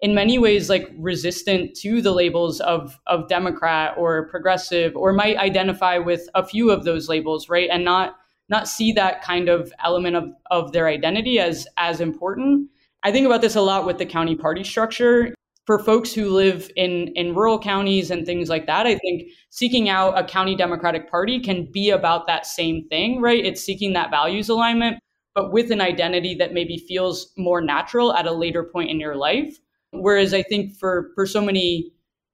in 0.00 0.14
many 0.14 0.38
ways 0.38 0.68
like 0.68 0.92
resistant 0.98 1.74
to 1.74 2.02
the 2.02 2.12
labels 2.12 2.60
of 2.60 2.98
of 3.06 3.28
democrat 3.28 3.94
or 3.96 4.28
progressive 4.28 4.94
or 4.96 5.12
might 5.12 5.38
identify 5.38 5.96
with 5.96 6.28
a 6.34 6.44
few 6.44 6.70
of 6.70 6.84
those 6.84 7.08
labels 7.08 7.48
right 7.48 7.70
and 7.72 7.84
not 7.84 8.16
not 8.48 8.68
see 8.68 8.92
that 8.92 9.22
kind 9.22 9.48
of 9.48 9.72
element 9.82 10.16
of 10.16 10.30
of 10.50 10.72
their 10.72 10.86
identity 10.88 11.38
as 11.38 11.66
as 11.78 12.00
important 12.00 12.68
i 13.06 13.12
think 13.12 13.26
about 13.26 13.40
this 13.40 13.56
a 13.56 13.60
lot 13.60 13.86
with 13.86 13.98
the 13.98 14.06
county 14.06 14.36
party 14.36 14.64
structure. 14.64 15.34
For 15.66 15.80
folks 15.80 16.12
who 16.14 16.30
live 16.30 16.70
in 16.76 17.08
in 17.16 17.34
rural 17.34 17.58
counties 17.58 18.12
and 18.12 18.24
things 18.24 18.48
like 18.48 18.66
that 18.66 18.86
i 18.86 18.94
think 18.98 19.30
seeking 19.50 19.88
out 19.88 20.16
a 20.16 20.22
county 20.22 20.54
democratic 20.54 21.10
party 21.10 21.40
can 21.40 21.68
be 21.72 21.90
about 21.90 22.28
that 22.28 22.46
same 22.46 22.86
thing 22.88 23.20
right? 23.20 23.44
It's 23.44 23.64
seeking 23.64 23.92
that 23.94 24.12
values 24.12 24.48
alignment 24.48 24.98
but 25.36 25.52
with 25.52 25.70
an 25.70 25.82
identity 25.82 26.34
that 26.34 26.54
maybe 26.54 26.78
feels 26.78 27.32
more 27.36 27.60
natural 27.60 28.14
at 28.14 28.26
a 28.26 28.32
later 28.32 28.64
point 28.64 28.90
in 28.90 28.98
your 28.98 29.14
life. 29.14 29.58
Whereas 29.90 30.32
I 30.32 30.42
think 30.42 30.74
for 30.80 31.10
for 31.14 31.26
so 31.26 31.42
many 31.42 31.92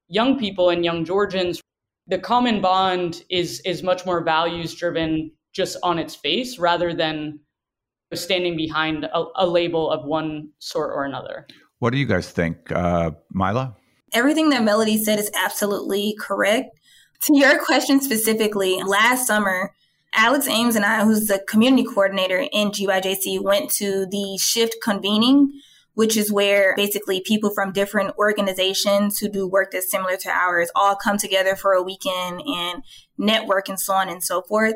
young 0.08 0.38
people 0.38 0.70
and 0.70 0.84
young 0.84 1.04
Georgians, 1.04 1.60
the 2.06 2.18
common 2.18 2.60
bond 2.60 3.24
is 3.28 3.60
is 3.64 3.82
much 3.82 4.06
more 4.06 4.22
values 4.22 4.74
driven 4.74 5.32
just 5.52 5.76
on 5.82 5.98
its 5.98 6.14
face 6.14 6.58
rather 6.58 6.94
than 6.94 7.40
standing 8.16 8.56
behind 8.56 9.04
a, 9.04 9.24
a, 9.36 9.46
label 9.46 9.90
of 9.90 10.04
one 10.04 10.50
sort 10.58 10.90
or 10.90 11.04
another. 11.04 11.46
What 11.78 11.90
do 11.90 11.98
you 11.98 12.06
guys 12.06 12.30
think, 12.30 12.70
uh, 12.72 13.12
Myla? 13.30 13.76
Everything 14.12 14.50
that 14.50 14.62
Melody 14.62 15.02
said 15.02 15.18
is 15.18 15.30
absolutely 15.34 16.14
correct. 16.18 16.70
To 17.24 17.38
your 17.38 17.58
question 17.64 18.00
specifically, 18.00 18.82
last 18.82 19.26
summer, 19.26 19.72
Alex 20.14 20.46
Ames 20.48 20.76
and 20.76 20.84
I, 20.84 21.04
who's 21.04 21.26
the 21.26 21.42
community 21.48 21.84
coordinator 21.84 22.46
in 22.52 22.70
GYJC, 22.70 23.42
went 23.42 23.70
to 23.72 24.06
the 24.06 24.38
shift 24.40 24.76
convening 24.82 25.52
which 25.94 26.16
is 26.16 26.32
where 26.32 26.74
basically 26.76 27.20
people 27.20 27.50
from 27.50 27.72
different 27.72 28.16
organizations 28.16 29.18
who 29.18 29.28
do 29.28 29.46
work 29.46 29.70
that's 29.72 29.90
similar 29.90 30.16
to 30.16 30.30
ours 30.30 30.70
all 30.74 30.96
come 30.96 31.18
together 31.18 31.54
for 31.54 31.72
a 31.72 31.82
weekend 31.82 32.40
and 32.46 32.82
network 33.18 33.68
and 33.68 33.78
so 33.78 33.92
on 33.92 34.08
and 34.08 34.22
so 34.22 34.42
forth. 34.42 34.74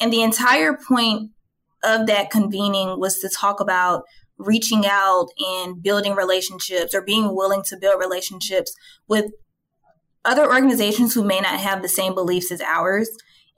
And 0.00 0.12
the 0.12 0.22
entire 0.22 0.74
point 0.76 1.30
of 1.84 2.06
that 2.06 2.30
convening 2.30 2.98
was 2.98 3.18
to 3.18 3.28
talk 3.28 3.60
about 3.60 4.04
reaching 4.38 4.84
out 4.86 5.28
and 5.38 5.82
building 5.82 6.14
relationships 6.14 6.94
or 6.94 7.02
being 7.02 7.34
willing 7.34 7.62
to 7.62 7.76
build 7.76 8.00
relationships 8.00 8.72
with 9.08 9.26
other 10.24 10.46
organizations 10.46 11.14
who 11.14 11.24
may 11.24 11.40
not 11.40 11.58
have 11.58 11.82
the 11.82 11.88
same 11.88 12.14
beliefs 12.14 12.52
as 12.52 12.60
ours 12.60 13.10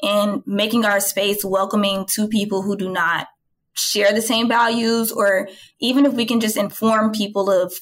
and 0.03 0.43
making 0.47 0.85
our 0.85 1.01
space 1.01 1.45
welcoming 1.45 2.07
to 2.07 2.29
people 2.29 2.63
who 2.63 2.77
do 2.77 2.91
not 2.91 3.27
share 3.75 4.13
the 4.13 4.23
same 4.23 4.49
values 4.49 5.13
or 5.13 5.49
even 5.81 6.07
if 6.07 6.13
we 6.15 6.25
can 6.25 6.41
just 6.41 6.57
inform 6.57 7.13
people 7.13 7.51
of 7.51 7.73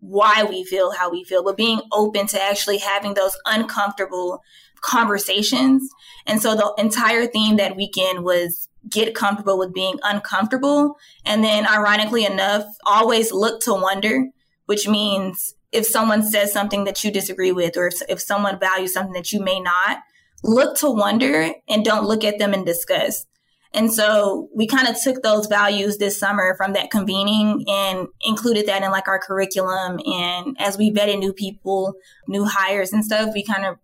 why 0.00 0.44
we 0.44 0.64
feel 0.64 0.92
how 0.92 1.10
we 1.10 1.24
feel, 1.24 1.44
but 1.44 1.56
being 1.56 1.80
open 1.92 2.26
to 2.26 2.42
actually 2.42 2.78
having 2.78 3.14
those 3.14 3.36
uncomfortable 3.44 4.40
conversations. 4.80 5.88
And 6.26 6.40
so 6.40 6.54
the 6.54 6.74
entire 6.78 7.26
theme 7.26 7.56
that 7.56 7.76
weekend 7.76 8.24
was 8.24 8.68
get 8.88 9.14
comfortable 9.14 9.58
with 9.58 9.74
being 9.74 9.98
uncomfortable. 10.02 10.96
And 11.24 11.44
then 11.44 11.66
ironically 11.66 12.24
enough, 12.24 12.64
always 12.86 13.32
look 13.32 13.60
to 13.62 13.74
wonder, 13.74 14.26
which 14.66 14.88
means 14.88 15.54
if 15.72 15.86
someone 15.86 16.22
says 16.22 16.52
something 16.52 16.84
that 16.84 17.04
you 17.04 17.10
disagree 17.10 17.52
with, 17.52 17.76
or 17.76 17.90
if, 18.08 18.20
someone 18.20 18.58
values 18.58 18.92
something 18.92 19.12
that 19.12 19.32
you 19.32 19.40
may 19.40 19.60
not, 19.60 19.98
look 20.42 20.76
to 20.78 20.90
wonder 20.90 21.52
and 21.68 21.84
don't 21.84 22.06
look 22.06 22.24
at 22.24 22.38
them 22.38 22.54
in 22.54 22.64
disgust. 22.64 23.26
And 23.72 23.92
so 23.92 24.48
we 24.52 24.66
kind 24.66 24.88
of 24.88 24.96
took 25.00 25.22
those 25.22 25.46
values 25.46 25.98
this 25.98 26.18
summer 26.18 26.56
from 26.56 26.72
that 26.72 26.90
convening 26.90 27.64
and 27.68 28.08
included 28.20 28.66
that 28.66 28.82
in 28.82 28.90
like 28.90 29.06
our 29.06 29.20
curriculum. 29.20 30.00
And 30.04 30.56
as 30.58 30.76
we 30.76 30.90
vetted 30.90 31.20
new 31.20 31.32
people, 31.32 31.94
new 32.26 32.46
hires 32.46 32.92
and 32.92 33.04
stuff, 33.04 33.30
we 33.32 33.44
kind 33.44 33.64
of 33.64 33.76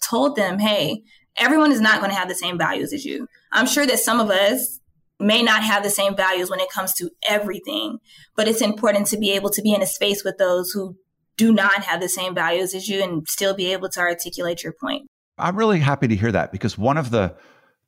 told 0.00 0.36
them, 0.36 0.60
hey, 0.60 1.02
everyone 1.36 1.72
is 1.72 1.80
not 1.80 2.00
going 2.00 2.10
to 2.10 2.16
have 2.16 2.28
the 2.28 2.34
same 2.34 2.58
values 2.58 2.92
as 2.92 3.04
you. 3.04 3.26
I'm 3.52 3.66
sure 3.66 3.86
that 3.86 3.98
some 3.98 4.20
of 4.20 4.30
us 4.30 4.80
may 5.18 5.42
not 5.42 5.62
have 5.62 5.82
the 5.82 5.90
same 5.90 6.16
values 6.16 6.50
when 6.50 6.60
it 6.60 6.70
comes 6.70 6.92
to 6.94 7.10
everything, 7.28 7.98
but 8.36 8.48
it's 8.48 8.60
important 8.60 9.06
to 9.08 9.18
be 9.18 9.30
able 9.32 9.50
to 9.50 9.62
be 9.62 9.72
in 9.72 9.82
a 9.82 9.86
space 9.86 10.24
with 10.24 10.38
those 10.38 10.72
who 10.72 10.96
do 11.36 11.52
not 11.52 11.84
have 11.84 12.00
the 12.00 12.08
same 12.08 12.34
values 12.34 12.74
as 12.74 12.88
you 12.88 13.02
and 13.02 13.26
still 13.28 13.54
be 13.54 13.72
able 13.72 13.88
to 13.88 14.00
articulate 14.00 14.62
your 14.62 14.72
point. 14.72 15.06
I'm 15.38 15.56
really 15.56 15.80
happy 15.80 16.08
to 16.08 16.16
hear 16.16 16.32
that 16.32 16.52
because 16.52 16.76
one 16.76 16.98
of 16.98 17.10
the 17.10 17.34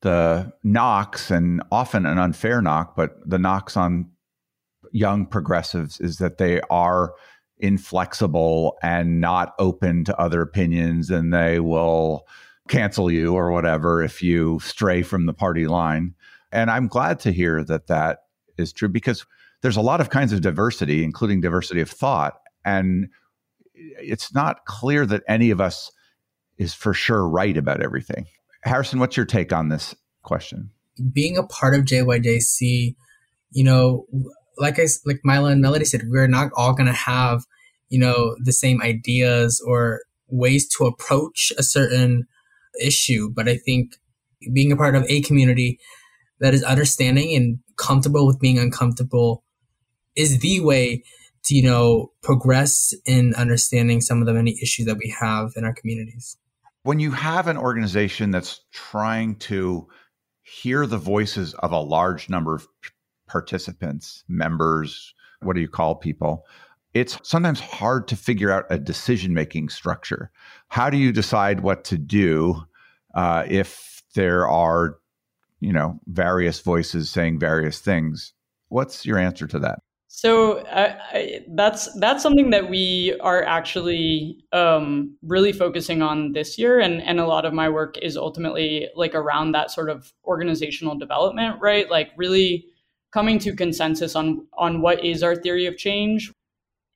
the 0.01 0.53
knocks, 0.63 1.31
and 1.31 1.63
often 1.73 2.05
an 2.05 2.19
unfair 2.19 2.61
knock, 2.61 2.95
but 2.95 3.13
the 3.25 3.39
knocks 3.39 3.75
on 3.75 4.11
young 4.93 5.25
progressives 5.25 5.99
is 5.99 6.19
that 6.19 6.37
they 6.37 6.61
are 6.69 7.15
inflexible 7.59 8.77
and 8.83 9.19
not 9.19 9.55
open 9.59 10.05
to 10.05 10.21
other 10.21 10.43
opinions, 10.43 11.11
and 11.11 11.33
they 11.33 11.59
will 11.59 12.27
cancel 12.69 13.11
you 13.11 13.35
or 13.35 13.51
whatever 13.51 14.03
if 14.03 14.23
you 14.23 14.59
stray 14.61 15.03
from 15.03 15.27
the 15.27 15.35
party 15.35 15.67
line. 15.67 16.15
And 16.53 16.71
I'm 16.71 16.89
glad 16.89 17.21
to 17.21 17.33
hear 17.33 17.65
that 17.65 17.89
that 17.89 18.21
is 18.57 18.73
true 18.73 18.89
because 18.89 19.27
there's 19.63 19.77
a 19.77 19.83
lot 19.83 20.01
of 20.01 20.11
kinds 20.11 20.33
of 20.33 20.41
diversity, 20.41 21.03
including 21.03 21.41
diversity 21.41 21.81
of 21.81 21.91
thought. 21.91 22.41
And 22.65 23.09
it's 23.75 24.35
not 24.35 24.65
clear 24.67 25.05
that 25.07 25.23
any 25.29 25.51
of 25.51 25.61
us 25.61 25.91
is 26.59 26.75
for 26.75 26.95
sure 26.95 27.29
right 27.29 27.57
about 27.57 27.83
everything. 27.83 28.27
Harrison, 28.63 28.99
what's 28.99 29.17
your 29.17 29.27
take 29.27 29.53
on 29.53 29.69
this 29.69 29.95
question? 30.23 30.71
Being 31.13 31.37
a 31.37 31.43
part 31.43 31.75
of 31.75 31.83
GYJC, 31.83 32.95
you 33.51 33.65
know, 33.65 34.07
like 34.57 34.79
I 34.79 34.87
like 35.05 35.21
Myla 35.25 35.51
and 35.51 35.61
Melody 35.61 35.85
said, 35.85 36.09
we're 36.09 36.29
not 36.29 36.51
all 36.57 36.73
going 36.73 36.87
to 36.87 36.93
have, 36.93 37.45
you 37.89 37.99
know, 37.99 38.37
the 38.43 38.53
same 38.53 38.81
ideas 38.81 39.63
or 39.67 40.03
ways 40.29 40.69
to 40.77 40.87
approach 40.87 41.53
a 41.59 41.63
certain 41.63 42.27
issue. 42.81 43.31
But 43.31 43.49
I 43.49 43.57
think 43.57 43.97
being 44.53 44.73
a 44.73 44.77
part 44.77 44.95
of 44.95 45.05
a 45.09 45.23
community 45.23 45.81
that 46.41 46.55
is 46.55 46.63
understanding 46.63 47.35
and 47.35 47.59
comfortable 47.77 48.27
with 48.27 48.41
being 48.41 48.59
uncomfortable 48.59 49.45
is 50.17 50.41
the 50.41 50.61
way 50.61 51.03
to, 51.45 51.55
you 51.55 51.63
know, 51.63 52.13
progress 52.23 52.95
in 53.07 53.35
understanding 53.35 54.01
some 54.01 54.21
of 54.21 54.27
the 54.27 54.35
many 54.35 54.59
issues 54.63 54.87
that 54.87 54.97
we 54.97 55.15
have 55.21 55.53
in 55.57 55.65
our 55.65 55.75
communities 55.75 56.37
when 56.85 57.01
you 57.01 57.11
have 57.11 57.49
an 57.49 57.57
organization 57.57 58.31
that's 58.31 58.61
trying 58.71 59.35
to 59.37 59.89
hear 60.43 60.87
the 60.87 60.99
voices 60.99 61.55
of 61.55 61.73
a 61.73 61.79
large 61.79 62.29
number 62.29 62.55
of 62.55 62.69
participants, 63.27 64.23
members, 64.29 65.15
what 65.41 65.55
do 65.55 65.63
you 65.63 65.69
call 65.69 65.95
people? 65.95 66.45
It's 66.95 67.19
sometimes 67.23 67.61
hard 67.61 68.09
to 68.09 68.17
figure 68.17 68.51
out 68.51 68.65
a 68.71 68.79
decision 68.79 69.35
making 69.35 69.69
structure. 69.69 70.31
How 70.69 70.89
do 70.89 70.97
you 70.97 71.13
decide 71.13 71.61
what 71.61 71.85
to 71.85 71.99
do 71.99 72.63
uh, 73.15 73.45
if 73.49 74.03
there 74.15 74.49
are, 74.49 74.99
you 75.61 75.73
know, 75.73 75.99
various 76.07 76.61
voices 76.61 77.11
saying 77.11 77.41
various 77.41 77.81
things? 77.81 78.33
What's 78.69 79.05
your 79.05 79.19
answer 79.19 79.47
to 79.49 79.59
that? 79.59 79.81
So 80.17 80.65
I, 80.69 81.41
that's 81.49 81.93
that's 81.99 82.23
something 82.23 82.51
that 82.51 82.71
we 82.71 83.19
are 83.21 83.43
actually 83.43 84.45
um, 84.53 85.17
really 85.23 85.53
focusing 85.53 86.03
on 86.03 86.33
this 86.33 86.57
year, 86.57 86.79
and 86.79 87.03
and 87.03 87.19
a 87.19 87.27
lot 87.27 87.45
of 87.45 87.53
my 87.53 87.69
work 87.69 87.99
is 87.99 88.17
ultimately 88.17 88.89
like 88.95 89.17
around 89.17 89.53
that 89.53 89.73
sort 89.73 89.91
of 89.91 90.13
organizational 90.25 90.97
development, 90.97 91.61
right? 91.61 91.91
Like 91.91 92.11
really 92.17 92.65
coming 93.13 93.41
to 93.41 93.57
consensus 93.57 94.15
on 94.15 94.47
on 94.57 94.83
what 94.83 95.05
is 95.05 95.25
our 95.25 95.35
theory 95.35 95.67
of 95.67 95.77
change, 95.77 96.33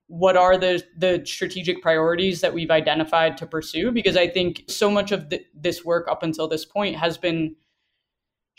what 0.08 0.36
are 0.36 0.58
the 0.58 0.82
the 0.96 1.22
strategic 1.24 1.80
priorities 1.80 2.40
that 2.40 2.52
we've 2.52 2.70
identified 2.70 3.36
to 3.38 3.46
pursue? 3.46 3.92
Because 3.92 4.16
i 4.16 4.26
think 4.26 4.64
so 4.66 4.90
much 4.90 5.12
of 5.12 5.32
this 5.54 5.84
work 5.84 6.08
up 6.08 6.22
until 6.22 6.48
this 6.48 6.64
point 6.64 6.96
has 6.96 7.16
been 7.16 7.54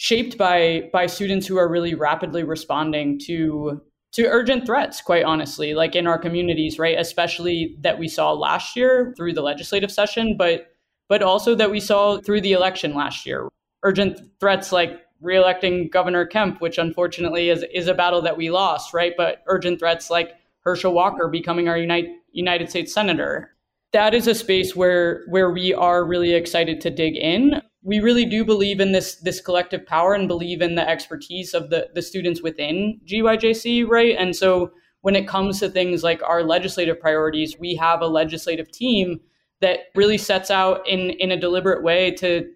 shaped 0.02 0.38
by 0.38 0.90
by 0.94 1.06
students 1.06 1.46
who 1.46 1.58
are 1.58 1.68
really 1.68 1.94
rapidly 1.94 2.42
responding 2.42 3.20
to 3.20 3.82
to 4.14 4.26
urgent 4.28 4.66
threats 4.66 5.02
quite 5.02 5.26
honestly 5.26 5.74
like 5.74 5.94
in 5.94 6.08
our 6.08 6.18
communities 6.18 6.80
right? 6.80 6.98
Especially 6.98 7.76
that 7.82 8.00
we 8.00 8.08
saw 8.08 8.32
last 8.32 8.78
year 8.78 9.14
through 9.18 9.34
the 9.34 9.42
legislative 9.42 9.92
session 9.92 10.38
but 10.38 10.68
but 11.10 11.22
also 11.22 11.54
that 11.54 11.70
we 11.70 11.82
saw 11.82 12.22
through 12.22 12.40
the 12.40 12.54
election 12.54 12.94
last 12.94 13.26
year. 13.26 13.50
Urgent 13.84 14.22
threats 14.40 14.72
like 14.72 15.02
reelecting 15.22 15.92
governor 15.92 16.26
kemp 16.26 16.62
which 16.62 16.78
unfortunately 16.78 17.50
is 17.50 17.66
is 17.74 17.88
a 17.88 17.94
battle 17.94 18.22
that 18.22 18.38
we 18.38 18.50
lost 18.50 18.94
right? 18.94 19.14
But 19.18 19.44
urgent 19.48 19.80
threats 19.80 20.10
like 20.10 20.39
Herschel 20.62 20.94
Walker 20.94 21.28
becoming 21.28 21.68
our 21.68 21.78
United 21.78 22.12
United 22.32 22.70
States 22.70 22.94
Senator. 22.94 23.56
That 23.92 24.14
is 24.14 24.28
a 24.28 24.36
space 24.36 24.76
where 24.76 25.24
where 25.28 25.52
we 25.52 25.74
are 25.74 26.06
really 26.06 26.34
excited 26.34 26.80
to 26.82 26.90
dig 26.90 27.16
in. 27.16 27.62
We 27.82 28.00
really 28.00 28.26
do 28.26 28.46
believe 28.46 28.80
in 28.80 28.92
this 28.92 29.16
this 29.16 29.42
collective 29.42 29.86
power 29.86 30.14
and 30.14 30.28
believe 30.28 30.62
in 30.62 30.76
the 30.76 30.88
expertise 30.88 31.54
of 31.54 31.70
the 31.70 31.90
the 31.96 32.02
students 32.02 32.42
within 32.42 33.00
GYJC, 33.06 33.88
right? 33.88 34.16
And 34.18 34.36
so 34.36 34.72
when 35.02 35.16
it 35.16 35.28
comes 35.28 35.60
to 35.60 35.70
things 35.70 36.04
like 36.04 36.22
our 36.24 36.44
legislative 36.44 37.00
priorities, 37.00 37.58
we 37.58 37.76
have 37.76 38.02
a 38.02 38.08
legislative 38.08 38.72
team 38.72 39.20
that 39.62 39.80
really 39.96 40.18
sets 40.18 40.52
out 40.52 40.88
in 40.88 41.12
in 41.12 41.32
a 41.32 41.40
deliberate 41.40 41.84
way 41.84 42.12
to 42.12 42.50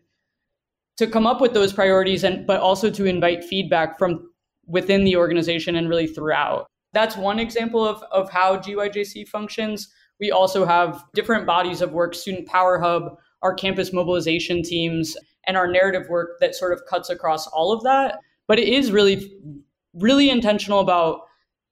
to 0.98 1.08
come 1.08 1.26
up 1.26 1.42
with 1.42 1.54
those 1.54 1.74
priorities 1.74 2.24
and 2.24 2.46
but 2.46 2.60
also 2.60 2.90
to 2.90 3.06
invite 3.06 3.44
feedback 3.44 3.98
from 3.98 4.30
within 4.68 5.04
the 5.04 5.16
organization 5.16 5.76
and 5.76 5.90
really 5.90 6.08
throughout 6.08 6.68
that's 6.94 7.18
one 7.18 7.40
example 7.40 7.86
of, 7.86 8.04
of 8.12 8.30
how 8.30 8.58
GYJC 8.58 9.28
functions. 9.28 9.90
We 10.20 10.32
also 10.32 10.66
have 10.66 11.04
different 11.14 11.46
bodies 11.46 11.82
of 11.82 11.92
work, 11.92 12.14
Student 12.16 12.48
Power 12.48 12.80
Hub, 12.80 13.18
our 13.42 13.54
campus 13.54 13.92
mobilization 13.92 14.64
teams, 14.64 15.18
and 15.46 15.58
our 15.58 15.68
narrative 15.68 16.08
work 16.10 16.40
that 16.40 16.56
sort 16.56 16.72
of 16.72 16.86
cuts 16.86 17.10
across 17.10 17.48
all 17.48 17.74
of 17.74 17.84
that. 17.84 18.20
But 18.48 18.60
it 18.60 18.68
is 18.68 18.92
really, 18.92 19.38
really 19.94 20.30
intentional 20.30 20.80
about 20.80 21.22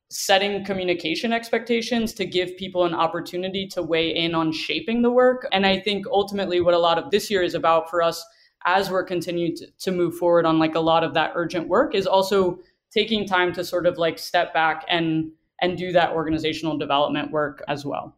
setting 0.10 0.66
communication 0.66 1.32
expectations 1.32 2.14
to 2.14 2.26
give 2.26 2.58
people 2.58 2.84
an 2.84 2.94
opportunity 2.94 3.66
to 3.66 3.82
weigh 3.82 4.14
in 4.14 4.36
on 4.36 4.52
shaping 4.52 5.02
the 5.02 5.12
work. 5.12 5.48
And 5.54 5.66
I 5.66 5.80
think 5.80 6.06
ultimately 6.08 6.60
what 6.60 6.74
a 6.74 6.80
lot 6.80 6.98
of 6.98 7.12
this 7.12 7.32
year 7.32 7.42
is 7.42 7.54
about 7.54 7.90
for 7.90 8.02
us 8.02 8.24
as 8.66 8.92
we're 8.92 9.06
continuing 9.06 9.56
to, 9.56 9.68
to 9.80 9.92
move 9.92 10.16
forward 10.18 10.46
on 10.46 10.60
like 10.60 10.76
a 10.76 10.80
lot 10.80 11.04
of 11.04 11.14
that 11.14 11.32
urgent 11.36 11.68
work 11.68 11.96
is 11.96 12.06
also 12.06 12.60
taking 12.94 13.26
time 13.26 13.54
to 13.54 13.64
sort 13.64 13.86
of 13.86 13.98
like 13.98 14.20
step 14.20 14.54
back 14.54 14.86
and 14.88 15.32
and 15.62 15.78
do 15.78 15.92
that 15.92 16.12
organizational 16.12 16.78
development 16.78 17.32
work 17.32 17.64
as 17.68 17.86
well. 17.86 18.18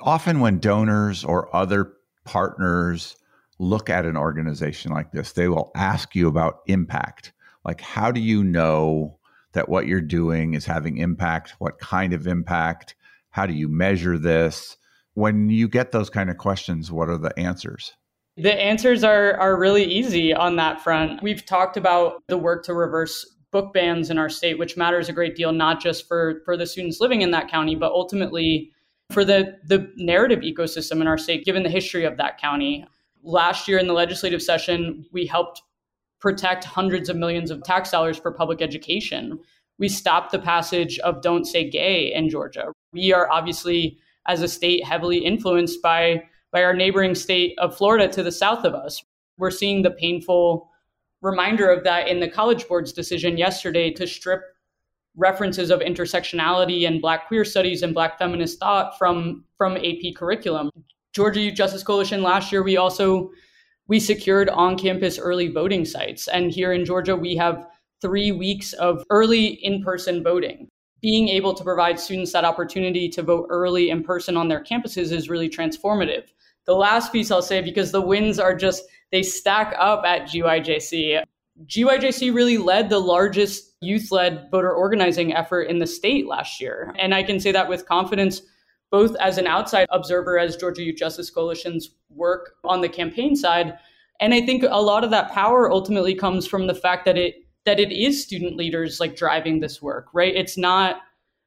Often 0.00 0.40
when 0.40 0.60
donors 0.60 1.24
or 1.24 1.54
other 1.54 1.92
partners 2.24 3.16
look 3.58 3.90
at 3.90 4.04
an 4.04 4.16
organization 4.16 4.92
like 4.92 5.10
this, 5.10 5.32
they 5.32 5.48
will 5.48 5.72
ask 5.74 6.14
you 6.14 6.28
about 6.28 6.60
impact. 6.66 7.32
Like 7.64 7.80
how 7.80 8.12
do 8.12 8.20
you 8.20 8.44
know 8.44 9.18
that 9.52 9.68
what 9.68 9.86
you're 9.86 10.00
doing 10.00 10.54
is 10.54 10.64
having 10.64 10.98
impact? 10.98 11.54
What 11.58 11.78
kind 11.78 12.12
of 12.12 12.26
impact? 12.26 12.94
How 13.30 13.46
do 13.46 13.54
you 13.54 13.68
measure 13.68 14.18
this? 14.18 14.76
When 15.14 15.48
you 15.50 15.66
get 15.66 15.92
those 15.92 16.10
kind 16.10 16.30
of 16.30 16.36
questions, 16.36 16.92
what 16.92 17.08
are 17.08 17.18
the 17.18 17.36
answers? 17.38 17.94
The 18.36 18.52
answers 18.52 19.02
are 19.02 19.34
are 19.38 19.58
really 19.58 19.84
easy 19.84 20.34
on 20.34 20.56
that 20.56 20.82
front. 20.82 21.22
We've 21.22 21.44
talked 21.44 21.78
about 21.78 22.22
the 22.28 22.36
work 22.36 22.64
to 22.64 22.74
reverse 22.74 23.24
book 23.56 23.72
bans 23.72 24.10
in 24.10 24.18
our 24.18 24.28
state, 24.28 24.58
which 24.58 24.76
matters 24.76 25.08
a 25.08 25.14
great 25.14 25.34
deal, 25.34 25.50
not 25.50 25.80
just 25.80 26.06
for, 26.06 26.42
for 26.44 26.58
the 26.58 26.66
students 26.66 27.00
living 27.00 27.22
in 27.22 27.30
that 27.30 27.48
county, 27.48 27.74
but 27.74 27.90
ultimately 27.90 28.70
for 29.10 29.24
the, 29.24 29.56
the 29.64 29.90
narrative 29.96 30.40
ecosystem 30.40 31.00
in 31.00 31.06
our 31.06 31.16
state, 31.16 31.46
given 31.46 31.62
the 31.62 31.70
history 31.70 32.04
of 32.04 32.18
that 32.18 32.38
county. 32.38 32.84
Last 33.22 33.66
year 33.66 33.78
in 33.78 33.86
the 33.86 33.94
legislative 33.94 34.42
session, 34.42 35.06
we 35.10 35.24
helped 35.24 35.62
protect 36.20 36.64
hundreds 36.64 37.08
of 37.08 37.16
millions 37.16 37.50
of 37.50 37.62
tax 37.62 37.90
dollars 37.90 38.18
for 38.18 38.30
public 38.30 38.60
education. 38.60 39.38
We 39.78 39.88
stopped 39.88 40.32
the 40.32 40.38
passage 40.38 40.98
of 40.98 41.22
Don't 41.22 41.46
Say 41.46 41.70
Gay 41.70 42.12
in 42.12 42.28
Georgia. 42.28 42.72
We 42.92 43.14
are 43.14 43.30
obviously, 43.30 43.96
as 44.26 44.42
a 44.42 44.48
state, 44.48 44.84
heavily 44.84 45.24
influenced 45.24 45.80
by, 45.80 46.24
by 46.52 46.62
our 46.62 46.74
neighboring 46.74 47.14
state 47.14 47.54
of 47.56 47.74
Florida 47.74 48.06
to 48.08 48.22
the 48.22 48.32
south 48.32 48.66
of 48.66 48.74
us. 48.74 49.02
We're 49.38 49.50
seeing 49.50 49.80
the 49.80 49.92
painful 49.92 50.68
reminder 51.22 51.70
of 51.70 51.84
that 51.84 52.08
in 52.08 52.20
the 52.20 52.28
College 52.28 52.68
Board's 52.68 52.92
decision 52.92 53.36
yesterday 53.36 53.90
to 53.92 54.06
strip 54.06 54.42
references 55.16 55.70
of 55.70 55.80
intersectionality 55.80 56.86
and 56.86 57.00
Black 57.00 57.26
queer 57.26 57.44
studies 57.44 57.82
and 57.82 57.94
Black 57.94 58.18
feminist 58.18 58.60
thought 58.60 58.98
from 58.98 59.44
from 59.56 59.76
AP 59.76 60.14
curriculum. 60.14 60.70
Georgia 61.14 61.40
Youth 61.40 61.54
Justice 61.54 61.82
Coalition 61.82 62.22
last 62.22 62.52
year 62.52 62.62
we 62.62 62.76
also 62.76 63.30
we 63.88 64.00
secured 64.00 64.48
on-campus 64.48 65.18
early 65.18 65.48
voting 65.48 65.84
sites, 65.84 66.28
and 66.28 66.50
here 66.50 66.72
in 66.72 66.84
Georgia 66.84 67.16
we 67.16 67.36
have 67.36 67.66
three 68.02 68.32
weeks 68.32 68.72
of 68.74 69.02
early 69.10 69.46
in-person 69.64 70.22
voting. 70.22 70.68
Being 71.00 71.28
able 71.28 71.54
to 71.54 71.64
provide 71.64 72.00
students 72.00 72.32
that 72.32 72.44
opportunity 72.44 73.08
to 73.10 73.22
vote 73.22 73.46
early 73.48 73.90
in 73.90 74.02
person 74.02 74.36
on 74.36 74.48
their 74.48 74.62
campuses 74.62 75.12
is 75.12 75.30
really 75.30 75.48
transformative. 75.48 76.24
The 76.66 76.74
last 76.74 77.12
piece 77.12 77.30
I'll 77.30 77.42
say, 77.42 77.62
because 77.62 77.92
the 77.92 78.00
wins 78.00 78.38
are 78.38 78.54
just 78.54 78.82
they 79.12 79.22
stack 79.22 79.74
up 79.78 80.04
at 80.04 80.22
GYJC. 80.22 81.22
GYJC 81.66 82.34
really 82.34 82.58
led 82.58 82.88
the 82.88 82.98
largest 82.98 83.74
youth 83.80 84.10
led 84.10 84.48
voter 84.50 84.72
organizing 84.72 85.32
effort 85.32 85.62
in 85.62 85.78
the 85.78 85.86
state 85.86 86.26
last 86.26 86.60
year. 86.60 86.92
And 86.98 87.14
I 87.14 87.22
can 87.22 87.40
say 87.40 87.52
that 87.52 87.68
with 87.68 87.86
confidence, 87.86 88.42
both 88.90 89.16
as 89.16 89.38
an 89.38 89.46
outside 89.46 89.86
observer, 89.90 90.38
as 90.38 90.56
Georgia 90.56 90.82
Youth 90.82 90.98
Justice 90.98 91.30
Coalition's 91.30 91.90
work 92.10 92.52
on 92.64 92.80
the 92.80 92.88
campaign 92.88 93.36
side. 93.36 93.78
And 94.20 94.32
I 94.32 94.44
think 94.44 94.64
a 94.68 94.80
lot 94.80 95.04
of 95.04 95.10
that 95.10 95.32
power 95.32 95.70
ultimately 95.70 96.14
comes 96.14 96.46
from 96.46 96.66
the 96.66 96.74
fact 96.74 97.04
that 97.04 97.18
it 97.18 97.36
that 97.64 97.80
it 97.80 97.90
is 97.90 98.22
student 98.22 98.56
leaders 98.56 99.00
like 99.00 99.16
driving 99.16 99.58
this 99.58 99.82
work, 99.82 100.06
right? 100.12 100.34
It's 100.36 100.56
not 100.56 101.00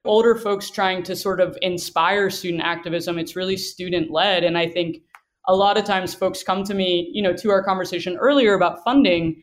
older 0.06 0.36
folks 0.36 0.70
trying 0.70 1.02
to 1.04 1.16
sort 1.16 1.40
of 1.40 1.58
inspire 1.62 2.30
student 2.30 2.62
activism. 2.62 3.18
It's 3.18 3.38
really 3.38 3.56
student 3.56 4.12
led. 4.12 4.44
And 4.44 4.58
I 4.58 4.68
think 4.68 4.98
a 5.50 5.56
lot 5.56 5.78
of 5.78 5.84
times 5.84 6.14
folks 6.14 6.44
come 6.44 6.64
to 6.64 6.76
me, 6.76 7.10
you 7.12 7.24
know, 7.24 7.34
to 7.34 7.50
our 7.50 7.64
conversation 7.64 8.16
earlier 8.18 8.54
about 8.54 8.84
funding. 8.84 9.42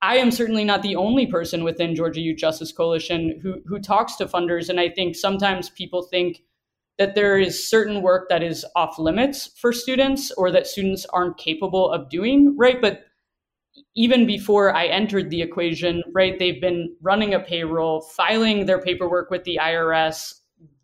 I 0.00 0.16
am 0.16 0.30
certainly 0.30 0.64
not 0.64 0.82
the 0.82 0.94
only 0.94 1.26
person 1.26 1.64
within 1.64 1.96
Georgia 1.96 2.20
Youth 2.20 2.38
Justice 2.38 2.72
Coalition 2.72 3.38
who 3.42 3.56
who 3.66 3.80
talks 3.80 4.14
to 4.16 4.26
funders, 4.26 4.68
and 4.70 4.80
I 4.80 4.88
think 4.88 5.16
sometimes 5.16 5.68
people 5.68 6.04
think 6.04 6.42
that 6.98 7.16
there 7.16 7.38
is 7.38 7.68
certain 7.68 8.00
work 8.00 8.28
that 8.28 8.42
is 8.42 8.64
off 8.76 8.98
limits 8.98 9.50
for 9.60 9.72
students 9.72 10.30
or 10.32 10.52
that 10.52 10.66
students 10.66 11.04
aren't 11.12 11.36
capable 11.36 11.90
of 11.90 12.08
doing, 12.10 12.54
right? 12.56 12.80
But 12.80 13.04
even 13.96 14.26
before 14.26 14.74
I 14.74 14.86
entered 14.86 15.30
the 15.30 15.42
equation, 15.42 16.02
right, 16.12 16.38
they've 16.38 16.60
been 16.60 16.94
running 17.00 17.34
a 17.34 17.40
payroll, 17.40 18.02
filing 18.02 18.66
their 18.66 18.80
paperwork 18.80 19.30
with 19.30 19.44
the 19.44 19.58
IRS, 19.60 20.34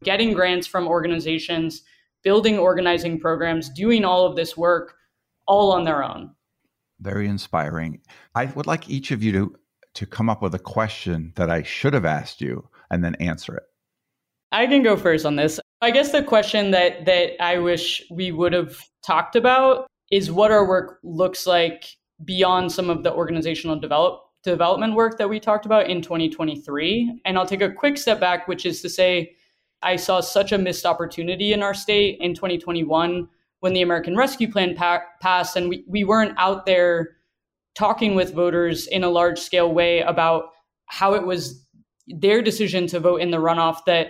getting 0.03 0.33
grants 0.33 0.67
from 0.67 0.89
organizations 0.89 1.83
building 2.27 2.59
organizing 2.59 3.21
programs, 3.21 3.69
doing 3.69 4.05
all 4.05 4.27
of 4.27 4.35
this 4.35 4.57
work 4.57 4.97
all 5.47 5.71
on 5.71 5.85
their 5.85 6.03
own. 6.03 6.29
Very 6.99 7.29
inspiring. 7.29 8.01
I 8.35 8.47
would 8.47 8.67
like 8.67 8.91
each 8.91 9.13
of 9.13 9.23
you 9.23 9.31
to 9.33 9.57
to 9.95 10.07
come 10.07 10.29
up 10.29 10.43
with 10.43 10.53
a 10.53 10.59
question 10.59 11.33
that 11.37 11.51
I 11.51 11.63
should 11.63 11.95
have 11.95 12.05
asked 12.05 12.41
you 12.41 12.69
and 12.91 13.05
then 13.05 13.15
answer 13.15 13.55
it. 13.55 13.63
I 14.51 14.67
can 14.67 14.83
go 14.83 14.97
first 14.97 15.25
on 15.25 15.37
this. 15.37 15.61
I 15.81 15.93
guess 15.93 16.11
the 16.11 16.21
question 16.21 16.73
that 16.73 17.05
that 17.05 17.41
I 17.41 17.59
wish 17.59 18.03
we 18.11 18.33
would 18.33 18.53
have 18.53 18.77
talked 19.07 19.37
about 19.37 19.87
is 20.11 20.33
what 20.33 20.51
our 20.51 20.67
work 20.67 20.99
looks 21.05 21.47
like 21.47 21.85
beyond 22.25 22.73
some 22.73 22.91
of 22.91 23.05
the 23.05 23.13
organizational 23.13 23.79
develop, 23.79 24.21
development 24.43 24.95
work 24.95 25.17
that 25.19 25.29
we 25.29 25.39
talked 25.39 25.65
about 25.65 25.89
in 25.89 26.03
2023. 26.03 27.21
And 27.25 27.39
I'll 27.39 27.47
take 27.47 27.63
a 27.63 27.71
quick 27.71 27.97
step 27.97 28.19
back, 28.19 28.49
which 28.49 28.67
is 28.67 28.83
to 28.83 28.89
say 28.89 29.36
I 29.87 29.95
saw 29.95 30.21
such 30.21 30.51
a 30.51 30.59
missed 30.59 30.85
opportunity 30.85 31.53
in 31.53 31.63
our 31.63 31.73
state 31.73 32.19
in 32.21 32.35
2021 32.35 33.29
when 33.61 33.73
the 33.73 33.83
American 33.83 34.17
Rescue 34.17 34.51
Plan 34.51 34.75
pa- 34.75 35.05
passed, 35.21 35.55
and 35.55 35.69
we, 35.69 35.85
we 35.87 36.03
weren't 36.03 36.35
out 36.39 36.67
there 36.67 37.17
talking 37.77 38.17
with 38.17 38.35
voters 38.35 38.89
in 38.89 39.05
a 39.05 39.09
large 39.09 39.39
scale 39.39 39.73
way 39.73 40.01
about 40.01 40.47
how 40.87 41.15
it 41.15 41.25
was 41.25 41.65
their 42.09 42.43
decision 42.43 42.89
to 42.89 42.99
vote 42.99 43.21
in 43.21 43.31
the 43.31 43.37
runoff 43.37 43.85
that 43.87 44.09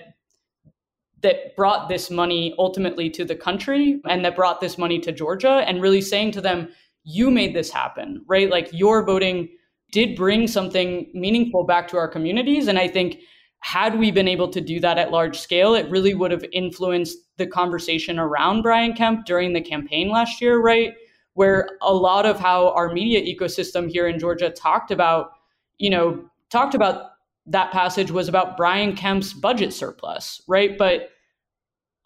that 1.22 1.56
brought 1.56 1.88
this 1.88 2.10
money 2.10 2.54
ultimately 2.58 3.08
to 3.10 3.24
the 3.24 3.34
country 3.34 4.00
and 4.08 4.24
that 4.24 4.36
brought 4.36 4.60
this 4.60 4.78
money 4.78 4.98
to 4.98 5.12
Georgia 5.12 5.64
and 5.66 5.82
really 5.82 6.00
saying 6.00 6.30
to 6.30 6.40
them, 6.40 6.68
you 7.04 7.30
made 7.30 7.54
this 7.54 7.70
happen, 7.70 8.22
right? 8.28 8.50
Like 8.50 8.68
your 8.72 9.04
voting 9.04 9.48
did 9.92 10.14
bring 10.14 10.46
something 10.46 11.10
meaningful 11.14 11.64
back 11.64 11.88
to 11.88 11.96
our 11.96 12.06
communities. 12.06 12.68
And 12.68 12.78
I 12.78 12.86
think 12.86 13.18
had 13.66 13.98
we 13.98 14.12
been 14.12 14.28
able 14.28 14.46
to 14.46 14.60
do 14.60 14.78
that 14.78 14.96
at 14.96 15.10
large 15.10 15.40
scale, 15.40 15.74
it 15.74 15.90
really 15.90 16.14
would 16.14 16.30
have 16.30 16.44
influenced 16.52 17.18
the 17.36 17.48
conversation 17.48 18.16
around 18.16 18.62
Brian 18.62 18.92
Kemp 18.92 19.26
during 19.26 19.52
the 19.52 19.60
campaign 19.60 20.08
last 20.08 20.40
year, 20.40 20.60
right? 20.60 20.94
Where 21.34 21.70
a 21.82 21.92
lot 21.92 22.26
of 22.26 22.38
how 22.38 22.70
our 22.74 22.92
media 22.92 23.20
ecosystem 23.20 23.90
here 23.90 24.06
in 24.06 24.20
Georgia 24.20 24.50
talked 24.50 24.92
about, 24.92 25.32
you 25.78 25.90
know, 25.90 26.24
talked 26.48 26.76
about 26.76 27.10
that 27.46 27.72
passage 27.72 28.12
was 28.12 28.28
about 28.28 28.56
Brian 28.56 28.94
Kemp's 28.94 29.32
budget 29.32 29.72
surplus, 29.72 30.40
right? 30.46 30.78
But 30.78 31.10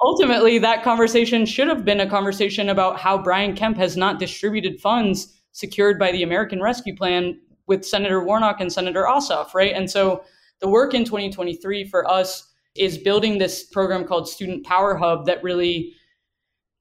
ultimately, 0.00 0.58
that 0.60 0.82
conversation 0.82 1.44
should 1.44 1.68
have 1.68 1.84
been 1.84 2.00
a 2.00 2.08
conversation 2.08 2.70
about 2.70 2.98
how 2.98 3.18
Brian 3.18 3.54
Kemp 3.54 3.76
has 3.76 3.98
not 3.98 4.18
distributed 4.18 4.80
funds 4.80 5.38
secured 5.52 5.98
by 5.98 6.10
the 6.10 6.22
American 6.22 6.62
Rescue 6.62 6.96
Plan 6.96 7.38
with 7.66 7.84
Senator 7.84 8.24
Warnock 8.24 8.62
and 8.62 8.72
Senator 8.72 9.04
Ossoff, 9.04 9.52
right? 9.52 9.74
And 9.74 9.90
so 9.90 10.24
the 10.60 10.68
work 10.68 10.94
in 10.94 11.04
2023 11.04 11.84
for 11.84 12.08
us 12.08 12.52
is 12.74 12.98
building 12.98 13.38
this 13.38 13.64
program 13.64 14.04
called 14.04 14.28
Student 14.28 14.64
Power 14.64 14.94
Hub 14.96 15.26
that 15.26 15.42
really 15.42 15.94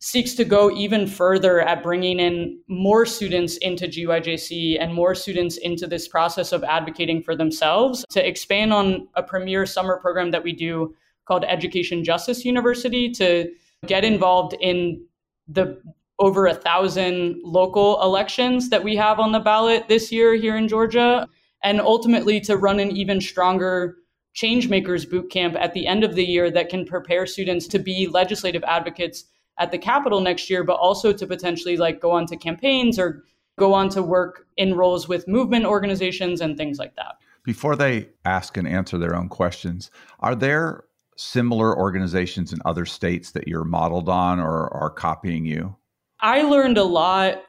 seeks 0.02 0.34
to 0.34 0.46
go 0.46 0.72
even 0.72 1.06
further 1.06 1.60
at 1.60 1.84
bringing 1.84 2.20
in 2.20 2.62
more 2.70 3.06
students 3.06 3.58
into 3.58 3.86
GYJC 3.86 4.82
and 4.82 4.94
more 4.94 5.14
students 5.14 5.58
into 5.58 5.88
this 5.88 6.08
process 6.08 6.54
of 6.54 6.64
advocating 6.64 7.22
for 7.22 7.36
themselves 7.36 8.06
to 8.12 8.26
expand 8.26 8.72
on 8.72 9.08
a 9.16 9.24
premier 9.24 9.66
summer 9.66 9.98
program 9.98 10.32
that 10.32 10.44
we 10.44 10.54
do 10.54 10.96
called 11.26 11.44
Education 11.46 12.04
Justice 12.04 12.46
University 12.46 13.12
to 13.12 13.52
get 13.88 14.06
involved 14.06 14.56
in 14.62 15.04
the 15.48 15.82
over 16.18 16.48
a 16.48 16.54
thousand 16.54 17.40
local 17.44 18.02
elections 18.02 18.70
that 18.70 18.84
we 18.84 18.96
have 18.96 19.20
on 19.20 19.32
the 19.32 19.40
ballot 19.40 19.88
this 19.88 20.12
year 20.12 20.36
here 20.36 20.58
in 20.58 20.68
Georgia, 20.68 21.28
and 21.64 21.82
ultimately 21.82 22.40
to 22.42 22.58
run 22.58 22.80
an 22.80 22.92
even 22.92 23.20
stronger 23.20 23.98
changemakers 24.36 25.10
boot 25.10 25.30
camp 25.30 25.56
at 25.60 25.74
the 25.74 25.88
end 25.88 26.04
of 26.04 26.16
the 26.16 26.24
year 26.24 26.52
that 26.52 26.70
can 26.70 26.86
prepare 26.86 27.26
students 27.26 27.68
to 27.68 27.80
be 27.80 28.08
legislative 28.08 28.64
advocates 28.64 29.26
at 29.58 29.72
the 29.72 29.78
Capitol 29.78 30.22
next 30.22 30.50
year, 30.50 30.64
but 30.64 30.78
also 30.80 31.12
to 31.12 31.28
potentially 31.28 31.78
like 31.78 32.00
go 32.00 32.12
on 32.12 32.26
to 32.28 32.38
campaigns 32.38 32.98
or 32.98 33.24
go 33.58 33.74
on 33.74 33.90
to 33.90 34.02
work 34.02 34.48
in 34.58 34.74
roles 34.74 35.08
with 35.08 35.28
movement 35.28 35.66
organizations 35.66 36.42
and 36.42 36.58
things 36.58 36.80
like 36.80 36.96
that. 36.96 37.16
Before 37.44 37.76
they 37.76 38.10
ask 38.26 38.56
and 38.58 38.68
answer 38.68 38.98
their 38.98 39.16
own 39.16 39.28
questions, 39.28 39.92
are 40.22 40.36
there 40.36 40.86
similar 41.18 41.78
organizations 41.78 42.54
in 42.54 42.60
other 42.64 42.86
states 42.86 43.32
that 43.32 43.48
you're 43.48 43.66
modeled 43.66 44.08
on 44.08 44.40
or 44.40 44.74
are 44.74 44.90
copying 44.90 45.46
you? 45.46 45.76
I 46.22 46.44
learned 46.44 46.78
a 46.78 46.84
lot 46.84 47.44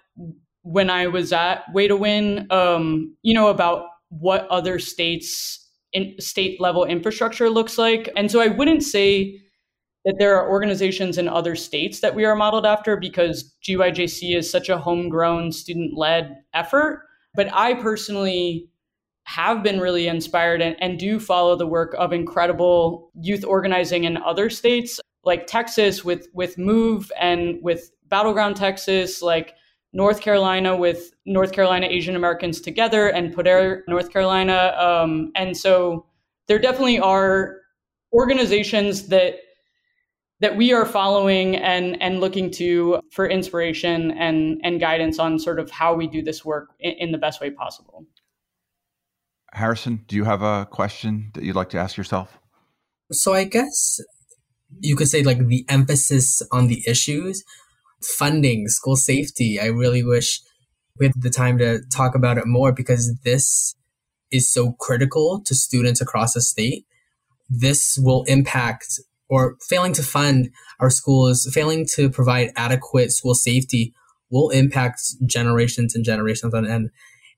when 0.62 0.90
I 0.90 1.06
was 1.06 1.32
at 1.32 1.72
Way 1.72 1.88
to 1.88 1.96
Win, 1.96 2.46
um, 2.50 3.16
you 3.22 3.34
know, 3.34 3.48
about 3.48 3.86
what 4.10 4.46
other 4.48 4.78
states 4.78 5.68
in 5.92 6.14
state 6.20 6.60
level 6.60 6.84
infrastructure 6.84 7.50
looks 7.50 7.78
like. 7.78 8.08
And 8.16 8.30
so 8.30 8.40
I 8.40 8.48
wouldn't 8.48 8.82
say 8.82 9.40
that 10.04 10.16
there 10.18 10.36
are 10.38 10.50
organizations 10.50 11.18
in 11.18 11.28
other 11.28 11.56
states 11.56 12.00
that 12.00 12.14
we 12.14 12.24
are 12.24 12.36
modeled 12.36 12.66
after 12.66 12.96
because 12.96 13.54
GYJC 13.66 14.36
is 14.36 14.50
such 14.50 14.68
a 14.68 14.78
homegrown 14.78 15.52
student 15.52 15.96
led 15.96 16.36
effort. 16.54 17.02
But 17.34 17.52
I 17.52 17.74
personally 17.74 18.68
have 19.24 19.62
been 19.62 19.78
really 19.78 20.08
inspired 20.08 20.62
and, 20.62 20.76
and 20.80 20.98
do 20.98 21.20
follow 21.20 21.54
the 21.54 21.66
work 21.66 21.94
of 21.98 22.12
incredible 22.12 23.10
youth 23.20 23.44
organizing 23.44 24.04
in 24.04 24.16
other 24.16 24.50
states 24.50 25.00
like 25.24 25.46
Texas 25.46 26.04
with 26.04 26.28
with 26.32 26.58
Move 26.58 27.12
and 27.20 27.58
with 27.62 27.90
Battleground 28.08 28.56
Texas, 28.56 29.22
like 29.22 29.54
North 29.92 30.20
Carolina 30.20 30.76
with 30.76 31.12
North 31.26 31.52
Carolina 31.52 31.86
Asian 31.88 32.16
Americans 32.16 32.60
Together 32.60 33.08
and 33.08 33.34
Poder 33.34 33.84
North 33.88 34.12
Carolina. 34.12 34.74
Um, 34.78 35.32
and 35.34 35.56
so 35.56 36.06
there 36.46 36.58
definitely 36.58 37.00
are 37.00 37.56
organizations 38.12 39.08
that 39.08 39.36
that 40.40 40.56
we 40.56 40.72
are 40.72 40.86
following 40.86 41.56
and 41.56 42.00
and 42.00 42.20
looking 42.20 42.50
to 42.50 43.00
for 43.12 43.28
inspiration 43.28 44.12
and 44.12 44.60
and 44.62 44.80
guidance 44.80 45.18
on 45.18 45.38
sort 45.38 45.58
of 45.58 45.70
how 45.70 45.94
we 45.94 46.06
do 46.06 46.22
this 46.22 46.44
work 46.44 46.70
in, 46.80 46.92
in 46.92 47.12
the 47.12 47.18
best 47.18 47.40
way 47.40 47.50
possible. 47.50 48.06
Harrison, 49.52 50.04
do 50.06 50.14
you 50.14 50.24
have 50.24 50.42
a 50.42 50.66
question 50.70 51.30
that 51.34 51.42
you'd 51.42 51.56
like 51.56 51.70
to 51.70 51.78
ask 51.78 51.96
yourself? 51.96 52.38
So 53.10 53.34
I 53.34 53.44
guess 53.44 54.00
you 54.78 54.94
could 54.94 55.08
say 55.08 55.24
like 55.24 55.48
the 55.48 55.64
emphasis 55.68 56.42
on 56.52 56.68
the 56.68 56.84
issues 56.86 57.42
funding, 58.02 58.68
school 58.68 58.96
safety. 58.96 59.60
I 59.60 59.66
really 59.66 60.02
wish 60.02 60.40
we 60.98 61.06
had 61.06 61.14
the 61.16 61.30
time 61.30 61.58
to 61.58 61.80
talk 61.92 62.14
about 62.14 62.38
it 62.38 62.46
more 62.46 62.72
because 62.72 63.14
this 63.24 63.74
is 64.30 64.52
so 64.52 64.72
critical 64.78 65.42
to 65.44 65.54
students 65.54 66.00
across 66.00 66.34
the 66.34 66.40
state. 66.40 66.86
This 67.48 67.98
will 68.00 68.24
impact 68.24 69.00
or 69.28 69.56
failing 69.68 69.92
to 69.94 70.02
fund 70.02 70.50
our 70.80 70.90
schools, 70.90 71.48
failing 71.52 71.86
to 71.94 72.10
provide 72.10 72.50
adequate 72.56 73.12
school 73.12 73.34
safety 73.34 73.94
will 74.30 74.50
impact 74.50 75.00
generations 75.26 75.94
and 75.94 76.04
generations 76.04 76.54
on 76.54 76.66
end. 76.66 76.90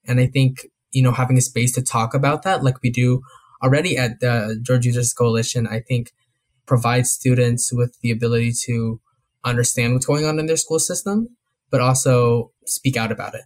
And 0.06 0.20
I 0.20 0.26
think, 0.26 0.66
you 0.90 1.02
know, 1.02 1.12
having 1.12 1.38
a 1.38 1.42
space 1.42 1.72
to 1.72 1.82
talk 1.82 2.14
about 2.14 2.42
that, 2.42 2.62
like 2.62 2.82
we 2.82 2.90
do 2.90 3.22
already 3.62 3.96
at 3.96 4.20
the 4.20 4.58
Georgia 4.62 4.88
Users 4.88 5.12
Coalition, 5.12 5.66
I 5.66 5.80
think 5.80 6.12
provides 6.66 7.10
students 7.10 7.72
with 7.72 7.98
the 8.00 8.10
ability 8.10 8.52
to 8.64 9.00
understand 9.44 9.92
what's 9.92 10.06
going 10.06 10.24
on 10.24 10.38
in 10.38 10.46
their 10.46 10.56
school 10.56 10.78
system, 10.78 11.36
but 11.70 11.80
also 11.80 12.52
speak 12.66 12.96
out 12.96 13.12
about 13.12 13.34
it. 13.34 13.42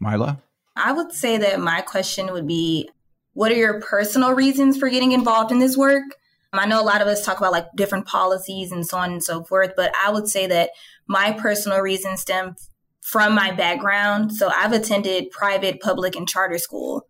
Myla? 0.00 0.42
I 0.76 0.92
would 0.92 1.12
say 1.12 1.38
that 1.38 1.60
my 1.60 1.80
question 1.80 2.32
would 2.32 2.46
be 2.46 2.90
what 3.32 3.52
are 3.52 3.56
your 3.56 3.80
personal 3.80 4.32
reasons 4.32 4.78
for 4.78 4.88
getting 4.88 5.12
involved 5.12 5.52
in 5.52 5.58
this 5.58 5.76
work? 5.76 6.04
Um, 6.52 6.60
I 6.60 6.66
know 6.66 6.80
a 6.80 6.84
lot 6.84 7.02
of 7.02 7.08
us 7.08 7.24
talk 7.24 7.38
about 7.38 7.52
like 7.52 7.66
different 7.76 8.06
policies 8.06 8.72
and 8.72 8.86
so 8.86 8.96
on 8.96 9.12
and 9.12 9.22
so 9.22 9.44
forth, 9.44 9.72
but 9.76 9.92
I 10.02 10.10
would 10.10 10.28
say 10.28 10.46
that 10.46 10.70
my 11.06 11.32
personal 11.32 11.80
reasons 11.80 12.22
stem 12.22 12.56
from 13.02 13.34
my 13.34 13.52
background. 13.52 14.32
So 14.32 14.50
I've 14.54 14.72
attended 14.72 15.30
private, 15.30 15.80
public, 15.80 16.16
and 16.16 16.28
charter 16.28 16.58
school. 16.58 17.06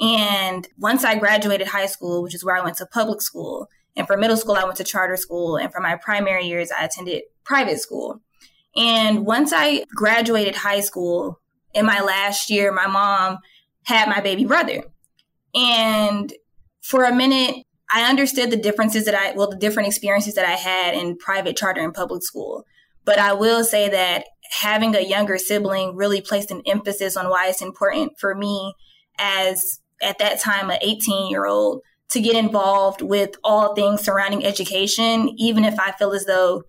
And 0.00 0.66
once 0.78 1.04
I 1.04 1.18
graduated 1.18 1.68
high 1.68 1.86
school, 1.86 2.22
which 2.22 2.34
is 2.34 2.44
where 2.44 2.56
I 2.56 2.64
went 2.64 2.76
to 2.78 2.86
public 2.86 3.22
school, 3.22 3.68
and 3.96 4.06
for 4.06 4.16
middle 4.16 4.36
school, 4.36 4.56
I 4.56 4.64
went 4.64 4.76
to 4.76 4.84
charter 4.84 5.16
school. 5.16 5.56
And 5.56 5.72
for 5.72 5.80
my 5.80 5.96
primary 5.96 6.46
years, 6.46 6.70
I 6.70 6.84
attended 6.84 7.22
private 7.46 7.80
school. 7.80 8.20
And 8.76 9.24
once 9.24 9.52
I 9.54 9.84
graduated 9.94 10.56
high 10.56 10.80
school, 10.80 11.40
in 11.76 11.86
my 11.86 12.00
last 12.00 12.50
year, 12.50 12.72
my 12.72 12.86
mom 12.86 13.38
had 13.84 14.08
my 14.08 14.20
baby 14.20 14.44
brother. 14.44 14.82
And 15.54 16.32
for 16.82 17.04
a 17.04 17.14
minute, 17.14 17.64
I 17.92 18.08
understood 18.08 18.50
the 18.50 18.56
differences 18.56 19.04
that 19.04 19.14
I, 19.14 19.32
well, 19.32 19.50
the 19.50 19.56
different 19.56 19.88
experiences 19.88 20.34
that 20.34 20.46
I 20.46 20.52
had 20.52 20.94
in 20.94 21.16
private, 21.18 21.56
charter, 21.56 21.82
and 21.82 21.94
public 21.94 22.22
school. 22.22 22.64
But 23.04 23.18
I 23.18 23.34
will 23.34 23.62
say 23.62 23.88
that 23.88 24.24
having 24.50 24.96
a 24.96 25.00
younger 25.00 25.38
sibling 25.38 25.94
really 25.94 26.20
placed 26.20 26.50
an 26.50 26.62
emphasis 26.66 27.16
on 27.16 27.28
why 27.28 27.48
it's 27.48 27.62
important 27.62 28.12
for 28.18 28.34
me 28.34 28.74
as 29.18 29.80
at 30.02 30.18
that 30.18 30.40
time 30.40 30.70
an 30.70 30.78
18 30.82 31.30
year 31.30 31.46
old 31.46 31.82
to 32.10 32.20
get 32.20 32.36
involved 32.36 33.02
with 33.02 33.30
all 33.44 33.74
things 33.74 34.02
surrounding 34.02 34.44
education, 34.44 35.30
even 35.36 35.64
if 35.64 35.78
I 35.78 35.92
feel 35.92 36.12
as 36.12 36.24
though 36.24 36.62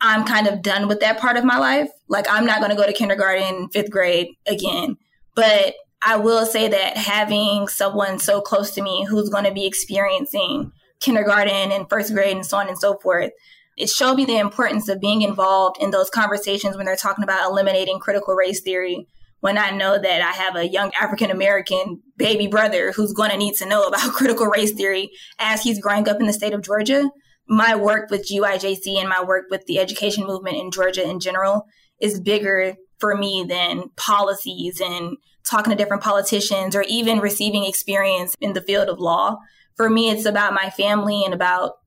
I'm 0.00 0.24
kind 0.24 0.46
of 0.46 0.62
done 0.62 0.88
with 0.88 1.00
that 1.00 1.18
part 1.18 1.36
of 1.36 1.44
my 1.44 1.58
life. 1.58 1.88
Like 2.08 2.26
I'm 2.30 2.46
not 2.46 2.58
going 2.58 2.70
to 2.70 2.76
go 2.76 2.86
to 2.86 2.92
kindergarten, 2.92 3.68
fifth 3.70 3.90
grade 3.90 4.28
again. 4.46 4.96
But 5.34 5.74
I 6.02 6.16
will 6.16 6.46
say 6.46 6.68
that 6.68 6.96
having 6.96 7.68
someone 7.68 8.18
so 8.18 8.40
close 8.40 8.70
to 8.72 8.82
me 8.82 9.04
who's 9.04 9.28
going 9.28 9.44
to 9.44 9.52
be 9.52 9.66
experiencing 9.66 10.72
kindergarten 11.00 11.72
and 11.72 11.88
first 11.88 12.12
grade 12.12 12.36
and 12.36 12.46
so 12.46 12.58
on 12.58 12.68
and 12.68 12.78
so 12.78 12.98
forth, 12.98 13.30
it 13.76 13.88
showed 13.88 14.16
me 14.16 14.24
the 14.24 14.38
importance 14.38 14.88
of 14.88 15.00
being 15.00 15.22
involved 15.22 15.80
in 15.80 15.90
those 15.90 16.10
conversations 16.10 16.76
when 16.76 16.86
they're 16.86 16.96
talking 16.96 17.24
about 17.24 17.50
eliminating 17.50 17.98
critical 17.98 18.34
race 18.34 18.60
theory. 18.60 19.06
When 19.40 19.56
I 19.56 19.70
know 19.70 19.96
that 19.96 20.20
I 20.20 20.32
have 20.32 20.56
a 20.56 20.68
young 20.68 20.90
African 21.00 21.30
American 21.30 22.02
baby 22.16 22.48
brother 22.48 22.90
who's 22.90 23.12
going 23.12 23.30
to 23.30 23.36
need 23.36 23.54
to 23.54 23.66
know 23.66 23.86
about 23.86 24.12
critical 24.14 24.46
race 24.46 24.72
theory 24.72 25.10
as 25.38 25.62
he's 25.62 25.80
growing 25.80 26.08
up 26.08 26.20
in 26.20 26.26
the 26.26 26.32
state 26.32 26.54
of 26.54 26.62
Georgia, 26.62 27.08
my 27.48 27.74
work 27.74 28.10
with 28.10 28.28
GYJC 28.28 28.98
and 28.98 29.08
my 29.08 29.22
work 29.22 29.46
with 29.50 29.64
the 29.66 29.78
education 29.78 30.26
movement 30.26 30.56
in 30.56 30.70
Georgia 30.70 31.08
in 31.08 31.20
general 31.20 31.66
is 32.00 32.20
bigger 32.20 32.74
for 32.98 33.16
me 33.16 33.44
than 33.48 33.90
policies 33.96 34.80
and 34.80 35.16
talking 35.48 35.70
to 35.70 35.76
different 35.76 36.02
politicians 36.02 36.76
or 36.76 36.82
even 36.82 37.20
receiving 37.20 37.64
experience 37.64 38.34
in 38.40 38.52
the 38.52 38.60
field 38.60 38.88
of 38.88 38.98
law. 38.98 39.38
For 39.76 39.88
me, 39.88 40.10
it's 40.10 40.26
about 40.26 40.52
my 40.52 40.70
family 40.70 41.22
and 41.24 41.32
about 41.32 41.78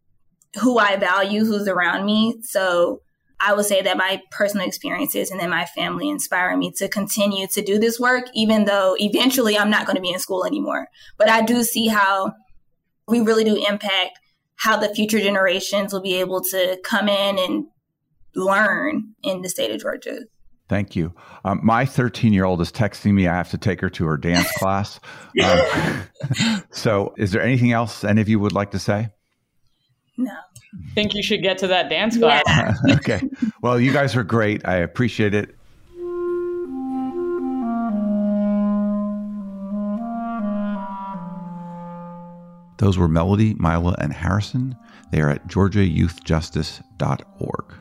who 0.61 0.79
I 0.79 0.95
value, 0.95 1.45
who's 1.45 1.67
around 1.67 2.05
me. 2.05 2.41
So 2.41 3.01
I 3.39 3.53
would 3.53 3.65
say 3.65 3.81
that 3.81 3.97
my 3.97 4.21
personal 4.31 4.67
experiences 4.67 5.31
and 5.31 5.39
then 5.39 5.49
my 5.49 5.65
family 5.65 6.09
inspire 6.09 6.55
me 6.57 6.71
to 6.77 6.87
continue 6.87 7.47
to 7.47 7.61
do 7.61 7.79
this 7.79 7.99
work, 7.99 8.25
even 8.33 8.65
though 8.65 8.95
eventually 8.99 9.57
I'm 9.57 9.69
not 9.69 9.85
going 9.85 9.95
to 9.95 10.01
be 10.01 10.11
in 10.11 10.19
school 10.19 10.45
anymore. 10.45 10.87
But 11.17 11.29
I 11.29 11.41
do 11.41 11.63
see 11.63 11.87
how 11.87 12.33
we 13.07 13.19
really 13.19 13.43
do 13.43 13.63
impact 13.67 14.19
how 14.61 14.77
the 14.77 14.93
future 14.93 15.19
generations 15.19 15.91
will 15.91 16.01
be 16.01 16.13
able 16.19 16.39
to 16.39 16.79
come 16.83 17.09
in 17.09 17.39
and 17.39 17.65
learn 18.35 19.15
in 19.23 19.41
the 19.41 19.49
state 19.49 19.71
of 19.71 19.81
Georgia. 19.81 20.19
Thank 20.69 20.95
you. 20.95 21.13
Um, 21.43 21.59
my 21.63 21.83
13 21.83 22.31
year 22.31 22.45
old 22.45 22.61
is 22.61 22.71
texting 22.71 23.13
me. 23.13 23.27
I 23.27 23.35
have 23.35 23.49
to 23.49 23.57
take 23.57 23.81
her 23.81 23.89
to 23.89 24.05
her 24.05 24.17
dance 24.17 24.49
class. 24.57 24.99
Um, 25.43 26.63
so, 26.69 27.13
is 27.17 27.31
there 27.31 27.41
anything 27.41 27.71
else 27.71 28.03
any 28.03 28.21
of 28.21 28.29
you 28.29 28.39
would 28.39 28.53
like 28.53 28.71
to 28.71 28.79
say? 28.79 29.09
No. 30.15 30.31
I 30.31 30.93
think 30.93 31.15
you 31.15 31.23
should 31.23 31.41
get 31.41 31.57
to 31.57 31.67
that 31.67 31.89
dance 31.89 32.17
class. 32.17 32.43
Yeah. 32.47 32.75
okay. 32.91 33.21
Well, 33.61 33.79
you 33.79 33.91
guys 33.91 34.15
are 34.15 34.23
great. 34.23 34.65
I 34.65 34.75
appreciate 34.75 35.33
it. 35.33 35.55
Those 42.81 42.97
were 42.97 43.07
Melody, 43.07 43.53
Myla, 43.59 43.95
and 43.99 44.11
Harrison. 44.11 44.75
They 45.11 45.21
are 45.21 45.29
at 45.29 45.47
georgiayouthjustice.org. 45.47 47.73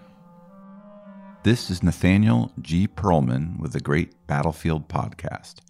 This 1.42 1.70
is 1.70 1.82
Nathaniel 1.82 2.52
G. 2.60 2.86
Pearlman 2.86 3.58
with 3.58 3.72
the 3.72 3.80
Great 3.80 4.12
Battlefield 4.26 4.90
Podcast. 4.90 5.60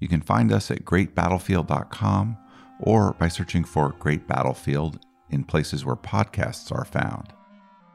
You 0.00 0.08
can 0.08 0.20
find 0.20 0.50
us 0.50 0.72
at 0.72 0.84
greatbattlefield.com 0.84 2.36
or 2.80 3.12
by 3.12 3.28
searching 3.28 3.62
for 3.62 3.94
Great 4.00 4.26
Battlefield 4.26 4.98
in 5.30 5.44
places 5.44 5.84
where 5.84 5.94
podcasts 5.94 6.76
are 6.76 6.84
found. 6.84 7.32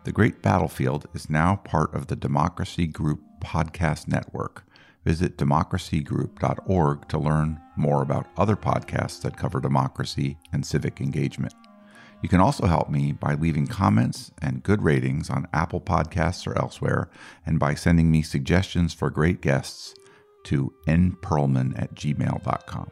The 0.06 0.14
Great 0.14 0.42
Battlefield 0.42 1.08
is 1.14 1.30
now 1.30 1.58
part 1.58 1.94
of 1.94 2.08
the 2.08 2.16
Democracy 2.16 2.88
Group 2.88 3.22
Podcast 3.44 4.08
Network. 4.08 4.66
Visit 5.06 5.38
democracygroup.org 5.38 7.08
to 7.08 7.18
learn 7.18 7.62
more 7.78 8.02
about 8.02 8.28
other 8.36 8.56
podcasts 8.56 9.22
that 9.22 9.38
cover 9.38 9.62
democracy 9.62 10.38
and 10.52 10.66
civic 10.66 11.00
engagement. 11.00 11.54
You 12.24 12.30
can 12.30 12.40
also 12.40 12.66
help 12.66 12.90
me 12.90 13.12
by 13.12 13.36
leaving 13.36 13.68
comments 13.68 14.32
and 14.42 14.64
good 14.64 14.82
ratings 14.82 15.30
on 15.30 15.48
Apple 15.54 15.80
Podcasts 15.80 16.48
or 16.48 16.58
elsewhere, 16.58 17.10
and 17.46 17.60
by 17.60 17.76
sending 17.76 18.10
me 18.10 18.24
suggestions 18.24 18.94
for 18.96 19.12
great 19.12 19.42
guests 19.42 19.94
to 20.46 20.74
nperlman 20.88 21.80
at 21.80 21.94
gmail.com. 21.94 22.92